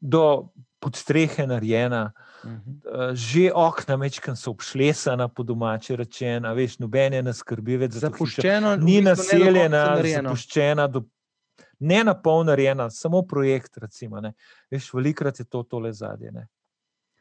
do 0.01 0.49
podstrehe 0.79 1.47
narejena. 1.47 2.11
uh 2.43 2.51
-huh. 2.51 3.11
eh, 3.11 3.15
Že 3.15 3.51
okna 3.53 3.97
mečkam 3.97 4.35
so 4.35 4.51
obšlesana, 4.51 5.27
po 5.27 5.43
domače 5.43 5.95
rečeno, 5.95 6.49
a 6.49 6.53
veš, 6.53 6.79
noben 6.79 7.13
je 7.13 7.23
ne 7.23 7.33
skrbi 7.33 7.77
več 7.77 7.91
za 7.91 8.09
to 8.09 8.25
v 8.25 8.83
ni 8.83 9.01
naseljena, 9.01 10.01
zapuščena, 10.03 10.87
do, 10.87 11.03
ne 11.79 12.03
na 12.03 12.13
pol 12.13 12.43
narejena, 12.45 12.89
samo 12.89 13.21
projekt. 13.27 13.77
Recimo, 13.77 14.21
ne. 14.21 14.33
Veš, 14.71 14.93
velikrat 14.93 15.39
je 15.39 15.45
to 15.45 15.63
tole. 15.63 15.91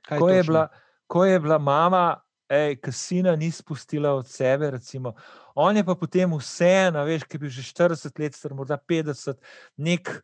Kaj 0.05 0.19
Ko, 0.19 0.29
je 0.29 0.43
bila, 0.43 0.69
ko 1.07 1.25
je 1.25 1.41
bila 1.41 1.59
mama, 1.59 2.05
ej, 2.49 2.77
ki 2.83 2.93
sina 2.93 3.37
ni 3.37 3.51
spustila 3.51 4.15
od 4.15 4.29
sebe, 4.29 4.71
recimo, 4.71 5.15
on 5.55 5.77
je 5.77 5.85
pa 5.85 5.95
potem 5.95 6.31
vseeno, 6.39 7.05
veš, 7.05 7.25
ki 7.25 7.41
bil 7.41 7.51
že 7.51 7.63
40 7.63 8.21
let, 8.21 8.37
star, 8.37 8.55
morda 8.55 8.79
50, 8.79 9.41
nek. 9.77 10.21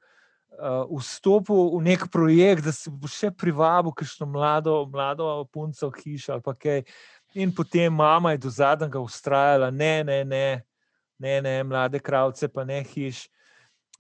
Uh, 0.60 0.82
vstopil 0.98 1.78
v 1.78 1.80
nek 1.86 2.02
projekt, 2.12 2.66
da 2.66 2.72
se 2.74 2.90
bo 2.92 3.08
še 3.08 3.30
privabil, 3.32 3.94
kakšno 3.96 4.26
mlado, 4.28 4.82
mlado 4.92 5.46
punco 5.48 5.88
v 5.88 6.02
hišo 6.02 6.34
ali 6.34 6.42
kaj. 6.58 6.82
In 7.38 7.54
potem 7.54 7.94
mama 7.94 8.34
je 8.34 8.42
do 8.42 8.50
zadnjega 8.50 9.00
ustrajala, 9.00 9.70
ne, 9.70 10.02
ne, 10.04 10.18
ne, 10.24 10.60
ne, 11.18 11.40
ne, 11.40 11.62
mlade 11.62 12.02
kravce, 12.02 12.50
pa 12.50 12.66
ne 12.66 12.82
hiš. 12.82 13.30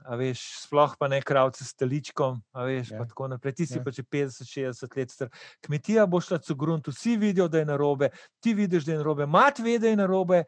A 0.04 0.16
veš, 0.16 0.40
sploh 0.64 0.94
pa 0.98 1.08
ne 1.08 1.20
kravce 1.22 1.64
s 1.64 1.74
teličkom, 1.74 2.40
a 2.52 2.64
veš, 2.64 2.90
ja. 2.90 2.96
Ja. 2.96 2.98
pa 3.02 3.08
tako 3.08 3.28
naprej. 3.28 3.54
Ti 3.54 3.66
si 3.66 3.74
Ja. 3.74 3.80
ja. 3.80 3.84
pa 3.84 3.90
že 3.90 4.02
50-60 4.02 4.96
let 4.96 5.10
star. 5.10 5.28
Kmetija 5.60 6.06
bo 6.06 6.20
šla 6.20 6.38
cugrunt, 6.38 6.88
vsi 6.88 7.16
vidijo, 7.16 7.48
da 7.48 7.58
je 7.58 7.64
narobe, 7.64 8.08
ti 8.40 8.54
vidiš, 8.54 8.84
da 8.84 8.92
je 8.92 8.98
narobe, 8.98 9.26
mat 9.26 9.58
ve, 9.58 9.78
da 9.78 9.88
je 9.88 9.96
narobe, 9.96 10.44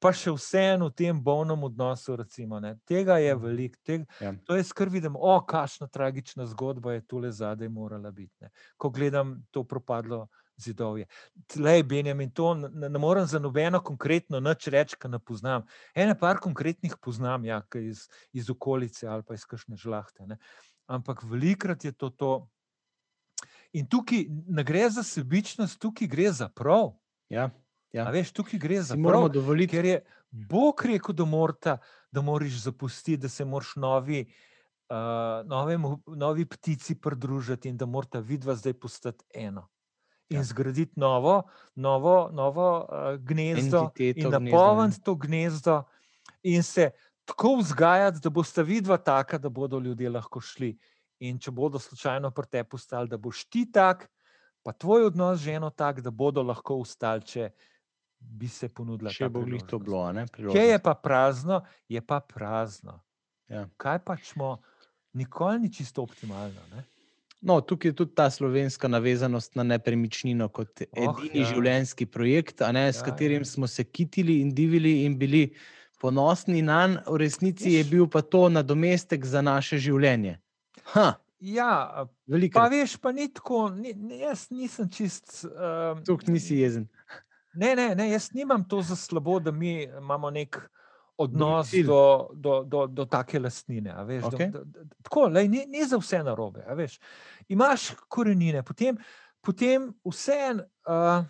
pa 0.00 0.12
še 0.12 0.32
vseeno 0.32 0.88
v 0.88 0.94
tem 0.94 1.20
bolnem 1.22 1.62
odnosu. 1.64 2.16
Recimo, 2.16 2.60
ne. 2.60 2.74
Tega 2.84 3.18
je 3.18 3.34
veliko, 3.34 3.78
tega, 3.84 4.04
Ja. 4.20 4.34
to 4.44 4.56
je 4.56 4.64
skrb, 4.64 4.92
vidim, 4.92 5.16
o, 5.16 5.40
kakšna 5.40 5.86
tragična 5.88 6.46
zgodba 6.46 6.92
je 6.92 7.06
tole 7.06 7.32
zadaj 7.32 7.68
morala 7.68 8.10
biti. 8.10 8.34
Ne. 8.40 8.50
Ko 8.76 8.90
gledam 8.90 9.44
to 9.50 9.64
propadlo 9.64 10.28
zidovje. 10.56 11.06
Tlej, 11.46 11.82
Benjamin, 11.82 12.30
to 12.30 12.54
ne, 12.54 12.88
ne 12.88 12.98
morem 12.98 13.26
za 13.26 13.38
nobeno 13.38 13.80
konkretno 13.82 14.40
nič 14.40 14.68
reči, 14.68 14.96
ker 14.98 15.10
ne 15.10 15.18
poznam. 15.18 15.66
Ene 15.94 16.18
par 16.18 16.38
konkretnih 16.42 16.96
poznam, 17.02 17.44
ja, 17.44 17.62
iz, 17.74 18.08
iz 18.32 18.50
okolice 18.50 19.06
ali 19.06 19.22
pa 19.26 19.34
iz 19.34 19.44
kakšne 19.44 19.76
žlahte. 19.76 20.26
Ne. 20.26 20.38
Ampak 20.86 21.22
velikrat 21.22 21.84
je 21.84 21.92
to 21.92 22.10
to. 22.10 22.32
In 23.74 23.88
tukaj 23.90 24.26
ne 24.30 24.62
gre 24.64 24.86
za 24.90 25.02
sebičnost, 25.02 25.80
tukaj 25.82 26.08
gre 26.08 26.30
za 26.32 26.48
prav. 26.48 26.94
Ja. 27.28 27.50
Ja. 27.94 28.06
A 28.06 28.10
veš, 28.10 28.32
tukaj 28.34 28.58
gre 28.58 28.82
za 28.82 28.96
prav. 28.98 29.28
dovoliti, 29.30 29.74
Ker 29.76 29.84
je 29.84 30.00
Bog 30.30 30.82
rekel, 30.82 31.14
da, 31.14 31.24
morata, 31.24 31.78
da 32.10 32.22
moraš 32.22 32.62
zapustiti, 32.66 33.22
da 33.22 33.28
se 33.28 33.44
moraš 33.44 33.76
novi, 33.76 34.24
uh, 34.90 35.46
novemu, 35.46 36.00
novi 36.06 36.46
ptici 36.46 36.98
pridružiti 37.00 37.68
in 37.68 37.76
da 37.76 37.86
morata 37.86 38.18
vidva 38.18 38.54
zdaj 38.54 38.74
postati 38.74 39.24
eno. 39.34 39.68
In 40.28 40.36
Ja. 40.40 40.44
zgraditi 40.44 40.92
novo, 40.96 41.42
novo, 41.74 42.30
novo 42.32 42.86
uh, 42.88 43.18
gnezdo, 43.20 43.78
Entiteto, 43.78 44.20
in 44.20 44.30
gnezdo, 44.30 44.30
ja. 44.30 44.38
napolniti 44.40 45.02
to 45.04 45.14
gnezdo, 45.14 45.82
in 46.42 46.62
se 46.62 46.90
tako 47.24 47.56
vzgajati, 47.56 48.20
da 48.22 48.30
bosta 48.30 48.62
vidva 48.62 48.96
taka, 48.96 49.38
da 49.38 49.48
bodo 49.48 49.78
ljudje 49.78 50.10
lahko 50.10 50.40
šli. 50.40 50.72
In 51.20 51.38
če 51.38 51.50
bodo 51.50 51.78
slučajno 51.78 52.30
pri 52.30 52.46
tebi 52.50 52.68
postali, 52.68 53.08
da 53.08 53.16
boš 53.16 53.44
ti 53.44 53.66
tak, 53.72 54.08
pa 54.62 54.72
tvoj 54.72 55.06
odnos 55.12 55.38
z 55.38 55.52
ženo 55.52 55.70
tak, 55.70 56.00
da 56.00 56.10
bodo 56.10 56.42
lahko 56.42 56.80
ustali, 56.80 57.24
če 57.24 57.50
bi 58.18 58.48
se 58.48 58.68
ponudila. 58.68 59.12
Če 59.12 59.28
bo 59.28 59.44
glih 59.44 59.62
to 59.62 59.78
priložnost. 59.78 59.84
bilo, 59.84 60.12
ne? 60.12 60.26
Če 60.26 60.32
je 60.32 60.78
priložnost. 60.78 60.84
pa 60.84 60.94
prazno, 60.94 61.60
je 61.88 62.00
pa 62.00 62.20
prazno. 62.20 63.00
Ja. 63.48 63.68
Kaj 63.76 63.98
pa 64.04 64.16
smo, 64.16 64.56
nikoli 65.12 65.58
ni 65.58 65.72
čisto 65.72 66.02
optimalno. 66.02 66.60
Ne? 66.72 66.84
No, 67.44 67.60
tukaj 67.60 67.90
je 67.90 67.94
tudi 67.94 68.14
ta 68.14 68.30
slovenska 68.30 68.88
navezanost 68.88 69.54
na 69.54 69.62
nepremičnino 69.64 70.48
kot 70.48 70.80
Oh, 70.82 70.86
edini 71.20 71.42
ja. 71.42 71.46
življenjski 71.46 72.06
projekt, 72.06 72.62
ne, 72.72 72.86
s 72.88 72.96
Ja, 72.96 73.04
katerim 73.04 73.40
ja. 73.40 73.44
smo 73.44 73.66
se 73.66 73.84
kitili 73.84 74.40
in 74.40 74.48
divili 74.50 75.02
in 75.04 75.18
bili 75.18 75.50
ponosni 76.00 76.62
na 76.62 76.86
njega, 76.86 77.02
v 77.06 77.16
resnici 77.16 77.72
je 77.72 77.84
bil 77.84 78.06
pa 78.06 78.22
to 78.22 78.48
nadomestek 78.48 79.24
za 79.24 79.42
naše 79.42 79.78
življenje. 79.78 80.38
Ha, 80.92 81.14
Ja, 81.40 82.06
veliko. 82.26 82.56
pa 82.56 82.68
veš, 82.68 82.96
pa 82.96 83.12
ni 83.12 83.28
tako, 83.28 83.68
ni, 83.68 83.92
ni- 83.92 84.18
jaz 84.18 84.46
nisem 84.50 84.88
čist. 84.88 85.44
Um, 85.44 86.00
Tukaj 86.04 86.32
nisi 86.32 86.56
jezen. 86.56 86.88
Ne, 87.54 87.74
ne, 87.76 87.94
ne, 87.94 88.08
jaz 88.10 88.30
nimam 88.32 88.64
to 88.64 88.80
za 88.82 88.96
slabo, 88.96 89.36
da 89.40 89.50
mi 89.50 89.82
imamo 89.84 90.30
nek 90.30 90.56
odnos 91.18 91.70
do, 91.86 92.30
do, 92.34 92.64
do, 92.64 92.86
do 92.86 93.06
take 93.06 93.38
lastnine. 93.38 93.94
Veš, 94.04 94.24
Okej. 94.24 94.50
da, 94.50 94.64
da, 94.64 94.84
da, 94.84 94.94
tako, 95.02 95.28
lej, 95.28 95.48
ni, 95.48 95.66
ni 95.66 95.84
za 95.84 95.96
vse 95.98 96.22
narobe. 96.22 96.64
veš. 96.70 96.98
Imaš 97.48 97.80
korenine, 98.08 98.62
potem, 98.62 98.96
potem 99.40 99.94
vseeno 100.04 100.64
uh, 100.86 101.24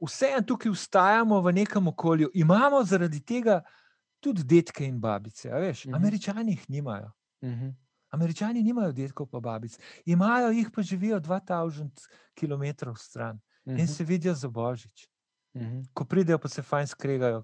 vseen 0.00 0.44
tukaj 0.44 0.70
ustajamo 0.70 1.40
v 1.40 1.52
nekem 1.52 1.88
okolju. 1.88 2.30
Imamo 2.34 2.84
zaradi 2.84 3.20
tega 3.20 3.62
tudi 4.20 4.42
detke 4.44 4.84
in 4.84 5.00
babice. 5.00 5.50
Veš, 5.50 5.84
Mhm. 5.84 5.94
Američani 5.94 6.52
jih 6.52 6.70
nimajo. 6.70 7.10
Mhm. 7.44 7.68
Američani 8.10 8.62
nimajo 8.62 8.92
detkov 8.92 9.26
pa 9.26 9.40
babic, 9.40 9.74
imajo 10.04 10.48
jih 10.50 10.70
pa 10.70 10.82
živijo 10.82 11.20
2000 11.20 12.06
km 12.34 12.64
stran 12.96 13.40
in 13.66 13.74
Mhm. 13.74 13.86
se 13.86 14.04
vidijo 14.04 14.34
za 14.34 14.48
božič 14.48 15.08
Mhm. 15.54 15.80
ko 15.94 16.04
pridejo, 16.04 16.38
pa 16.38 16.48
se 16.48 16.62
fajn 16.62 16.86
skregajo, 16.86 17.42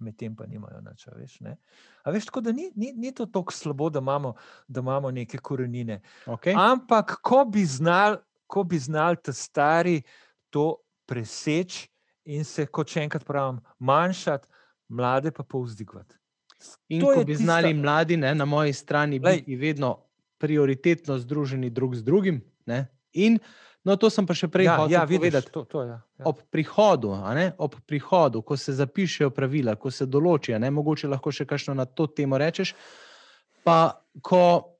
medtem 0.00 0.36
pa 0.36 0.46
nimajo 0.46 0.80
nič. 0.80 1.06
a 1.08 1.14
Veš, 1.16 1.40
ne? 1.40 1.56
a 2.04 2.10
veš, 2.10 2.26
tako 2.26 2.40
da 2.40 2.52
ni, 2.52 2.70
ni, 2.76 2.92
ni 2.92 3.12
to 3.12 3.26
tako 3.26 3.52
slabo, 3.52 3.90
da 3.90 3.98
imamo, 3.98 4.34
da 4.68 4.80
imamo 4.80 5.10
neke 5.10 5.38
korenine. 5.38 6.00
Okay. 6.26 6.54
Ampak, 6.56 7.18
ko 7.22 7.44
bi 7.44 7.64
znali, 7.64 8.16
ko 8.46 8.64
bi 8.64 8.78
znali 8.78 9.16
ta 9.22 9.32
stari 9.32 10.02
to 10.50 10.76
preseči 11.06 11.88
in 12.24 12.44
se, 12.44 12.66
kot 12.66 12.88
še 12.88 13.02
enkrat 13.02 13.24
pravim, 13.24 13.60
manjšati, 13.78 14.48
mlade 14.88 15.30
pa 15.30 15.42
povzdigovati. 15.42 16.16
In 16.88 17.00
to 17.00 17.14
ko 17.14 17.24
bi 17.24 17.32
tista- 17.32 17.44
znali 17.44 17.74
mladi 17.74 18.16
ne, 18.16 18.34
na 18.34 18.44
moji 18.44 18.72
strani 18.72 19.18
Glej. 19.18 19.36
biti 19.40 19.56
vedno 19.56 19.96
prioritetno 20.38 21.18
združeni 21.18 21.70
drug 21.70 21.94
z 21.96 22.02
drugim. 22.02 22.40
Ne, 22.66 22.86
in 23.12 23.38
no, 23.84 23.96
to 23.96 24.10
sem 24.10 24.26
pa 24.26 24.34
še 24.34 24.48
prej 24.48 24.66
Ja, 24.66 24.76
hotel 24.76 24.92
ja, 24.92 25.06
povedati. 25.06 25.50
to, 25.52 25.64
to, 25.64 25.82
ja, 25.82 25.98
ja. 26.18 26.24
Ob 26.28 26.42
prihodu, 26.50 27.14
ne, 27.34 27.52
ob 27.58 27.74
prihodu, 27.86 28.42
ko 28.42 28.56
se 28.56 28.72
zapišejo 28.72 29.30
pravila, 29.30 29.76
ko 29.76 29.90
se 29.90 30.06
določijo, 30.06 30.58
ne, 30.58 30.70
mogoče 30.70 31.08
lahko 31.08 31.32
še 31.32 31.46
kakšno 31.46 31.74
na 31.74 31.84
to 31.84 32.06
temo 32.06 32.38
rečeš, 32.38 32.74
pa 33.64 33.92
ko 34.22 34.76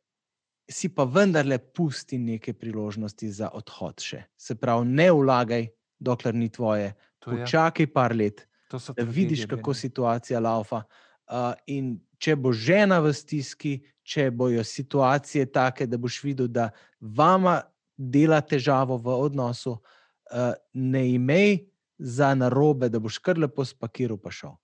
si 0.70 0.88
pa 0.88 1.04
vendarle 1.04 1.58
pusti 1.58 2.18
neke 2.18 2.52
priložnosti 2.52 3.26
za 3.32 3.48
odhod 3.50 3.98
še. 4.00 4.24
Se 4.36 4.54
pravi, 4.54 4.86
ne 4.86 5.10
vlagaj, 5.10 5.66
dokler 5.98 6.34
ni 6.34 6.48
tvoje, 6.48 6.94
To 7.18 7.30
je- 7.30 7.44
počakaj 7.44 7.86
par 7.92 8.14
let, 8.16 8.46
da 8.70 9.04
vidiš, 9.04 9.46
kako 9.46 9.74
situacija 9.74 10.40
laufa. 10.40 10.82
Uh, 11.26 11.52
in 11.66 12.00
če 12.18 12.36
bo 12.36 12.52
žena 12.52 12.98
v 12.98 13.12
stiski, 13.12 13.80
če 14.02 14.30
bojo 14.30 14.64
situacije 14.64 15.46
take, 15.52 15.86
da 15.86 15.98
boš 15.98 16.22
videl, 16.24 16.48
da 16.48 16.70
vama 17.00 17.62
dela 18.00 18.40
težavo 18.40 18.96
v 18.96 19.14
odnosu, 19.28 19.76
uh, 19.76 20.52
ne 20.72 21.04
imej 21.12 21.66
za 21.98 22.32
narobe, 22.34 22.88
da 22.88 22.98
boš 22.98 23.18
kar 23.20 23.38
lepo 23.38 23.64
spakiral 23.64 24.16
pa 24.16 24.32
šel. 24.32 24.56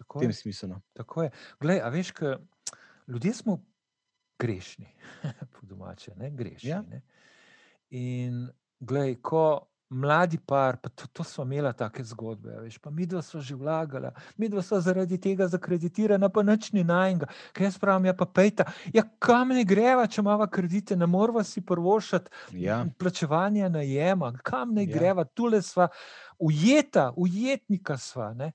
Tako 0.00 0.18
V 0.18 0.22
tem 0.22 0.32
smislu. 0.32 0.68
no. 0.68 0.80
Tako 0.96 1.26
je. 1.28 1.30
Glej, 1.60 1.80
a 1.84 1.88
veš, 1.92 2.12
ka, 2.16 2.38
ljudje 3.08 3.34
smo 3.34 3.58
grešni, 4.40 4.88
po 5.52 5.66
domače, 5.66 6.14
ne 6.16 6.30
grešni. 6.30 6.70
Ja. 6.70 6.80
Ne? 6.82 7.02
In 7.90 8.48
glej, 8.80 9.18
ko 9.20 9.69
mladi 9.90 10.38
par, 10.38 10.76
pa 10.76 10.88
to, 10.88 11.06
to 11.12 11.24
smo 11.24 11.44
imeli 11.44 11.72
take 11.76 12.04
zgodbe, 12.04 12.50
veš, 12.62 12.78
pa 12.78 12.90
mi 12.90 13.06
dva 13.06 13.22
smo 13.22 13.40
že 13.40 13.54
vlagala, 13.54 14.12
mi 14.36 14.48
dva 14.48 14.62
smo 14.62 14.78
zaradi 14.80 15.18
tega 15.20 15.48
zakreditirana, 15.48 16.28
pa 16.28 16.42
nič 16.42 16.72
ni 16.72 16.84
najnega. 16.84 17.26
Kaj 17.52 17.66
jaz 17.66 17.78
pravim, 17.78 18.06
ja 18.06 18.14
pa 18.14 18.26
pejta, 18.26 18.64
ja 18.94 19.02
kam 19.18 19.48
ne 19.48 19.64
greva, 19.64 20.06
če 20.06 20.20
imamo 20.20 20.46
kredite, 20.46 20.96
ne 20.96 21.06
moramo 21.06 21.42
si 21.44 21.60
prvošati 21.60 22.30
Ja. 22.52 22.86
plačevanja 22.98 23.68
najema, 23.68 24.32
kam 24.42 24.74
ne 24.74 24.86
Ja. 24.86 24.94
greva, 24.94 25.24
tule 25.24 25.62
sva 25.62 25.88
ujeta, 26.38 27.12
ujetnika 27.16 27.98
sva. 27.98 28.34
Ne? 28.34 28.52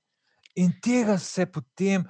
In 0.54 0.72
tega 0.80 1.18
se 1.18 1.46
potem 1.46 2.04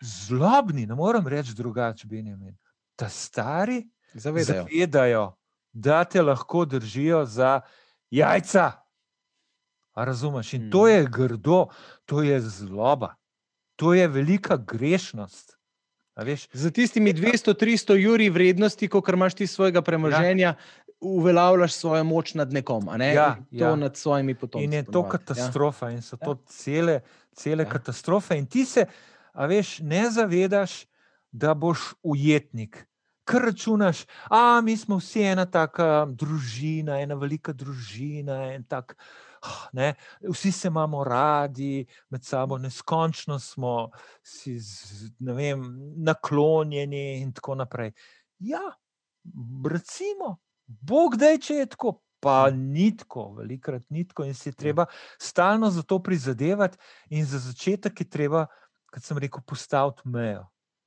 zlobni, 0.00 0.86
ne 0.86 0.94
morem 0.94 1.26
reči 1.26 1.54
drugače, 1.54 2.06
Benjamin. 2.06 2.56
Ta 2.96 3.08
stari 3.08 3.82
Zavedajo. 4.14 4.62
zavedajo, 4.62 5.36
da 5.72 6.04
te 6.04 6.22
lahko 6.22 6.64
držijo 6.64 7.24
za 7.24 7.60
jajca. 8.16 8.72
A 9.92 10.04
razumeš? 10.04 10.52
In 10.52 10.70
to 10.70 10.88
je 10.88 11.06
grdo, 11.06 11.66
to 12.04 12.22
je 12.22 12.40
zloba, 12.40 13.14
to 13.76 13.94
je 13.94 14.08
velika 14.08 14.56
grešnost. 14.56 15.56
Za 16.52 16.70
tistimi 16.70 17.14
200-300 17.14 17.94
juri 17.94 18.28
vrednosti, 18.30 18.88
ko 18.88 19.02
imaš 19.08 19.34
ti 19.34 19.46
svojega 19.46 19.82
premoženja, 19.82 20.46
ja. 20.46 20.54
uveljavljaš 21.00 21.72
svojo 21.72 22.04
moč 22.04 22.34
nad 22.34 22.52
nekom, 22.52 22.86
ne 22.96 23.14
Ja, 23.14 23.36
In 23.50 23.58
to 23.58 23.64
ja. 23.64 23.76
nad 23.76 23.96
svojimi 23.96 24.34
potomci. 24.34 24.64
In 24.64 24.72
je 24.72 24.84
to 24.84 24.92
ponavadi, 24.92 25.10
katastrofa, 25.10 25.90
in 25.90 26.02
so 26.02 26.16
Ja. 26.16 26.24
to 26.24 26.34
cele, 26.46 27.00
cele 27.32 27.62
Ja. 27.62 27.68
katastrofe. 27.68 28.38
In 28.38 28.46
ti 28.46 28.64
se, 28.64 28.86
a 29.32 29.46
veš, 29.46 29.78
ne 29.80 30.10
zavedaš, 30.10 30.86
da 31.32 31.54
boš 31.54 31.94
ujetnik. 32.02 32.86
Ker 33.24 33.42
računaš, 33.42 34.04
a 34.30 34.60
mi 34.60 34.76
smo 34.76 34.98
vsi 35.00 35.22
ena 35.22 35.46
taka 35.46 36.06
družina, 36.08 36.98
ena 37.00 37.14
velika 37.14 37.52
družina, 37.52 38.52
en 38.54 38.64
tak. 38.68 38.96
ah, 39.42 39.68
Ne, 39.72 39.94
vsi 40.32 40.52
se 40.52 40.68
imamo 40.68 41.04
radi, 41.04 41.86
med 42.10 42.24
sabo 42.24 42.58
neskončno 42.58 43.38
smo 43.38 43.90
si 44.22 44.58
z, 44.60 45.10
ne 45.18 45.32
vem, 45.32 45.64
naklonjeni, 46.04 47.20
in 47.20 47.32
tako 47.32 47.54
naprej. 47.54 47.92
Ja, 48.38 48.60
recimo, 49.70 50.38
Bog 50.66 51.16
da, 51.16 51.34
če 51.38 51.54
je 51.54 51.66
tako, 51.66 51.98
pa 52.20 52.50
ni 52.50 52.90
tako, 52.96 53.34
velikrat 53.36 53.84
ni 53.90 54.06
tako, 54.08 54.24
in 54.24 54.34
si 54.34 54.48
je 54.48 54.56
treba 54.56 54.86
stalno 55.20 55.70
za 55.70 55.82
to 55.82 55.98
prizadevati, 56.02 56.78
in 57.10 57.26
za 57.26 57.38
začetek 57.38 58.00
je 58.00 58.08
treba, 58.08 58.46
kot 58.92 59.04
sem 59.04 59.18
rekel, 59.18 59.44
postaviti 59.46 60.08
mejo. 60.08 60.46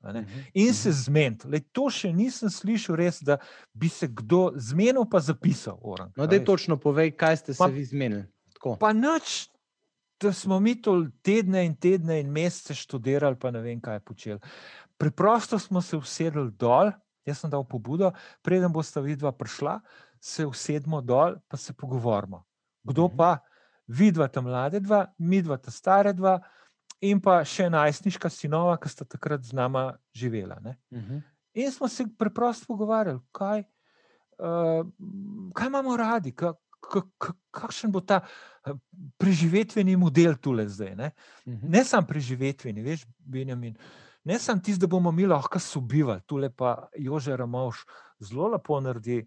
Mhm, 0.09 0.25
In 0.53 0.65
mhm. 0.65 0.73
se 0.73 0.91
zmeniti. 0.93 1.47
Lej, 1.47 1.61
To 1.71 1.89
še 1.89 2.11
nisem 2.11 2.49
slišal, 2.49 2.95
res, 2.95 3.21
da 3.21 3.37
bi 3.73 3.89
se 3.89 4.07
kdo 4.07 4.51
zmenil, 4.55 5.05
pa 5.05 5.19
zapisal. 5.19 5.79
Orang, 5.81 6.11
No, 6.15 6.25
da 6.25 6.35
je 6.35 6.45
točno 6.45 6.77
povej, 6.77 7.11
kaj 7.11 7.37
ste 7.37 7.53
se 7.53 7.57
Pa- 7.57 7.67
vi 7.67 7.83
zmenili. 7.83 8.23
Tako. 8.53 8.75
Pa 8.75 8.93
nič, 8.93 9.49
da 10.17 10.33
smo 10.33 10.59
mi 10.59 10.75
to 10.75 10.93
tedne 11.21 11.61
in 11.61 11.75
tedne 11.75 12.19
in 12.19 12.27
mesece 12.27 12.73
študirali, 12.75 13.35
pa 13.35 13.51
ne 13.51 13.61
vem, 13.61 13.79
kaj 13.79 13.99
počeli. 13.99 14.39
Preprosto 14.95 15.59
smo 15.59 15.81
se 15.81 15.95
usedli 15.95 16.51
dol, 16.51 16.91
jaz 17.23 17.39
sem 17.39 17.49
dal 17.49 17.63
pobudo, 17.63 18.11
preden 18.41 18.71
bosta 18.71 18.99
vidva 18.99 19.31
prišla, 19.31 19.79
se 20.19 20.45
usedemo 20.45 21.01
dol, 21.01 21.35
pa 21.47 21.57
se 21.57 21.73
pogovorimo. 21.73 22.43
Kdo 22.83 23.07
Mhm. 23.07 23.15
pa 23.15 23.37
vidva 23.87 24.27
ta 24.27 24.41
mlade 24.41 24.79
dva, 24.79 25.05
midva 25.19 25.57
ta 25.57 25.71
stare 25.71 26.13
dva, 26.13 26.39
in 27.01 27.21
pa 27.21 27.41
še 27.45 27.69
najstniška 27.69 28.29
sinova, 28.29 28.77
ki 28.81 28.89
sta 28.89 29.05
takrat 29.05 29.43
z 29.45 29.53
nama 29.53 29.91
živela. 30.15 30.59
Ne? 30.61 30.77
Mhm. 30.93 31.23
In 31.57 31.71
smo 31.71 31.87
se 31.87 32.05
preprosto 32.17 32.65
pogovarjali, 32.69 33.19
kaj, 33.33 33.63
uh, 34.39 34.85
kaj 35.53 35.67
imamo 35.67 35.95
radi, 35.97 36.31
ka, 36.31 36.53
ka, 36.79 37.01
ka, 37.17 37.33
kakšen 37.51 37.91
bo 37.91 38.01
ta 38.05 38.21
eh, 38.65 38.73
preživetveni 39.17 39.95
model 39.97 40.37
tukaj 40.37 40.67
zdaj. 40.69 40.95
Ne, 40.95 41.11
Mhm. 41.45 41.69
ne 41.69 41.83
samo 41.83 42.07
preživetveni, 42.07 42.81
veš, 42.81 43.05
Benjamin. 43.17 43.75
Ne 44.23 44.39
samo 44.39 44.61
tisti, 44.61 44.81
da 44.81 44.87
bomo 44.87 45.11
mi 45.11 45.25
lahko 45.25 45.59
sobivali, 45.59 46.21
tukaj 46.27 46.49
pa 46.49 46.89
Jože 46.97 47.37
Ramovš 47.37 47.85
zelo 48.19 48.47
lepo 48.47 48.79
naredi 48.79 49.25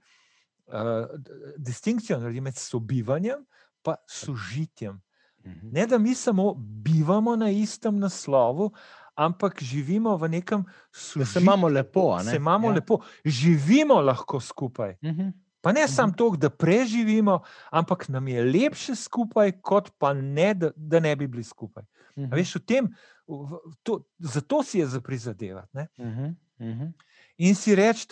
uh, 0.66 1.08
distinkcijo 1.56 2.18
naredi 2.18 2.40
med 2.40 2.56
sobivanjem 2.56 3.46
in 3.86 3.94
sožitjem. 4.06 5.00
Mhm. 5.44 5.68
Ne, 5.70 5.86
da 5.86 5.98
mi 5.98 6.14
samo 6.14 6.54
bivamo 6.56 7.36
na 7.36 7.50
istem 7.50 7.98
naslovu, 7.98 8.70
ampak 9.16 9.62
živimo 9.62 10.16
v 10.16 10.28
nekem 10.30 10.62
Da 10.62 10.70
sožitju. 10.92 11.26
se 11.26 11.40
imamo 11.40 11.68
lepo. 11.68 12.16
ne? 12.16 12.24
Se 12.24 12.36
imamo 12.36 12.68
Ja. 12.68 12.74
lepo, 12.74 12.98
živimo 13.24 13.94
lahko 13.96 14.40
skupaj. 14.40 14.96
Mhm. 15.02 15.28
Pa 15.62 15.72
ne 15.72 15.80
Mhm. 15.80 15.88
samo 15.88 16.12
to, 16.12 16.30
da 16.32 16.50
preživimo, 16.50 17.40
ampak 17.70 18.08
nam 18.08 18.28
je 18.28 18.44
lepše 18.44 18.94
skupaj, 18.96 19.52
kot 19.54 19.90
pa 19.98 20.12
ne, 20.14 20.54
da, 20.54 20.70
da 20.76 21.00
ne 21.00 21.16
bi 21.16 21.26
bili 21.26 21.44
skupaj. 21.44 21.82
A 21.82 21.86
Mhm. 22.16 22.30
Veš, 22.32 22.54
v 22.54 22.60
tem, 22.60 22.88
v, 23.28 23.34
to, 23.82 23.98
zato 24.18 24.62
si 24.62 24.78
je 24.78 24.86
za 24.88 25.00
prizadevati. 25.00 25.68
ne. 25.72 25.88
Mhm. 25.98 26.26
Mhm. 26.60 26.86
In 27.38 27.54
si 27.54 27.74
reči, 27.74 28.06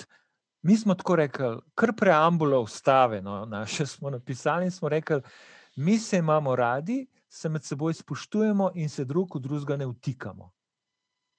mi 0.63 0.77
smo 0.77 0.95
tako 0.95 1.17
rekli, 1.17 1.45
kar 1.75 1.93
preambula 1.95 2.59
ustave, 2.59 3.23
no, 3.23 3.45
naše 3.47 3.87
smo 3.87 4.11
napisali 4.11 4.65
in 4.65 4.71
smo 4.71 4.89
rekli, 4.89 5.21
mi 5.77 5.99
se 5.99 6.19
imamo 6.19 6.57
radi, 6.57 7.07
se 7.29 7.49
med 7.49 7.65
seboj 7.65 7.95
spoštujemo 7.95 8.71
in 8.75 8.89
se 8.89 9.05
drug 9.05 9.37
v 9.37 9.41
drugega 9.41 9.77
ne 9.77 9.87
vtikamo. 9.87 10.51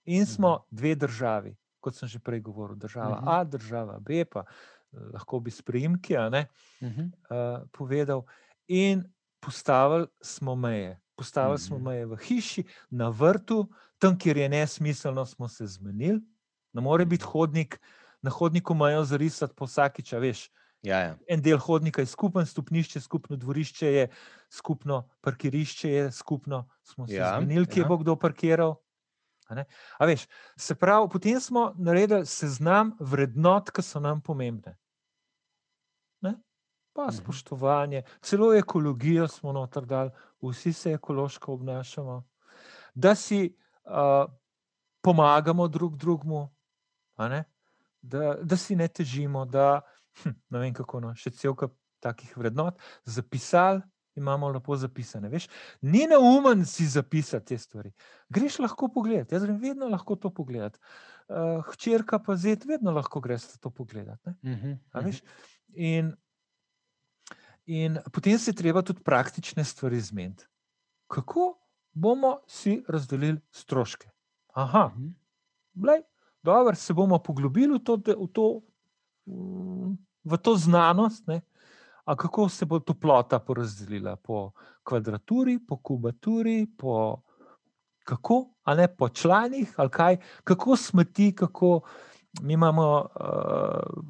In 0.05 0.25
smo 0.25 0.65
dve 0.71 0.95
državi, 0.95 1.51
kot 1.79 1.95
sem 1.95 2.07
že 2.07 2.19
prej 2.19 2.39
govoril, 2.41 2.75
država 2.75 3.15
Mhm. 3.15 3.27
A, 3.27 3.43
država 3.43 3.99
B, 3.99 4.25
pa 4.25 4.39
eh, 4.39 4.97
lahko 5.13 5.39
bi 5.39 5.51
s 5.51 5.61
priimki, 5.61 6.17
a 6.17 6.29
ne. 6.29 6.47
Mhm. 6.81 7.01
uh, 7.01 7.67
povedal, 7.71 8.23
in 8.67 9.03
postavili 9.39 10.07
smo 10.21 10.55
meje. 10.55 10.99
Postavili 11.15 11.59
smo 11.59 11.77
Mhm. 11.77 11.85
meje 11.85 12.05
v 12.05 12.15
hiši, 12.17 12.63
na 12.89 13.09
vrtu, 13.09 13.67
tam, 13.97 14.17
kjer 14.17 14.37
je 14.37 14.49
nesmiselno, 14.49 15.25
smo 15.25 15.47
se 15.47 15.67
zmenili. 15.67 16.21
Ne 16.73 16.81
more 16.81 17.05
biti 17.05 17.23
Mhm. 17.23 17.31
hodnik, 17.31 17.79
na 18.21 18.31
hodniku 18.31 18.73
mejo 18.73 19.03
zarisati 19.03 19.53
po 19.55 19.65
vsakič, 19.65 20.13
veš. 20.13 20.49
Ja, 20.81 20.99
ja. 20.99 21.15
En 21.27 21.41
del 21.41 21.57
hodnika 21.59 22.01
je 22.01 22.07
skupen, 22.07 22.45
stopnišče, 22.45 23.01
skupno 23.01 23.35
dvorišče 23.35 23.87
je, 23.93 24.07
skupno 24.49 25.09
parkirišče 25.21 25.89
je, 25.91 26.11
skupno 26.11 26.69
smo 26.83 27.07
se 27.07 27.15
Ja, 27.15 27.35
zmenili, 27.35 27.67
kje 27.67 27.81
ja. 27.81 27.87
bo 27.87 27.97
kdo 27.97 28.15
parkiral. 28.15 28.75
A 29.49 29.55
ne? 29.55 29.65
A 29.97 30.05
veš, 30.05 30.27
se 30.57 30.75
pravi, 30.75 31.09
potem 31.11 31.39
smo 31.41 31.73
naredili 31.77 32.25
seznam 32.25 32.93
vrednot, 32.99 33.71
ki 33.71 33.81
so 33.81 33.99
nam 33.99 34.21
pomembne. 34.21 34.77
Ne? 36.21 36.35
Pa 36.93 37.07
Mhm. 37.07 37.15
spoštovanje, 37.15 38.03
celo 38.21 38.53
ekologijo 38.53 39.27
smo 39.27 39.51
noter 39.51 39.85
dali, 39.85 40.11
vsi 40.41 40.73
se 40.73 40.91
ekološko 40.91 41.53
obnašamo, 41.53 42.23
da 42.93 43.15
si 43.15 43.55
uh, 43.83 44.31
pomagamo 45.01 45.67
drug 45.67 45.97
drugemu, 45.97 46.49
da, 48.01 48.37
da 48.41 48.57
si 48.57 48.75
ne 48.75 48.87
težimo, 48.87 49.45
da 49.45 49.81
hm, 50.23 50.33
ne 50.49 50.59
vem 50.59 50.73
kako, 50.73 50.99
no, 50.99 51.13
še 51.15 51.31
cel 51.31 51.55
kup 51.55 51.73
takih 51.99 52.37
vrednot, 52.37 52.77
zapisali. 53.05 53.81
Imamo 54.15 54.49
lepo 54.49 54.75
zapisane. 54.75 55.29
Veš, 55.29 55.45
ni 55.81 56.01
neumen 56.05 56.65
si 56.65 56.83
zapisati 56.85 57.45
te 57.45 57.57
stvari. 57.57 57.91
Greš 58.29 58.57
lahko 58.59 58.89
pogledati, 58.89 59.35
jaz 59.35 59.43
grem 59.43 59.57
vedno 59.57 59.87
lahko 59.87 60.15
to 60.15 60.29
pogledati. 60.29 60.79
Uh, 61.29 61.61
hčerka 61.65 62.19
pa 62.19 62.35
zet, 62.35 62.65
vedno 62.65 62.91
lahko 62.91 63.19
greš 63.19 63.45
to 63.59 63.69
pogledati. 63.69 64.19
ne. 64.25 64.35
Mhm. 64.51 64.71
A 64.91 64.99
Mhm. 64.99 65.05
veš? 65.05 65.21
In, 65.69 66.09
in 67.65 67.99
potem 68.11 68.37
se 68.37 68.53
treba 68.53 68.81
tudi 68.81 69.03
praktične 69.03 69.63
stvari 69.63 69.99
zmeniti. 69.99 70.45
Kako 71.07 71.59
bomo 71.91 72.39
si 72.47 72.83
razdelili 72.87 73.39
stroške? 73.51 74.09
Aha, 74.49 74.87
Mhm. 74.87 75.07
Blej, 75.73 76.01
dobro, 76.43 76.75
se 76.75 76.93
bomo 76.93 77.19
poglobili 77.19 77.73
v 77.73 77.79
to, 77.79 77.95
v 77.97 78.27
to, 78.27 78.61
mm, 79.27 79.95
v 80.23 80.37
to 80.37 80.55
znanost. 80.55 81.27
Ne? 81.27 81.41
Kako 82.05 82.49
se 82.49 82.65
bo 82.65 82.79
toplota 82.79 83.39
porazdelila? 83.39 84.15
Po 84.15 84.51
kvadraturi, 84.83 85.59
po 85.67 85.77
kubaturi, 85.77 86.67
po 86.77 87.21
kako, 88.03 88.53
a 88.63 88.75
ne 88.75 88.87
po 88.87 89.09
članih, 89.09 89.73
ali 89.77 89.89
kaj, 89.89 90.17
kako 90.43 90.75
smeti, 90.75 91.35
kako 91.35 91.81
mi 92.41 92.53
imamo 92.53 93.05
uh, 93.15 94.03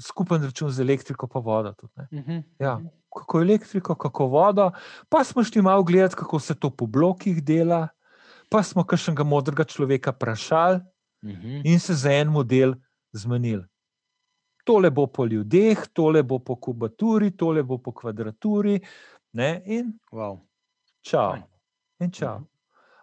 skupen 0.00 0.42
račun 0.42 0.70
za 0.70 0.82
elektriko, 0.82 1.26
pa 1.26 1.38
vodo. 1.38 1.72
Tudi, 1.72 1.92
ne. 1.96 2.08
Mhm. 2.12 2.38
Ja. 2.58 2.74
Mhm. 2.78 2.86
kako 3.14 3.40
elektriko, 3.40 3.94
kako 3.94 4.26
vodo, 4.26 4.70
pa 5.08 5.24
smo 5.24 5.44
šli 5.44 5.62
malo 5.62 5.82
gledati, 5.82 6.14
kako 6.14 6.38
se 6.38 6.54
to 6.54 6.70
po 6.70 6.86
blokih 6.86 7.44
dela, 7.44 7.88
pa 8.48 8.62
smo 8.62 8.84
kakšnega 8.84 9.24
modrega 9.24 9.64
človeka 9.64 10.10
vprašali 10.10 10.80
Mhm. 11.24 11.60
in 11.64 11.80
se 11.80 11.94
za 11.94 12.12
en 12.12 12.28
model 12.28 12.74
zmenili. 13.12 13.64
Tole 14.64 14.90
bo 14.90 15.06
po 15.06 15.24
ljudeh, 15.26 15.86
tole 15.92 16.22
bo 16.22 16.38
po 16.38 16.56
kubaturi, 16.56 17.30
tole 17.36 17.62
bo 17.62 17.78
po 17.78 17.92
kvadraturi, 17.92 18.80
ne, 19.32 19.62
in 19.66 19.98
Wow. 20.12 20.40
čau. 21.02 21.36
In 22.00 22.10
čau. 22.10 22.38
Mhm. 22.38 22.46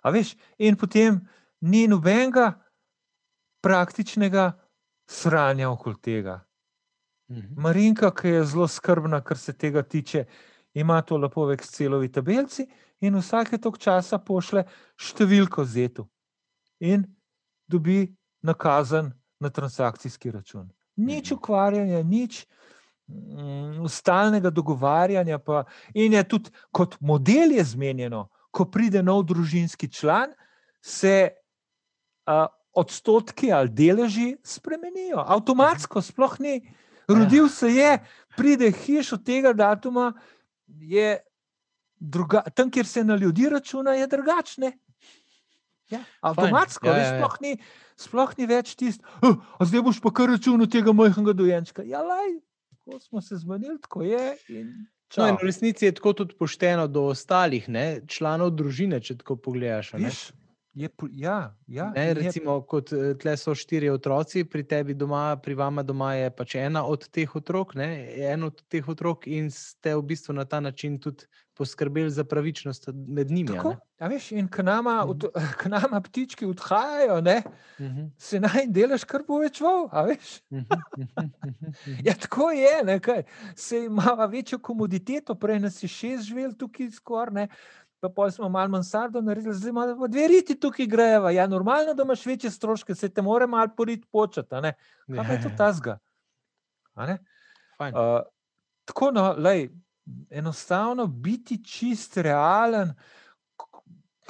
A 0.04 0.10
veš, 0.12 0.36
in 0.58 0.76
potem 0.76 1.28
ni 1.62 1.88
nobenega 1.88 2.54
praktičnega 3.62 4.52
sranja 5.10 5.70
okoli 5.70 5.96
tega. 6.02 6.46
Mhm. 7.32 7.54
Marinka, 7.62 8.12
ki 8.12 8.28
je 8.28 8.44
zelo 8.46 8.68
skrbna, 8.68 9.22
kar 9.22 9.38
se 9.38 9.54
tega 9.54 9.84
tiče, 9.84 10.26
ima 10.74 11.02
to 11.02 11.18
lepo 11.18 11.46
v 11.46 11.56
Excelovi 11.56 12.12
tabelici 12.12 12.68
in 13.02 13.16
vsake 13.16 13.58
tok 13.58 13.78
časa 13.78 14.18
pošle 14.18 14.64
številko 14.98 15.66
zetu 15.66 16.08
in 16.80 17.04
dobi 17.68 18.16
nakazan 18.42 19.12
na 19.40 19.50
transakcijski 19.50 20.32
račun. 20.32 20.70
Nič 20.98 21.32
ukvarjanja, 21.32 22.02
nič 22.04 22.46
mm, 23.08 23.86
stalnega 23.90 24.50
dogovarjanja, 24.50 25.40
pa, 25.40 25.64
in 25.94 26.14
je 26.18 26.24
tudi 26.28 26.54
kot 26.72 26.98
model 27.00 27.54
je 27.58 27.64
zmenjeno, 27.64 28.28
ko 28.52 28.66
pride 28.66 29.04
nov 29.04 29.24
družinski 29.30 29.92
član, 29.94 30.34
se 30.82 31.30
a, 32.26 32.48
odstotki 32.78 33.52
ali 33.54 33.70
deleži 33.70 34.36
spremenijo. 34.44 35.22
Avtomatsko, 35.26 36.02
sploh 36.02 36.40
ni. 36.40 36.60
Rodil 37.08 37.48
se 37.50 37.70
je, 37.72 37.92
pride 38.38 38.72
hiš 38.72 39.14
od 39.16 39.24
tega 39.26 39.54
datuma, 39.54 40.12
je 40.68 41.18
druga, 42.00 42.42
tam, 42.56 42.72
kjer 42.72 42.86
se 42.86 43.04
na 43.04 43.16
ljudi 43.16 43.50
računa, 43.50 43.96
je 43.96 44.08
drugačne. 44.08 44.72
Ja, 45.90 46.02
avtomatsko, 46.22 46.88
Ja, 46.88 46.98
ja, 46.98 47.04
ja, 47.04 47.12
sploh, 47.16 47.38
ni, 47.42 47.54
sploh 47.96 48.34
ni 48.38 48.48
več 48.50 48.76
tisto, 48.76 49.08
oh, 49.24 49.38
zdaj 49.64 49.86
boš 49.86 50.02
pa 50.04 50.12
kar 50.12 50.28
računal 50.34 50.68
tega 50.68 50.92
majhnega 50.92 51.34
dojenčka. 51.34 51.86
Ja, 51.88 52.02
laj, 52.04 52.36
tako 52.76 53.00
smo 53.00 53.22
se 53.22 53.40
zmenili, 53.40 53.80
tako 53.82 54.04
je. 54.04 54.36
In 54.50 54.72
No, 55.16 55.24
in 55.24 55.38
čau. 55.38 55.40
v 55.40 55.48
resnici 55.48 55.86
je 55.88 55.94
tako 55.96 56.12
tudi 56.14 56.36
pošteno 56.36 56.88
do 56.92 57.06
ostalih 57.14 57.70
ne, 57.72 58.02
članov 58.12 58.52
družine, 58.60 59.00
če 59.00 59.16
tako 59.22 59.38
pogledaš. 59.40 59.94
Veš, 59.96 60.18
je, 60.78 60.90
ja, 61.14 61.38
ja, 61.68 61.88
Ne, 61.88 62.04
in 62.04 62.18
je- 62.18 62.34
recimo, 62.34 62.62
kot 62.64 62.92
eh, 62.92 63.14
tle 63.16 63.34
so 63.38 63.54
štiri 63.54 63.90
otroci, 63.90 64.44
pri 64.46 64.64
tebi 64.66 64.94
doma, 64.94 65.38
pri 65.38 65.56
vama 65.56 65.84
doma 65.84 66.12
je 66.14 66.30
pač 66.32 66.56
ena 66.58 66.84
od 66.86 67.08
teh 67.10 67.32
otrok, 67.32 67.76
ne, 67.76 67.88
en 68.26 68.44
od 68.44 68.60
teh 68.66 68.86
otrok, 68.86 69.26
in 69.28 69.48
ste 69.50 69.96
v 69.96 70.04
bistvu 70.04 70.34
na 70.34 70.46
ta 70.46 70.60
način 70.60 71.00
tudi 71.00 71.26
poskrbeli 71.54 72.12
za 72.12 72.24
pravičnost 72.26 72.90
med 73.08 73.32
njimi. 73.32 73.48
Tako, 73.48 73.70
ne. 73.70 73.78
a 73.98 74.08
veš, 74.08 74.32
in 74.34 74.48
k 74.48 74.60
nama, 74.62 74.98
Mhm. 75.00 75.08
od, 75.08 75.26
k 75.60 75.66
nama 75.68 76.02
ptički 76.02 76.46
odhajajo, 76.46 77.22
ne, 77.22 77.42
Mhm, 77.80 78.08
se 78.18 78.40
naj 78.40 78.68
delež 78.70 79.06
kar 79.06 79.24
povečval, 79.24 79.90
a 79.92 80.04
veš. 80.04 80.42
mhm, 80.50 80.64
mhm, 80.96 81.08
mhm, 81.42 81.52
mhm. 81.86 81.98
Ja, 82.00 82.14
tako 82.16 82.52
je, 82.52 82.84
ne, 82.84 83.00
kaj. 83.00 83.24
se 83.56 83.86
ima 83.86 84.28
večjo 84.28 84.60
komoditeto, 84.60 85.36
prej 85.36 85.60
nas 85.60 85.84
je 85.84 85.90
šest 85.90 86.24
živel 86.24 86.54
tukaj 86.54 86.92
skoraj. 86.92 87.48
Pa 88.00 88.10
pol 88.14 88.32
smo 88.32 88.50
malo 88.50 88.70
mansardo 88.70 89.22
naredili, 89.22 89.56
zdaj 89.56 89.70
imamo 89.70 89.96
pa 90.00 90.08
dve 90.08 90.28
riti 90.28 90.60
tukaj 90.60 90.86
greva. 90.86 91.32
Ja, 91.32 91.48
normalno, 91.48 91.94
da 91.94 92.04
imaš 92.04 92.26
večje 92.26 92.52
stroške, 92.52 92.96
se 92.96 93.10
te 93.10 93.22
more 93.22 93.48
malo 93.48 93.74
porit 93.78 94.06
početi, 94.12 94.56
a 94.56 94.62
ne. 94.62 94.74
Kaj 95.08 95.28
pa 95.28 95.34
je 95.34 95.42
to 95.44 95.52
tazga? 95.58 95.98
A 96.94 97.06
ne? 97.06 97.18
fajn. 97.78 97.96
Uh, 97.96 98.22
tako, 98.86 99.12
no, 99.12 99.36
lej, 99.38 99.70
enostavno 100.30 101.08
biti 101.08 101.64
čist 101.64 102.18
realen, 102.18 102.94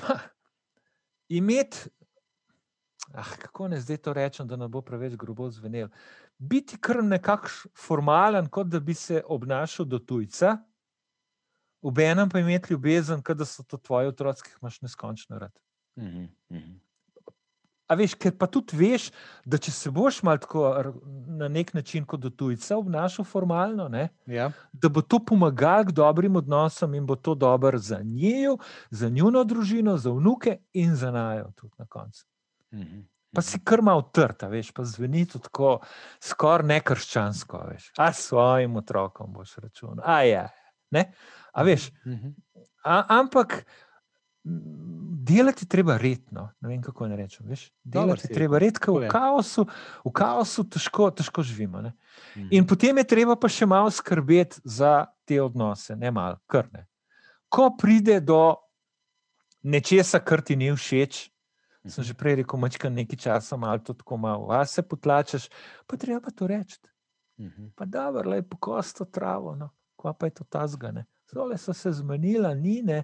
ha, 0.01 0.19
imeti, 1.27 1.77
ah, 3.13 3.35
kako 3.41 3.67
ne 3.67 3.79
zdaj 3.81 3.97
to 3.97 4.13
rečem, 4.13 4.47
da 4.47 4.55
ne 4.55 4.67
bo 4.67 4.81
preveč 4.81 5.15
grobo 5.15 5.49
zvenel. 5.49 5.89
Biti 6.37 6.77
kar 6.81 7.03
nekakšen 7.03 7.71
formalen, 7.75 8.49
kot 8.49 8.67
da 8.67 8.79
bi 8.79 8.93
se 8.93 9.23
obnašal 9.25 9.85
do 9.85 9.99
tujca, 9.99 10.57
v 11.91 12.09
enem 12.11 12.29
pa 12.29 12.39
imeti 12.39 12.73
ljubezen, 12.73 13.21
da 13.21 13.45
so 13.45 13.63
to 13.63 13.77
tvoji 13.77 14.07
otroci, 14.07 14.43
ki 14.43 14.49
jih 14.49 14.59
imaš 14.61 14.81
neskončno 14.81 15.39
rad. 15.39 15.53
Mhm, 15.99 16.25
mhm. 16.51 16.75
A 17.87 17.95
veš, 17.95 18.17
ker 18.19 18.33
pa 18.35 18.49
tudi 18.51 18.75
veš, 18.75 19.11
da 19.47 19.57
če 19.57 19.71
se 19.71 19.91
boš 19.95 20.19
malo 20.27 20.41
tako 20.43 20.67
na 21.39 21.47
nek 21.47 21.71
način 21.73 22.03
kot 22.05 22.19
do 22.19 22.29
tujca 22.29 22.75
obnašal 22.77 23.25
formalno, 23.25 23.87
ne, 23.87 24.09
Ja. 24.27 24.51
da 24.73 24.89
bo 24.89 25.01
to 25.01 25.19
pomagalo 25.25 25.85
k 25.87 25.95
dobrim 25.95 26.35
odnosom 26.35 26.93
in 26.93 27.05
bo 27.07 27.15
to 27.15 27.35
dobro 27.35 27.77
za 27.79 28.01
njo, 28.03 28.57
za 28.91 29.09
njuno 29.09 29.43
družino, 29.43 29.97
za 29.97 30.11
vnuke 30.11 30.57
in 30.73 30.95
za 30.95 31.11
najo 31.11 31.51
tudi 31.55 31.73
na 31.77 31.85
koncu. 31.85 32.25
Mhm, 32.73 33.05
Pa 33.35 33.41
si 33.41 33.59
kar 33.59 33.81
malo 33.81 34.01
trta, 34.01 34.47
veš, 34.47 34.71
pa 34.71 34.83
zveni 34.83 35.25
to 35.29 35.39
tako 35.39 35.79
skoraj 36.23 36.65
nekrščansko, 36.67 37.59
veš. 37.69 37.91
A 37.97 38.13
svojim 38.13 38.75
otrokom 38.75 39.33
boš 39.33 39.55
računal. 39.61 40.03
A 40.05 40.23
ja, 40.23 40.47
ne. 40.91 41.11
A 41.53 41.63
veš, 41.63 41.89
mhm. 42.05 42.33
a, 42.83 43.03
ampak 43.19 43.65
m, 44.45 44.61
delati 45.27 45.65
je 45.65 45.69
treba 45.69 45.97
redno. 45.97 46.49
Ne 46.61 46.69
vem, 46.69 46.81
kako 46.81 47.07
naj 47.07 47.17
rečem. 47.17 47.47
Veš? 47.49 47.69
Delati 47.83 48.27
je 48.29 48.33
treba 48.33 48.59
redno, 48.61 48.79
Tako 48.79 48.99
v 48.99 49.09
kaosu, 49.11 49.65
v 50.05 50.11
kaosu 50.11 50.67
težko, 50.69 51.09
težko 51.11 51.43
živimo. 51.43 51.81
Ne? 51.81 51.93
Mhm. 52.35 52.47
In 52.51 52.67
potem 52.67 52.97
je 52.97 53.07
treba 53.07 53.35
pa 53.35 53.49
še 53.49 53.65
malo 53.65 53.91
skrbeti 53.91 54.61
za 54.63 55.07
te 55.25 55.41
odnose, 55.41 55.95
ne 55.95 56.11
malo, 56.11 56.39
kar 56.47 56.69
ne. 56.73 56.87
Ko 57.49 57.71
pride 57.79 58.19
do 58.19 58.55
nečesa, 59.63 60.19
kar 60.19 60.41
ti 60.41 60.55
ni 60.55 60.71
všeč, 60.71 61.27
sem 61.87 62.03
že 62.03 62.13
prej 62.13 62.43
rekel, 62.43 62.59
mačka 62.59 62.91
nekaj 62.91 63.19
časa, 63.19 63.57
malo 63.59 63.79
to 63.79 63.95
tako 63.95 64.19
malo, 64.19 64.51
a 64.51 64.65
se 64.67 64.83
potlačeš, 64.83 65.47
pa 65.87 65.99
treba 65.99 66.19
pa 66.23 66.31
to 66.31 66.47
reči. 66.47 66.79
Mhm. 67.39 67.73
Pa 67.75 67.85
da, 67.85 68.09
le 68.09 68.41
pokosto 68.41 69.05
travo, 69.05 69.55
no. 69.55 69.69
Kva 69.97 70.13
pa 70.13 70.25
je 70.25 70.31
to 70.31 70.43
ta 70.43 70.67
zgane. 70.67 71.05
Zole 71.27 71.57
so 71.57 71.73
se 71.73 71.91
zmenila, 71.91 72.53
ni 72.53 72.81
ne. 72.81 73.03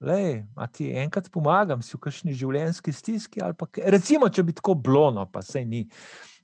Lej, 0.00 0.44
a 0.54 0.66
ti 0.66 0.92
enkrat 0.94 1.26
pomagam, 1.30 1.82
si 1.82 1.96
v 1.96 2.00
kakšni 2.00 2.32
življenjski 2.32 2.92
stiski. 2.92 3.40
kaj. 3.40 3.82
Recimo, 3.90 4.28
če 4.28 4.42
bi 4.42 4.52
tako 4.52 4.74
blono, 4.74 5.24
pa 5.26 5.42
se 5.42 5.64
ni. 5.64 5.88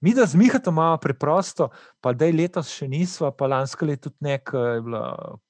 Mi, 0.01 0.11
da 0.15 0.27
zmihate 0.27 0.71
malo 0.71 0.99
preprosto, 0.99 1.69
pa 2.01 2.13
da 2.13 2.27
je 2.27 2.33
letos 2.33 2.69
še 2.69 2.89
nisva, 2.89 3.31
pa 3.31 3.47
lansko 3.47 3.87
leto 3.87 4.11
tudi 4.11 4.17
ne, 4.21 4.39
ker 4.39 4.75
je 4.75 4.81
bila 4.83 5.05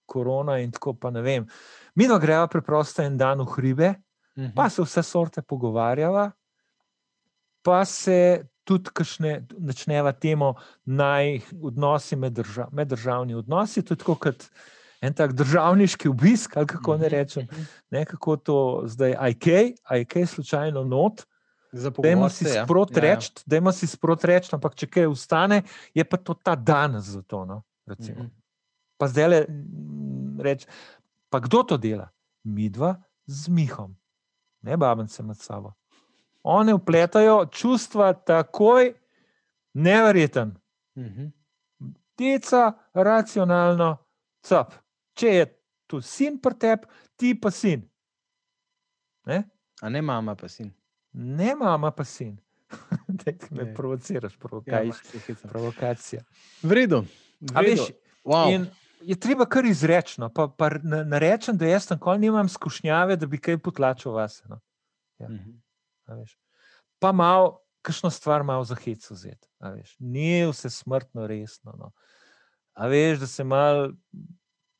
korona 0.07 0.59
in 0.61 0.71
tako, 0.71 0.93
pa 0.95 1.11
ne 1.11 1.23
vem. 1.23 1.47
Mi 1.95 2.07
da 2.07 2.19
greva 2.19 2.47
preprosto 2.47 3.03
en 3.03 3.17
dan 3.17 3.41
v 3.41 3.49
hribe, 3.57 3.95
Mhm. 4.37 4.53
pa 4.55 4.69
se 4.69 4.83
vse 4.83 5.03
sorte 5.03 5.43
pogovarjava, 5.43 6.33
pa 7.63 7.85
se 7.85 8.45
tudi 8.65 8.91
kakšne, 8.93 9.45
začneva 9.69 10.13
temo 10.13 10.55
naj 10.85 11.41
odnosi 11.63 12.17
med, 12.17 12.33
drža, 12.33 12.69
meddržavni 12.73 13.35
odnosi. 13.35 13.83
To 13.85 13.95
je 13.95 14.01
tako 14.01 14.17
kot 14.17 14.49
en 15.05 15.13
tak 15.15 15.33
državniški 15.37 16.09
obisk, 16.09 16.57
ali 16.57 16.67
kako 16.67 16.97
ne 16.97 17.07
Mhm, 17.07 17.15
rečem, 17.15 17.45
mhm. 17.53 17.63
ne, 17.91 18.05
kako 18.05 18.37
to 18.37 18.83
zdaj, 18.87 19.17
IK, 19.31 19.47
IK 20.01 20.29
slučajno 20.29 20.85
not. 20.85 21.27
Dajmo 22.03 22.29
si 22.29 22.45
se, 22.45 22.57
ja. 22.57 22.65
sproti 22.65 23.01
Ja, 23.01 23.05
ja. 23.05 23.15
reči, 23.15 23.33
dajmo 23.47 23.73
si 23.73 23.87
sproti 23.87 24.27
reči, 24.27 24.49
ampak 24.53 24.75
če 24.75 24.87
kaj 24.87 25.07
ustane, 25.11 25.63
je 25.95 26.05
pa 26.05 26.17
to 26.17 26.35
ta 26.35 26.55
dan 26.55 27.01
za 27.01 27.23
to. 27.23 27.45
No, 27.45 27.63
recimo. 27.87 28.23
Mhm. 28.23 28.31
Pa 28.97 29.09
zdaj 29.11 29.29
le 29.29 29.47
reči, 30.39 30.67
pa 31.29 31.41
kdo 31.41 31.63
to 31.63 31.77
dela? 31.77 32.09
Midva 32.45 32.95
z 33.27 33.49
Mihom, 33.49 33.97
ne 34.63 34.77
babence 34.77 35.23
med 35.23 35.37
sabo. 35.37 35.75
One 36.45 36.75
upletajo 36.75 37.47
čustva 37.47 38.13
takoj, 38.15 38.93
neverjeten. 39.75 40.55
Mhm. 40.97 41.27
Teca, 42.15 42.63
racionalno, 42.95 43.97
cap. 44.41 44.73
Če 45.13 45.27
je 45.29 45.47
tu 45.87 46.01
sin 46.01 46.39
pri 46.39 46.55
tebi, 46.55 46.87
ti 47.17 47.35
pa 47.35 47.51
sin. 47.51 47.83
Ne, 49.27 49.43
A 49.81 49.89
ne 49.89 50.01
mama, 50.01 50.35
pa 50.35 50.49
sin. 50.49 50.71
ne 51.13 51.55
mama 51.55 51.91
pa 51.91 52.05
sin. 52.05 52.37
Daj, 53.09 53.35
me 53.51 53.65
Ne. 53.65 53.75
provociraš, 53.75 54.33
Ja, 54.33 54.39
provokaj, 54.39 54.91
hecam. 55.19 55.51
provokacija. 55.51 56.23
v 56.63 56.73
redu. 56.73 57.05
Wow. 58.25 58.67
Je 59.03 59.17
treba 59.17 59.45
kar 59.45 59.65
izrečno, 59.65 60.31
pa, 60.31 60.49
pa 60.49 60.71
ne, 60.73 61.05
ne 61.05 61.19
rečem, 61.19 61.57
da 61.57 61.67
jaz 61.67 61.87
tako 61.87 62.17
nimam 62.17 62.49
skušnjave, 62.49 63.17
da 63.17 63.27
bi 63.27 63.39
kaj 63.39 63.59
potlačil 63.59 64.13
vas. 64.13 64.43
No. 64.45 64.61
Mhm. 65.21 65.33
a 65.33 65.33
veš. 65.33 65.64
Pa 66.99 67.13
malo, 67.13 67.61
kakšno 67.83 68.11
stvar 68.11 68.45
malo 68.45 68.65
za 68.65 68.75
hec 68.75 69.11
vzeti. 69.11 69.49
Ni 69.99 70.47
vse 70.49 70.71
smrtno 70.71 71.27
resno. 71.27 71.75
No. 71.79 71.93
A 72.75 72.87
veš, 72.87 73.19
da 73.19 73.27
se 73.27 73.45
mal 73.45 73.93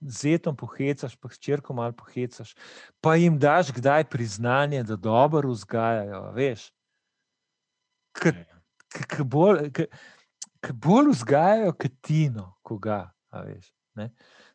zetom 0.01 0.57
pohecaš, 0.57 1.17
pa 1.17 1.29
hčerko 1.29 1.75
malo 1.75 1.93
pohecaš, 1.93 2.55
pa 3.01 3.15
jim 3.17 3.39
daš 3.39 3.73
kdaj 3.73 4.05
priznanje, 4.05 4.83
da 4.83 4.97
dobro 4.97 5.51
vzgajajo. 5.51 6.31
Veš. 6.37 6.69
Ker 8.15 8.45
k- 8.89 9.07
k 9.09 9.23
bolj, 9.23 9.71
k- 9.73 9.89
k 10.61 10.73
bolj 10.73 11.11
vzgajajo 11.13 11.73
kot 11.73 12.01
tino, 12.03 12.55
koga. 12.63 13.11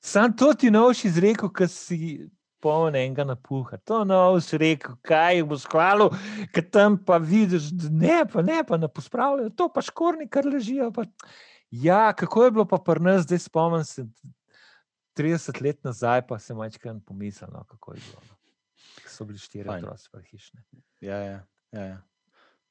Sam 0.01 0.35
to 0.37 0.53
ti 0.53 0.71
noš 0.71 1.05
izrekel, 1.05 1.51
ki 1.53 1.67
si 1.67 2.29
poln 2.61 2.95
enega 2.95 3.25
napuha. 3.27 3.77
To 3.89 4.01
noš 4.07 4.51
rekel, 4.59 4.95
kaj 5.05 5.43
boš 5.47 5.67
hvalil, 5.71 6.11
ker 6.55 6.65
tam 6.71 6.97
pa 7.05 7.17
vidiš, 7.21 7.71
da 7.75 7.91
ne, 7.91 8.17
pa 8.31 8.43
ne, 8.45 8.63
pa 8.67 8.77
ne 8.77 8.89
pospravljajo, 8.91 9.53
to 9.55 9.69
pa 9.73 9.83
škorni, 9.85 10.29
kar 10.31 10.45
ležijo. 10.45 10.91
Pa. 10.95 11.05
Ja, 11.71 12.13
kako 12.13 12.43
je 12.47 12.51
bilo 12.51 12.65
pa 12.65 12.77
pri 12.81 13.03
nas, 13.05 13.23
zdaj 13.27 13.39
spomnim 13.45 13.85
se 13.85 14.05
30 15.17 15.61
let 15.61 15.83
nazaj, 15.83 16.27
pa 16.27 16.39
se 16.39 16.53
majčkaj 16.53 16.99
pomislil, 17.05 17.49
no, 17.53 17.63
kako 17.67 17.93
je 17.93 18.01
bilo. 18.09 18.21
No. 18.29 18.35
So 19.07 19.25
bili 19.25 19.39
štiri 19.39 19.69
otroci, 19.69 20.09
pa 20.11 20.21
hišne. 20.21 20.63
Ja, 21.01 21.17
ja, 21.17 21.39
ja, 21.71 21.83
ja. 21.83 21.97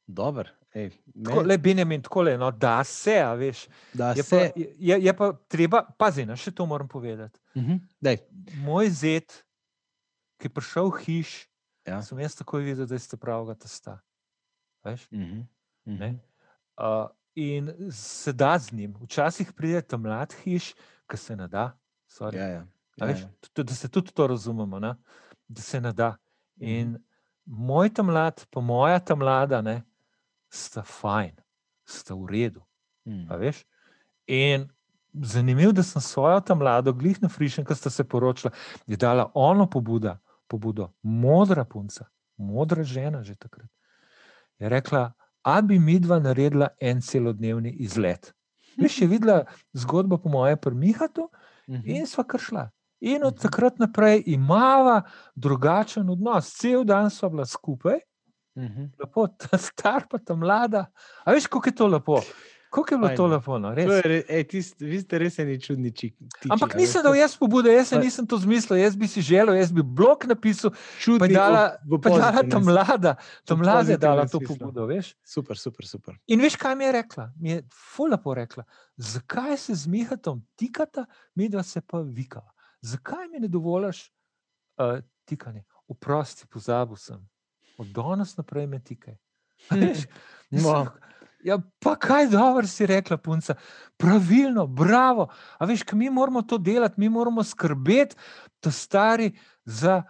Dober. 0.09 0.49
Ej, 0.73 0.91
Tako, 1.25 1.43
le 1.43 1.59
Benjamin, 1.59 2.03
tako 2.03 2.23
le, 2.23 2.37
no, 2.39 2.51
da 2.51 2.85
se, 2.85 3.19
a 3.21 3.35
veš. 3.35 3.67
da 3.93 4.13
Je 4.17 4.23
se. 4.23 4.31
pa, 4.31 4.61
je, 4.79 4.99
je 5.05 5.13
pa 5.17 5.33
treba, 5.49 5.83
pazi, 5.99 6.25
no, 6.27 6.37
še 6.37 6.53
to 6.53 6.67
moram 6.67 6.89
povedati. 6.89 7.41
Mhm. 7.57 7.77
Daj. 8.01 8.19
Moj 8.65 8.89
zet, 8.91 9.45
ki 10.39 10.47
je 10.47 10.55
prišel 10.55 10.91
hiš, 11.05 11.49
Ja. 11.87 12.03
sem 12.03 12.19
jaz 12.21 12.35
takoj 12.37 12.63
videl, 12.63 12.87
da 12.87 12.99
ste 12.99 13.17
pravega 13.17 13.55
testa. 13.55 13.99
Veš? 14.85 15.09
Mhm. 15.13 15.41
Mhm. 15.87 15.97
Ne? 15.99 16.11
Uh, 16.77 17.09
in 17.35 17.71
se 17.93 18.33
da 18.33 18.59
z 18.59 18.73
njim. 18.73 18.95
Včasih 19.03 19.53
pride 19.53 19.81
tam 19.83 20.03
mlad 20.03 20.35
hiš, 20.45 20.75
ki 21.09 21.17
se 21.17 21.37
ne 21.37 21.49
da. 21.49 21.73
sorry. 22.09 22.37
Ja, 22.37 22.47
ja. 22.47 22.67
Ja, 22.97 23.07
veš, 23.07 23.21
ja. 23.21 23.63
Da 23.65 23.75
se 23.75 23.89
tudi 23.89 24.13
to 24.13 24.27
razumemo, 24.27 24.79
ne? 24.79 24.95
da 25.49 25.63
se 25.63 25.81
ne 25.81 25.93
da. 25.93 26.17
In 26.57 26.99
moj 27.45 27.91
ta 27.95 28.03
mlad, 28.03 28.47
pa 28.51 28.61
moja 28.61 28.99
ta 29.01 29.15
mlada, 29.15 29.61
ne, 29.63 29.83
sta 30.51 30.83
fajn, 30.83 31.37
sta 31.85 32.15
v 32.15 32.27
redu. 32.29 32.63
A 33.31 33.37
veš? 33.37 33.65
In 34.27 34.69
zanimivo, 35.13 35.73
da 35.73 35.83
sem 35.83 36.03
svojo 36.03 36.41
tam 36.41 36.59
mlado, 36.59 36.93
glih 36.93 37.23
na 37.23 37.29
frišen, 37.29 37.65
ki 37.65 37.75
sta 37.75 37.91
se 37.91 38.05
poročila, 38.05 38.51
je 38.87 38.97
dala 38.97 39.31
ono 39.35 39.65
pobuda, 39.71 40.19
pobudo, 40.49 40.93
modra 41.03 41.65
punca, 41.65 42.07
modra 42.37 42.83
žena 42.83 43.23
že 43.23 43.35
takrat. 43.35 43.69
Je 44.59 44.69
rekla, 44.69 45.13
a 45.43 45.61
bi 45.63 45.79
mi 45.79 45.99
dva 45.99 46.19
naredila 46.19 46.69
en 46.81 47.01
celodnevni 47.01 47.71
izlet. 47.73 48.35
Veš, 48.77 49.01
je 49.03 49.07
videla 49.15 49.45
zgodbo 49.73 50.19
po 50.19 50.29
moje 50.29 50.57
pri 50.57 50.75
Mihatu 50.75 51.29
Mhm. 51.69 51.83
in 51.87 52.07
sva 52.07 52.25
kar 52.25 52.41
šla. 52.41 52.71
In 53.01 53.25
od 53.25 53.35
Mhm. 53.35 53.43
takrat 53.43 53.79
naprej 53.79 54.23
imava 54.27 55.03
drugačen 55.35 56.11
odnos. 56.11 56.51
Cel 56.51 56.85
dan 56.85 57.11
sva 57.11 57.29
bila 57.29 57.47
skupaj, 57.47 57.99
Mhm. 58.57 58.85
lepo, 58.99 59.27
ta 59.29 59.59
star 59.59 60.09
pa 60.11 60.19
ta 60.19 60.35
mlada. 60.35 60.87
A 61.25 61.33
veš, 61.33 61.47
kako 61.47 61.69
je 61.69 61.75
to 61.75 61.87
lepo? 61.87 62.21
Kako 62.69 62.85
je 62.87 62.99
bilo 62.99 63.11
to 63.11 63.27
lepo, 63.29 63.59
no, 63.59 63.73
To 63.73 63.81
je 63.95 64.25
ej, 64.29 64.45
tis- 64.45 64.77
Vi 64.79 65.01
ste 65.01 65.19
res 65.19 65.39
eni 65.39 65.57
čudni 65.57 65.89
čik. 65.91 66.13
tiči, 66.15 66.51
Ampak 66.51 66.75
nisem 66.75 67.01
dal 67.01 67.15
jaz 67.15 67.33
pobude, 67.33 67.71
jaz 67.71 67.91
Pa- 67.91 67.99
nisem 67.99 68.25
to 68.25 68.37
zmislil, 68.37 68.77
jaz 68.77 68.93
bi 68.95 69.07
si 69.07 69.21
želel, 69.21 69.55
jaz 69.55 69.73
bi 69.73 69.83
blok 69.83 70.25
napisal, 70.25 70.71
Čudni 70.99 71.19
pa 71.19 71.25
je 71.25 71.33
pa 71.99 72.09
je 72.11 72.45
ta 72.45 72.59
mlada, 72.61 73.13
ta 73.43 73.55
mlada 73.55 73.89
je 73.89 73.97
dala 73.97 74.25
to 74.25 74.39
smislu. 74.39 74.57
pobudo, 74.59 74.85
veš. 74.85 75.15
Super, 75.25 75.57
super, 75.57 75.87
super. 75.87 76.15
In 76.27 76.41
veš, 76.41 76.57
kaj 76.57 76.77
mi 76.77 76.85
je 76.85 76.93
rekla? 76.95 77.33
Mi 77.37 77.51
je 77.51 77.63
ful 77.73 78.11
lepo 78.11 78.35
rekla, 78.35 78.65
zakaj 78.97 79.57
se 79.57 79.75
z 79.75 79.87
Mihatom 79.87 80.45
tikata, 80.55 81.07
mi 81.35 81.49
dva 81.49 81.63
se 81.63 81.81
pa 81.81 81.99
vikava. 82.01 82.53
Zakaj 82.81 83.29
mi 83.29 83.41
ne 83.41 83.49
dovoliš 83.49 84.13
uh, 84.77 85.01
tikanje? 85.25 85.65
Oprosti, 85.89 86.45
pozabil 86.47 86.97
sem. 86.97 87.17
Od 87.79 87.87
danes 87.89 88.37
naprej 88.37 88.67
me 88.67 88.79
tikaj. 88.79 89.17
Sem 89.71 90.07
No. 90.51 90.87
Ja, 91.41 91.59
pa 91.79 91.97
kaj 91.97 92.27
dobro 92.27 92.67
si 92.67 92.87
rekla, 92.87 93.17
punca. 93.17 93.55
Pravilno, 93.97 94.67
bravo. 94.67 95.29
A 95.59 95.65
veš, 95.65 95.85
mi 95.93 96.11
moramo 96.11 96.43
to 96.43 96.59
delati, 96.59 97.01
mi 97.01 97.09
moramo 97.09 97.45
skrbeti, 97.45 98.17
da 98.63 98.71
stari 98.71 99.33
za 99.65 100.03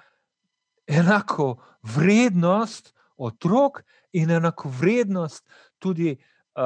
enako 0.86 1.56
vrednost 1.82 2.94
otrok 3.16 3.82
in 4.12 4.30
enako 4.30 4.68
vrednost 4.68 5.48
tudi 5.78 6.16
uh, 6.56 6.62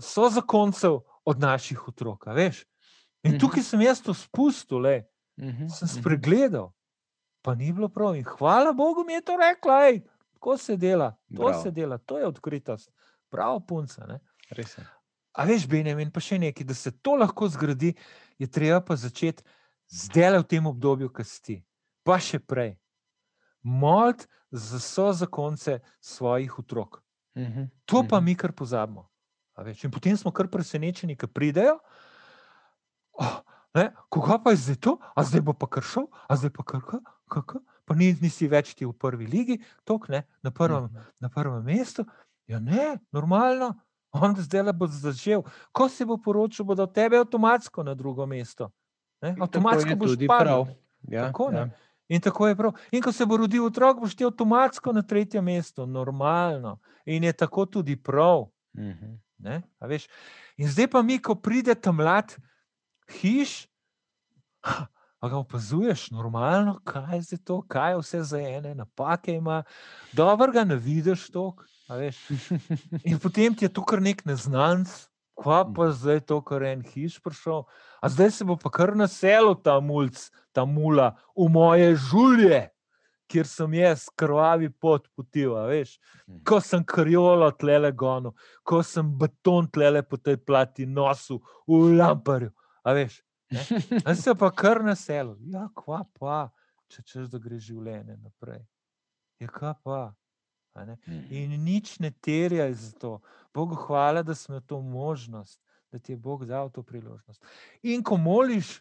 so 0.00 0.28
zakoncev 0.30 0.98
od 1.24 1.40
naših 1.40 1.88
otrok. 1.88 2.26
Veš? 2.26 2.64
In 3.22 3.32
Mhm. 3.32 3.40
tukaj 3.40 3.62
sem 3.62 3.80
jaz 3.80 4.02
to 4.02 4.14
spustil, 4.14 4.78
le. 4.78 5.04
Mhm, 5.40 5.68
sem 5.68 5.88
mhm. 5.88 6.00
spregledal, 6.00 6.72
pa 7.42 7.54
ni 7.54 7.72
bilo 7.72 7.88
prav. 7.88 8.16
In 8.16 8.24
hvala 8.24 8.72
Bogu 8.72 9.04
mi 9.06 9.12
je 9.12 9.20
to 9.20 9.36
rekla, 9.36 9.86
ej, 9.86 10.02
tako 10.32 10.56
se 10.56 10.76
dela, 10.76 11.10
to 11.36 11.42
Bravo. 11.42 11.62
se 11.62 11.70
dela, 11.70 11.98
to 11.98 12.18
je 12.18 12.26
odkritost. 12.26 12.90
Prav, 13.32 13.62
punca. 13.66 14.04
Ne? 14.06 14.20
Res 14.52 14.76
je. 14.76 14.84
A 15.32 15.46
veš, 15.48 15.64
Benjamin, 15.64 16.10
pa 16.12 16.20
še 16.20 16.36
nekaj, 16.38 16.66
da 16.68 16.76
se 16.76 16.92
to 16.92 17.16
lahko 17.16 17.48
zgodi, 17.48 17.94
je 18.36 18.46
treba 18.46 18.82
pa 18.84 18.96
začeti 19.00 19.40
zdaj 19.88 20.42
v 20.42 20.44
tem 20.44 20.66
obdobju, 20.68 21.08
ki 21.08 21.24
si 21.24 21.38
ti, 21.40 21.56
pa 22.04 22.18
še 22.20 22.36
prej. 22.38 22.76
Moliti 23.64 24.28
za 24.52 24.80
so 24.80 25.08
zakonce 25.16 25.80
svojih 26.00 26.58
otrok. 26.58 27.00
Mhm, 27.32 27.70
To 27.88 28.04
pa 28.04 28.20
mhm. 28.20 28.24
mi 28.24 28.34
kar 28.36 28.52
pozabimo. 28.52 29.08
In 29.84 29.90
potem 29.90 30.16
smo 30.16 30.32
kar 30.32 30.48
presenečeni, 30.48 31.16
ki 31.16 31.26
pridejo. 31.28 31.78
Oh, 33.12 33.40
ne, 33.74 33.92
koga 34.08 34.38
pa 34.38 34.50
je 34.50 34.56
zdaj 34.58 34.76
to, 34.76 34.92
a 35.16 35.20
zdaj 35.24 35.40
bo 35.40 35.52
pa 35.52 35.68
kar 35.68 35.84
šel, 35.84 36.08
a 36.28 36.36
zdaj 36.36 36.52
pa 36.52 36.64
kar 36.64 36.80
kako. 37.28 37.60
Pa 37.84 37.94
ni, 37.94 38.12
nisi 38.20 38.48
več 38.48 38.74
ti 38.74 38.86
v 38.86 38.92
prvi 38.92 39.26
ligi, 39.26 39.56
tok, 39.84 40.08
ne, 40.08 40.24
na, 40.42 40.50
prvem, 40.50 40.84
Mhm. 40.84 41.08
na 41.20 41.28
prvem 41.28 41.64
mestu. 41.64 42.04
Ja, 42.52 42.60
ne, 42.60 42.98
normalno, 43.12 43.72
on 44.12 44.34
zdaj 44.36 44.62
le 44.62 44.72
bo 44.76 44.86
začel. 44.86 45.42
Ko 45.72 45.88
se 45.88 46.04
bo 46.04 46.18
poročil, 46.20 46.66
bo 46.68 46.76
do 46.76 46.86
tebe 46.86 47.16
avtomatsko 47.16 47.82
na 47.82 47.94
drugo 47.94 48.26
mesto. 48.26 48.68
Ne, 49.22 49.34
avtomatsko 49.40 49.96
boš 49.96 50.18
padel. 50.28 50.66
Ja, 51.08 51.26
Tako, 51.26 51.50
ne. 51.50 51.58
ja. 51.58 51.70
In 52.12 52.20
tako 52.20 52.48
je 52.48 52.56
prav. 52.56 52.72
In 52.92 53.02
ko 53.02 53.12
se 53.12 53.24
bo 53.26 53.38
rodil 53.40 53.64
otrok, 53.64 54.02
boš 54.04 54.14
ti 54.18 54.26
avtomatsko 54.28 54.92
na 54.92 55.02
tretjem 55.02 55.44
mestu, 55.44 55.86
normalno. 55.86 56.76
In 57.08 57.24
je 57.24 57.32
tako 57.32 57.66
tudi 57.66 57.96
prav. 57.96 58.50
Mhm. 58.76 59.16
Ne? 59.42 59.62
veš. 59.80 60.06
In 60.56 60.68
zdaj 60.68 60.90
pa 60.92 61.02
mi, 61.02 61.18
ko 61.18 61.34
pride 61.34 61.74
ta 61.74 61.90
mlad 61.92 62.36
hiš, 63.18 63.66
a 65.22 65.28
ga 65.28 65.38
opazuješ, 65.38 66.10
normalno, 66.10 66.76
kaj 66.84 67.24
je 67.30 67.38
to, 67.44 67.62
kaj 67.66 67.92
je 67.92 67.98
vse 67.98 68.22
za 68.22 68.38
ene, 68.38 68.74
napake 68.74 69.34
ima, 69.34 69.62
dobro 70.12 70.52
ga 70.52 70.64
ne 70.64 70.76
vidiš 70.76 71.30
toliko. 71.30 71.64
In 73.08 73.18
potem 73.22 73.54
ti 73.54 73.64
je 73.64 73.72
to 73.72 73.84
kar 73.86 74.02
nek 74.02 74.24
neznanc, 74.28 74.90
kva 75.38 75.62
pa 75.74 75.88
zdaj 75.90 76.22
to, 76.28 76.40
kar 76.44 76.62
je 76.62 76.72
en 76.76 76.84
hiš 76.86 77.18
prišel. 77.24 77.64
A 78.02 78.08
zdaj 78.12 78.30
se 78.30 78.44
bo 78.44 78.56
pa 78.56 78.70
kar 78.70 78.94
naselil 78.96 79.56
ta 79.58 79.78
mulj, 79.80 80.12
ta 80.52 80.64
mula 80.68 81.12
v 81.36 81.48
moje 81.50 81.90
žulje, 81.96 82.62
kjer 83.32 83.48
sem 83.48 83.74
jaz 83.78 84.06
krvavi 84.18 84.68
pot 84.70 85.08
potil, 85.16 85.56
veš. 85.68 85.96
Ko 86.46 86.60
sem 86.60 86.84
karjolo 86.84 87.48
tlele 87.56 87.92
gonil, 87.92 88.34
ko 88.62 88.82
sem 88.84 89.08
beton 89.18 89.68
tlele 89.72 90.04
po 90.04 90.20
tej 90.20 90.36
plati 90.36 90.86
nosil 90.86 91.40
v 91.66 91.96
lamparju, 91.96 92.52
a 92.84 92.96
veš. 92.96 93.22
A 94.08 94.14
se 94.16 94.32
pa 94.32 94.48
kar 94.48 94.80
naselil. 94.80 95.36
Ja, 95.52 95.66
kva 95.76 96.06
pa, 96.16 96.46
če 96.88 97.02
češ, 97.04 97.26
da 97.32 97.40
gre 97.40 97.58
življenje 97.60 98.16
naprej. 98.16 98.62
Ja, 99.42 99.48
kva 99.52 99.74
pa. 99.76 100.00
Mhm. 100.76 101.26
In 101.30 101.64
nič 101.64 101.98
ne 101.98 102.10
terjaj 102.10 102.72
za 102.74 102.92
to. 102.98 103.20
Bogu 103.54 103.74
hvala, 103.74 104.22
da 104.22 104.34
smo 104.34 104.60
to 104.60 104.80
možnost, 104.80 105.60
da 105.92 105.98
ti 105.98 106.12
je 106.12 106.16
Bog 106.16 106.44
dal 106.44 106.70
to 106.70 106.82
priložnost. 106.82 107.44
In 107.82 108.02
ko 108.02 108.16
moliš 108.16 108.80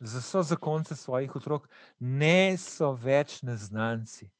za 0.00 0.20
so 0.20 0.42
zakonce 0.42 0.96
svojih 0.96 1.36
otrok, 1.36 1.68
ne 1.98 2.56
so 2.58 2.92
več 2.92 3.42
neznanci. 3.42 4.30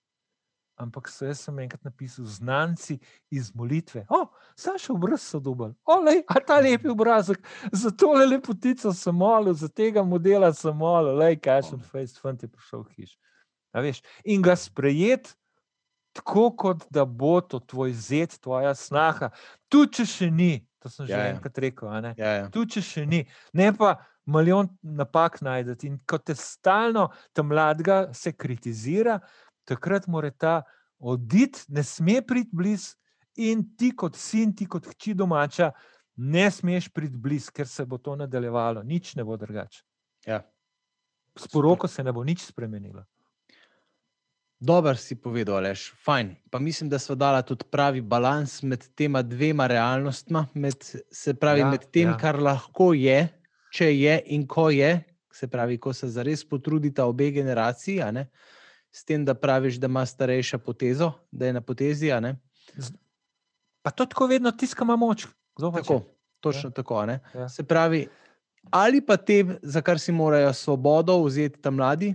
Ampak 0.76 1.08
so 1.08 1.26
jaz 1.28 1.40
sem 1.44 1.58
enkrat 1.58 1.84
napisal 1.84 2.24
znanci 2.26 2.98
iz 3.30 3.52
molitve. 3.54 4.06
O, 4.08 4.24
Saša, 4.56 4.92
obraz 4.92 5.22
so 5.22 5.38
dubal. 5.40 5.74
Olej, 5.84 6.24
a 6.26 6.40
ta 6.40 6.58
lepi 6.60 6.88
obrazek, 6.90 7.38
za 7.72 7.90
tole 7.90 8.26
lepotico 8.26 8.92
sem 8.92 9.14
molil, 9.14 9.54
za 9.54 9.68
tega 9.68 10.02
modela 10.02 10.50
sem 10.52 10.74
molil, 10.76 11.14
lej, 11.20 11.36
kašen 11.44 11.78
face, 11.78 12.18
fant 12.18 12.42
je 12.42 12.48
prišel 12.48 12.82
v 12.82 12.96
hiš. 12.96 13.14
A 13.72 13.84
veš, 13.84 14.02
in 14.24 14.42
ga 14.42 14.56
sprejeti 14.58 15.36
tako, 16.12 16.50
kot 16.56 16.84
da 16.90 17.04
bo 17.04 17.40
to 17.40 17.60
tvoj 17.60 17.92
zet, 17.92 18.38
tvoja 18.40 18.74
snaha, 18.74 19.30
tudi 19.72 20.00
če 20.00 20.06
še 20.08 20.30
ni, 20.30 20.52
to 20.82 20.90
sem 20.92 21.06
že 21.06 21.12
Ja, 21.12 21.26
ja. 21.26 21.34
enkrat 21.34 21.58
rekel? 21.58 21.88
Ja, 21.88 22.14
ja. 22.16 22.48
tudi 22.52 22.78
če 22.78 22.82
še 22.82 23.06
ni, 23.06 23.22
ne 23.52 23.70
pa 23.76 23.96
milijon 24.26 24.68
napak 24.82 25.40
najdete. 25.42 25.88
In 25.88 25.98
ko 26.06 26.18
te 26.18 26.34
stalno 26.38 27.08
ta 27.32 27.42
mladega 27.42 28.12
se 28.14 28.32
kritizira, 28.32 29.18
takrat 29.68 30.06
mora 30.06 30.30
ta 30.30 30.62
oditi, 30.98 31.64
ne 31.68 31.82
sme 31.82 32.20
priti 32.22 32.52
blizu, 32.52 32.94
in 33.36 33.64
ti 33.76 33.90
kot 33.96 34.16
sin, 34.16 34.52
ti 34.54 34.66
kot 34.68 34.86
hči 34.92 35.14
domača, 35.16 35.70
ne 36.16 36.50
smeš 36.50 36.90
priti 36.92 37.16
blizu, 37.16 37.52
ker 37.56 37.68
se 37.68 37.86
bo 37.88 37.98
to 37.98 38.16
nadaljevalo, 38.16 38.82
nič 38.84 39.14
ne 39.16 39.24
bo 39.24 39.36
drugače. 39.36 39.82
Ja. 40.28 40.42
S 41.38 41.48
poroko 41.48 41.88
se 41.88 42.04
ne 42.04 42.12
bo 42.12 42.24
nič 42.24 42.44
spremenilo. 42.44 43.04
Dobro 44.62 44.94
si 44.94 45.16
povedal, 45.18 45.56
Aleš, 45.58 45.88
fajn. 46.04 46.36
Pa 46.50 46.58
mislim, 46.58 46.90
da 46.90 46.98
smo 46.98 47.14
dali 47.14 47.42
tudi 47.42 47.64
pravi 47.70 48.00
balans 48.00 48.62
med 48.62 48.84
tema 48.94 49.22
dvema 49.22 49.66
realnostma, 49.66 50.46
med, 50.54 50.74
se 51.10 51.34
pravi, 51.34 51.60
Ja, 51.60 51.70
med 51.70 51.90
tem, 51.90 52.08
ja. 52.08 52.16
kar 52.16 52.38
lahko 52.38 52.92
je, 52.94 53.28
če 53.74 53.90
je 53.90 54.20
in 54.26 54.46
ko 54.46 54.70
je, 54.70 55.02
se 55.34 55.48
pravi, 55.48 55.80
ko 55.82 55.92
se 55.92 56.06
zares 56.08 56.44
potrudita 56.48 57.06
obe 57.10 57.30
generaciji, 57.30 57.98
s 58.92 59.04
tem, 59.04 59.24
da 59.24 59.34
praviš, 59.34 59.80
da 59.82 59.90
ima 59.90 60.06
starejša 60.06 60.58
potezo, 60.58 61.10
da 61.30 61.46
je 61.46 61.52
na 61.52 61.60
potezi. 61.60 62.12
Pa 63.82 63.90
to 63.90 64.06
tako 64.06 64.26
vedno 64.26 64.52
tiska 64.52 64.84
ima 64.84 64.96
moč. 64.96 65.26
Tako, 65.58 65.82
če? 65.82 66.00
točno 66.40 66.68
ja. 66.68 66.72
tako. 66.72 67.06
Ja. 67.34 67.48
Se 67.48 67.64
pravi, 67.64 68.06
ali 68.70 69.00
pa 69.00 69.16
te, 69.16 69.44
za 69.62 69.82
kar 69.82 69.98
si 69.98 70.12
morajo 70.12 70.52
svobodo 70.52 71.18
vzeti 71.24 71.58
ta 71.60 71.70
mladi, 71.70 72.14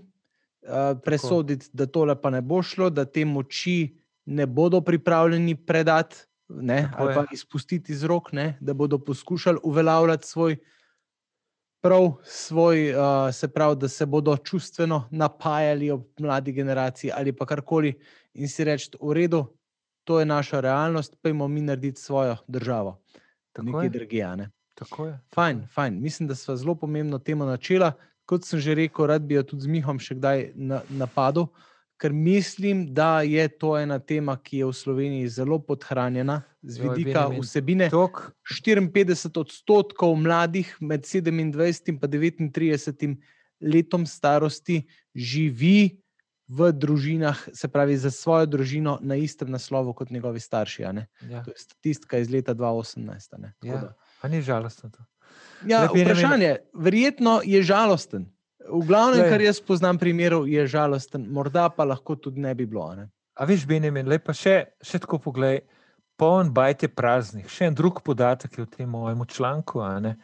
uh, 0.68 1.00
presoditi, 1.04 1.70
da 1.74 1.86
tole 1.86 2.22
pa 2.22 2.30
ne 2.30 2.42
bo 2.42 2.62
šlo, 2.64 2.90
da 2.90 3.06
te 3.06 3.26
moči 3.26 3.98
ne 4.26 4.46
bodo 4.46 4.82
pripravljeni 4.82 5.56
predati 5.66 6.18
ne, 6.50 6.82
Tako 6.92 7.04
ali 7.04 7.12
je. 7.12 7.16
pa 7.16 7.26
izpustiti 7.32 7.92
iz 7.92 8.04
rok, 8.04 8.32
ne, 8.32 8.58
da 8.62 8.74
bodo 8.74 9.00
poskušali 9.00 9.60
uveljavljati 9.64 10.28
svoj. 10.28 10.58
Prav 11.82 12.12
svoj, 12.24 12.90
uh, 12.92 12.98
se 13.34 13.48
pravi, 13.48 13.76
da 13.76 13.88
se 13.88 14.06
bodo 14.06 14.38
čustveno 14.38 15.08
napajali 15.12 15.92
ob 15.92 16.04
mladi 16.20 16.52
generaciji 16.52 17.12
ali 17.16 17.34
pa 17.34 17.46
karkoli, 17.46 18.00
in 18.34 18.50
si 18.50 18.64
reči, 18.64 18.92
v 19.02 19.14
redu, 19.14 19.46
to 20.04 20.20
je 20.20 20.26
naša 20.26 20.60
realnost, 20.60 21.16
pojmo 21.22 21.48
mi 21.48 21.62
narediti 21.62 22.02
svojo 22.02 22.38
državo, 22.48 23.02
Tako 23.54 23.66
nekje 23.66 23.86
je. 23.86 23.90
drugje. 23.90 24.24
a 24.24 24.36
Ne? 24.36 24.50
Tako 24.74 25.06
je. 25.06 25.12
tako 25.12 25.36
Fajn, 25.36 25.68
fajn. 25.74 26.02
Mislim, 26.02 26.28
da 26.28 26.36
smo 26.36 26.56
zelo 26.56 26.76
pomembno 26.76 27.20
temo 27.20 27.46
načela. 27.46 27.92
Kot 28.28 28.44
sem 28.44 28.60
že 28.60 28.76
rekel, 28.76 29.08
rad 29.08 29.24
bi 29.24 29.36
jo 29.36 29.44
tudi 29.46 29.64
z 29.64 29.72
Mihom 29.72 29.98
še 29.98 30.16
kdaj 30.16 30.52
na, 30.54 30.82
napadel, 30.92 31.48
ker 31.96 32.12
mislim, 32.14 32.94
da 32.94 33.22
je 33.24 33.48
to 33.50 33.72
ena 33.74 33.98
tema, 33.98 34.36
ki 34.38 34.58
je 34.58 34.66
v 34.66 34.74
Sloveniji 34.76 35.30
zelo 35.32 35.58
podhranjena 35.58 36.44
z 36.62 36.78
Joj, 36.78 36.92
vidika 36.92 37.24
Benjamin, 37.24 37.42
vsebine. 37.42 37.88
Tok, 37.90 38.20
54 38.46 39.32
odstotkov 39.34 40.14
mladih 40.16 40.76
med 40.80 41.02
27 41.02 41.40
in 41.40 41.54
39 42.52 43.16
letom 43.64 44.06
starosti 44.06 44.84
živi 45.16 45.98
v 46.48 46.72
družinah, 46.72 47.50
se 47.52 47.68
pravi, 47.68 47.98
za 47.98 48.08
svojo 48.08 48.46
družino 48.48 49.00
na 49.02 49.16
istem 49.16 49.50
naslovu 49.50 49.94
kot 49.94 50.10
njegovi 50.10 50.40
starši. 50.40 50.82
ja. 50.82 50.94
To 51.44 51.50
je 51.50 51.58
statistika 51.58 52.18
iz 52.18 52.30
leta 52.30 52.54
2018. 52.54 53.34
a 53.34 53.38
ne. 53.38 53.54
Tako 53.58 53.68
Ja. 53.68 53.82
da- 53.82 53.94
A 54.22 54.28
ni 54.28 54.42
žalostno 54.42 54.90
to. 54.90 55.00
Ja, 55.66 55.88
Benjamin- 55.88 56.06
vprašanje, 56.06 56.56
verjetno 56.74 57.42
je 57.44 57.64
žalosten. 57.64 58.28
V 58.70 58.84
glavnem, 58.88 59.20
Glej. 59.20 59.30
kar 59.32 59.42
jaz 59.42 59.62
poznam 59.62 59.98
primerov, 59.98 60.48
je 60.48 60.68
žalosten, 60.68 61.24
morda 61.32 61.70
pa 61.70 61.84
lahko 61.84 62.16
tudi 62.16 62.40
ne 62.40 62.54
bi 62.56 62.66
bilo. 62.66 62.96
Ne? 62.96 63.10
A 63.36 63.46
veš, 63.46 63.66
Benjamin, 63.66 64.08
lepa 64.08 64.34
še, 64.34 64.66
še 64.84 65.00
tako 65.00 65.20
poglej, 65.20 65.62
poln 66.18 66.50
bajte 66.54 66.90
praznih. 66.90 67.48
Še 67.50 67.70
en 67.70 67.78
drug 67.78 68.02
podatek 68.04 68.58
je 68.58 68.66
v 68.66 68.70
tem 68.74 68.90
mojem 68.90 69.24
članku, 69.26 69.82
ne, 70.02 70.18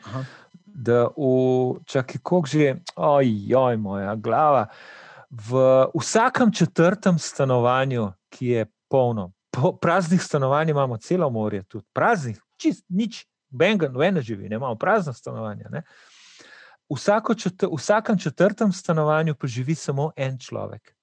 da 0.66 1.08
v 1.14 1.80
čakaj, 1.86 2.22
koliko 2.26 2.50
že, 2.50 2.76
ojoj, 2.98 3.78
moja 3.78 4.16
glava. 4.16 4.68
V 5.30 5.62
vsakem 5.94 6.52
četrtem 6.54 7.18
stanovanju, 7.18 8.12
ki 8.30 8.48
je 8.48 8.66
polno, 8.90 9.32
po, 9.54 9.74
praznih 9.78 10.22
stanovanj 10.22 10.74
imamo 10.74 10.98
celo 10.98 11.30
morje, 11.30 11.64
tudi 11.64 11.86
praznih, 11.94 12.38
čist 12.58 12.86
nič, 12.90 13.24
noben 13.54 14.22
živi, 14.22 14.50
ne 14.50 14.56
imamo 14.56 14.76
prazna 14.76 15.14
stanovanja. 15.14 15.70
Ne. 15.72 15.84
Vsako 16.90 17.36
četr, 17.36 17.66
v 17.66 17.78
vsakem 17.78 18.20
četrtem 18.20 18.72
stanovanju 18.72 19.36
pa 19.36 19.48
živi 19.48 19.76
samo 19.76 20.12
en 20.16 20.38
človek. 20.40 20.96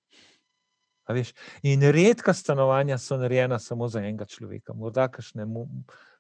A 1.05 1.13
veš, 1.13 1.33
in 1.63 1.83
redka 1.83 2.35
stanovanja 2.35 2.99
so 2.99 3.17
narejena 3.17 3.59
samo 3.59 3.89
za 3.89 3.99
enega 3.99 4.25
človeka, 4.25 4.73
morda 4.73 5.09
kakšne 5.09 5.47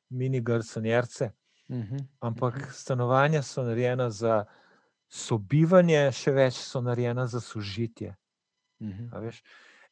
mini 0.08 0.40
garsonjerce, 0.40 1.30
Mhm. 1.70 1.96
ampak 2.20 2.72
stanovanja 2.72 3.42
so 3.42 3.62
narejena 3.62 4.10
za 4.10 4.44
sobivanje, 5.08 6.10
še 6.12 6.32
več 6.32 6.54
so 6.54 6.80
narejena 6.80 7.26
za 7.26 7.40
sožitje. 7.40 8.16
Mhm. 8.82 9.08
a 9.12 9.18
veš. 9.20 9.42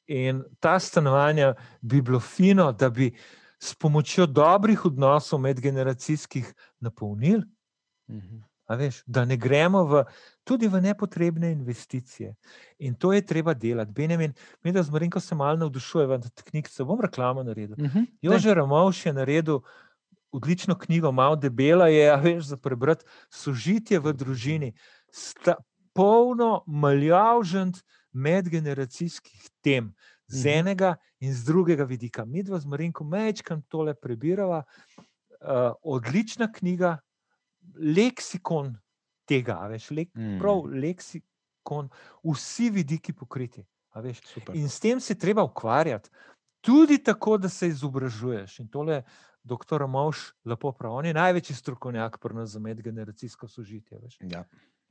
In 0.07 0.45
ta 0.61 0.78
stanovanja 0.80 1.55
bi 1.82 2.01
bilo 2.01 2.20
fino, 2.20 2.72
da 2.72 2.91
bi 2.91 3.12
s 3.59 3.75
pomočjo 3.75 4.27
dobrih 4.27 4.85
odnosov 4.85 5.41
medgeneracijskih 5.41 6.55
napolnili. 6.81 7.45
Mhm. 8.11 8.37
Veš, 8.69 9.01
da 9.07 9.25
ne 9.25 9.37
gremo 9.37 9.81
v, 9.85 10.03
tudi 10.45 10.69
v 10.69 10.81
nepotrebne 10.81 11.53
investicije. 11.53 12.35
In 12.79 12.95
to 12.95 13.13
je 13.13 13.25
treba 13.27 13.55
delati. 13.55 13.93
Benjamin, 13.93 14.35
mi 14.63 14.73
da 14.73 14.83
z 14.83 14.91
Marinko 14.91 15.21
se 15.21 15.35
malo 15.35 15.57
navdušujemo 15.57 16.19
nad 16.19 16.43
knjigo, 16.43 16.85
bom 16.85 17.01
reklamo 17.01 17.43
naredil. 17.43 17.77
Uh 17.81 17.95
-huh. 17.95 18.07
Jože 18.23 18.55
Ramovš 18.55 19.07
je 19.07 19.13
naredil 19.13 19.61
odlično 20.33 20.79
knjigo, 20.79 21.13
malo 21.13 21.37
debela 21.37 21.89
je, 21.89 22.11
a 22.11 22.17
veš, 22.17 22.45
za 22.45 22.57
prebrati 22.57 23.05
sožitje 23.31 23.99
v 23.99 24.13
družini. 24.13 24.73
Sta, 25.13 25.55
polno 25.93 26.65
maljavžent 26.67 27.77
medgeneracijskih 28.13 29.51
tem, 29.61 29.95
z 30.29 30.45
Mhm. 30.45 30.59
enega 30.59 30.97
in 31.20 31.35
z 31.35 31.45
drugega 31.45 31.85
vidika. 31.85 32.24
Mi 32.24 32.43
dva 32.43 32.59
z 32.59 32.66
Marinko 32.66 33.05
mečkam 33.05 33.62
tole 33.62 33.95
prebirava, 33.95 34.62
uh, 35.41 35.72
odlična 35.83 36.53
knjiga, 36.53 36.99
leksikon 37.76 38.76
tega, 39.26 39.59
veš, 39.68 39.91
lek, 39.91 40.09
Mm. 40.14 40.39
prav 40.39 40.62
leksikon, 40.66 41.89
vsi 42.24 42.70
vidiki 42.70 43.12
pokriti. 43.12 43.64
In 44.55 44.68
s 44.68 44.81
tem 44.81 45.01
se 45.01 45.14
treba 45.14 45.43
ukvarjati, 45.43 46.11
tudi 46.61 46.99
tako, 46.99 47.39
da 47.39 47.49
se 47.49 47.68
izobražuješ. 47.68 48.61
In 48.61 48.68
tole 48.68 49.03
doktor 49.43 49.87
Mavš 49.87 50.18
lepo 50.45 50.72
pravi, 50.72 50.95
on 50.95 51.07
je 51.07 51.14
največji 51.14 51.57
strokovnjak 51.57 52.18
pri 52.18 52.35
nas 52.35 52.51
za 52.51 52.59
medgeneracijsko 52.61 53.49
sožitje. 53.49 53.99
Veš. 53.99 54.16
Ja. 54.22 54.45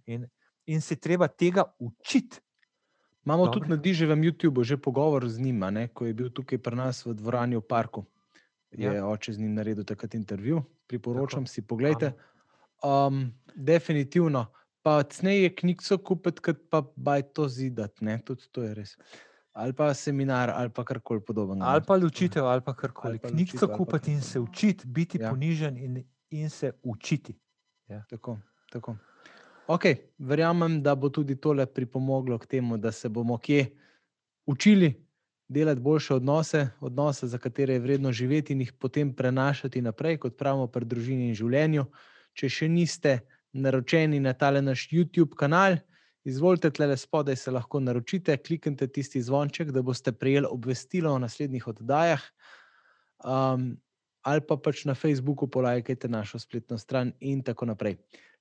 In, 0.05 0.27
in 0.65 0.81
se 0.81 0.95
treba 0.95 1.27
tega 1.27 1.63
učiti. 1.79 2.39
Imamo 3.28 3.45
Dobro. 3.45 3.59
tudi 3.59 3.69
na 3.69 3.75
Diževem 3.75 4.21
YouTubu 4.23 4.63
že 4.63 4.78
pogovor 4.80 5.28
z 5.28 5.39
njim, 5.39 5.59
ne, 5.59 5.88
ko 5.91 6.05
je 6.07 6.13
bil 6.13 6.30
tukaj 6.32 6.57
pri 6.63 6.75
nas 6.80 7.03
v 7.05 7.11
dvorani 7.13 7.59
v 7.59 7.61
parku. 7.61 8.05
Je 8.71 8.88
Ja. 8.88 9.03
oče 9.03 9.34
z 9.34 9.39
njim 9.39 9.53
naredil 9.53 9.84
takrat 9.84 10.15
intervju, 10.15 10.63
priporočam 10.88 11.43
Tako. 11.43 11.51
si, 11.51 11.61
pogledajte. 11.61 12.13
Um, 12.80 13.34
definitivno. 13.55 14.45
Pa 14.82 15.03
cnej 15.03 15.43
je 15.43 15.55
knjigo 15.55 15.97
kupiti, 15.99 16.39
kot 16.41 16.57
pa 16.69 16.82
baj 16.95 17.21
to 17.36 17.47
zidati, 17.51 18.05
ne, 18.05 18.15
tudi 18.23 18.47
to 18.51 18.63
je 18.63 18.73
res. 18.73 18.95
Ali 19.53 19.73
pa 19.73 19.93
seminar, 19.93 20.49
ali 20.49 20.69
pa 20.69 20.84
karkoli 20.84 21.19
podobnega. 21.19 21.65
Ali 21.67 21.84
pa 21.88 21.95
ločitev, 21.95 22.45
ali 22.45 22.61
pa 22.61 22.73
karkoli. 22.73 23.19
Knjigo 23.19 23.67
kupiti 23.67 24.11
in 24.11 24.21
se 24.21 24.39
učiti, 24.39 24.88
biti 24.88 25.17
Ja. 25.19 25.23
ja. 25.25 25.30
ponižen 25.30 25.78
in, 25.78 26.03
in 26.30 26.49
se 26.49 26.71
učiti. 26.84 27.36
Tako, 28.09 28.39
tako. 28.71 28.95
Ok, 29.68 29.84
verjamem, 30.18 30.80
da 30.84 30.95
bo 30.95 31.09
tudi 31.09 31.36
tole 31.36 31.65
pripomoglo 31.65 32.38
k 32.39 32.45
temu, 32.45 32.78
da 32.78 32.91
se 32.91 33.09
bomo 33.09 33.38
kje 33.38 33.65
učili 34.45 34.93
delati 35.47 35.82
boljše 35.82 36.13
odnose, 36.13 36.68
odnose, 36.80 37.28
za 37.28 37.38
katere 37.38 37.74
je 37.74 37.80
vredno 37.80 38.11
živeti 38.11 38.53
in 38.53 38.61
jih 38.61 38.74
potem 38.74 39.13
prenašati 39.15 39.82
naprej, 39.82 40.18
kot 40.18 40.38
pravimo, 40.38 40.68
pri 40.68 40.86
družini 40.86 41.28
in 41.28 41.36
življenju. 41.36 41.84
Če 42.34 42.49
še 42.49 42.70
niste 42.72 43.20
naročeni 43.53 44.20
na 44.24 44.34
tale 44.34 44.61
naš 44.61 44.88
YouTube 44.91 45.36
kanal, 45.36 45.76
izvolite 46.24 46.72
tle 46.72 46.97
spodaj, 46.97 47.36
se 47.36 47.51
lahko 47.51 47.80
naročite, 47.84 48.38
kliknite 48.38 48.88
tisti 48.88 49.22
zvonček, 49.22 49.76
da 49.76 49.82
boste 49.84 50.11
prejeli 50.11 50.47
obvestilo 50.47 51.11
o 51.11 51.20
naslednjih 51.20 51.68
oddajah. 51.68 52.24
Um, 53.20 53.76
ali 54.24 54.47
pa 54.47 54.55
pač 54.55 54.86
na 54.86 54.95
Facebooku 54.95 55.47
polajkajte 55.47 56.07
našo 56.07 56.39
spletno 56.39 56.78
stran 56.78 57.11
in 57.20 57.43
tako 57.43 57.68
naprej. 57.68 57.97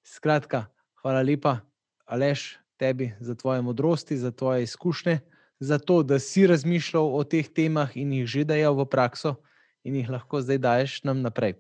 Skratka, 0.07 0.67
hvala 1.07 1.23
lepa, 1.23 1.61
Aleš, 2.07 2.59
tebi 2.77 3.15
za 3.21 3.35
tvoje 3.35 3.63
modrosti, 3.63 4.17
za 4.17 4.31
tvoje 4.31 4.63
izkušnje, 4.63 5.19
za 5.59 5.79
to, 5.79 6.03
da 6.03 6.19
si 6.19 6.47
razmišljal 6.47 7.15
o 7.17 7.25
teh 7.25 7.47
temah 7.49 7.97
in 7.97 8.13
jih 8.13 8.27
že 8.27 8.45
dajal 8.45 8.75
v 8.75 8.87
prakso 8.91 9.37
in 9.85 9.95
jih 9.95 10.11
lahko 10.11 10.41
zdaj 10.43 10.59
daješ 10.59 11.05
nam 11.05 11.23
naprej. 11.23 11.55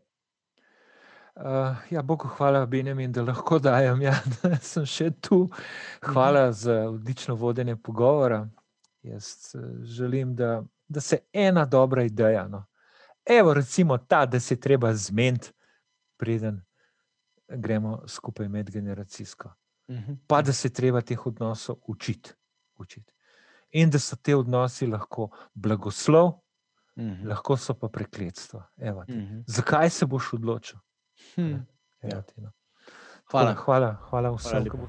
Uh, 1.36 1.78
ja, 1.90 2.02
Bogu 2.02 2.26
hvala, 2.26 2.66
Benjamin, 2.66 3.12
da 3.12 3.22
lahko 3.22 3.58
dajem, 3.58 4.02
ja, 4.02 4.18
da 4.42 4.56
sem 4.58 4.86
še 4.86 5.12
tu. 5.20 5.46
Hvala 6.02 6.50
za 6.52 6.90
odlično 6.90 7.34
vodenje 7.34 7.76
pogovora. 7.76 8.48
Jaz 9.02 9.54
eh, 9.54 9.62
želim, 9.84 10.34
da, 10.34 10.64
da 10.88 11.00
se 11.00 11.22
ena 11.32 11.64
dobra 11.64 12.02
ideja, 12.02 12.48
no. 12.48 12.66
evo, 13.24 13.54
recimo 13.54 13.98
ta, 13.98 14.26
da 14.26 14.40
se 14.40 14.58
treba 14.60 14.94
zmeniti, 14.94 15.52
preden 16.16 16.65
gremo 17.48 18.02
skupaj 18.06 18.48
medgeneracijsko. 18.48 19.50
Mhm. 19.90 20.12
pa 20.26 20.42
da 20.42 20.52
se 20.52 20.68
treba 20.70 21.00
teh 21.00 21.26
odnosov 21.26 21.76
učiti. 21.82 22.32
učiti. 22.76 23.12
In 23.70 23.90
da 23.90 23.98
so 23.98 24.16
te 24.16 24.36
odnosi 24.36 24.86
lahko 24.86 25.28
blagoslov, 25.54 26.32
Mhm. 26.96 27.28
lahko 27.28 27.56
so 27.56 27.74
pa 27.74 27.88
prekletstvo. 27.88 28.62
Evo 28.78 29.04
ti. 29.04 29.12
Mhm. 29.12 29.40
Zakaj 29.46 29.90
se 29.90 30.06
boš 30.06 30.32
odločil? 30.32 30.78
Hm. 31.34 31.42
Evo 31.42 31.64
Ja. 32.02 32.22
ti, 32.22 32.40
no. 32.40 32.50
Hvala. 33.30 33.54
Hvala, 33.54 33.96
hvala 34.00 34.28
Hvala 34.30 34.30
vsem, 34.30 34.64
bo 34.64 34.88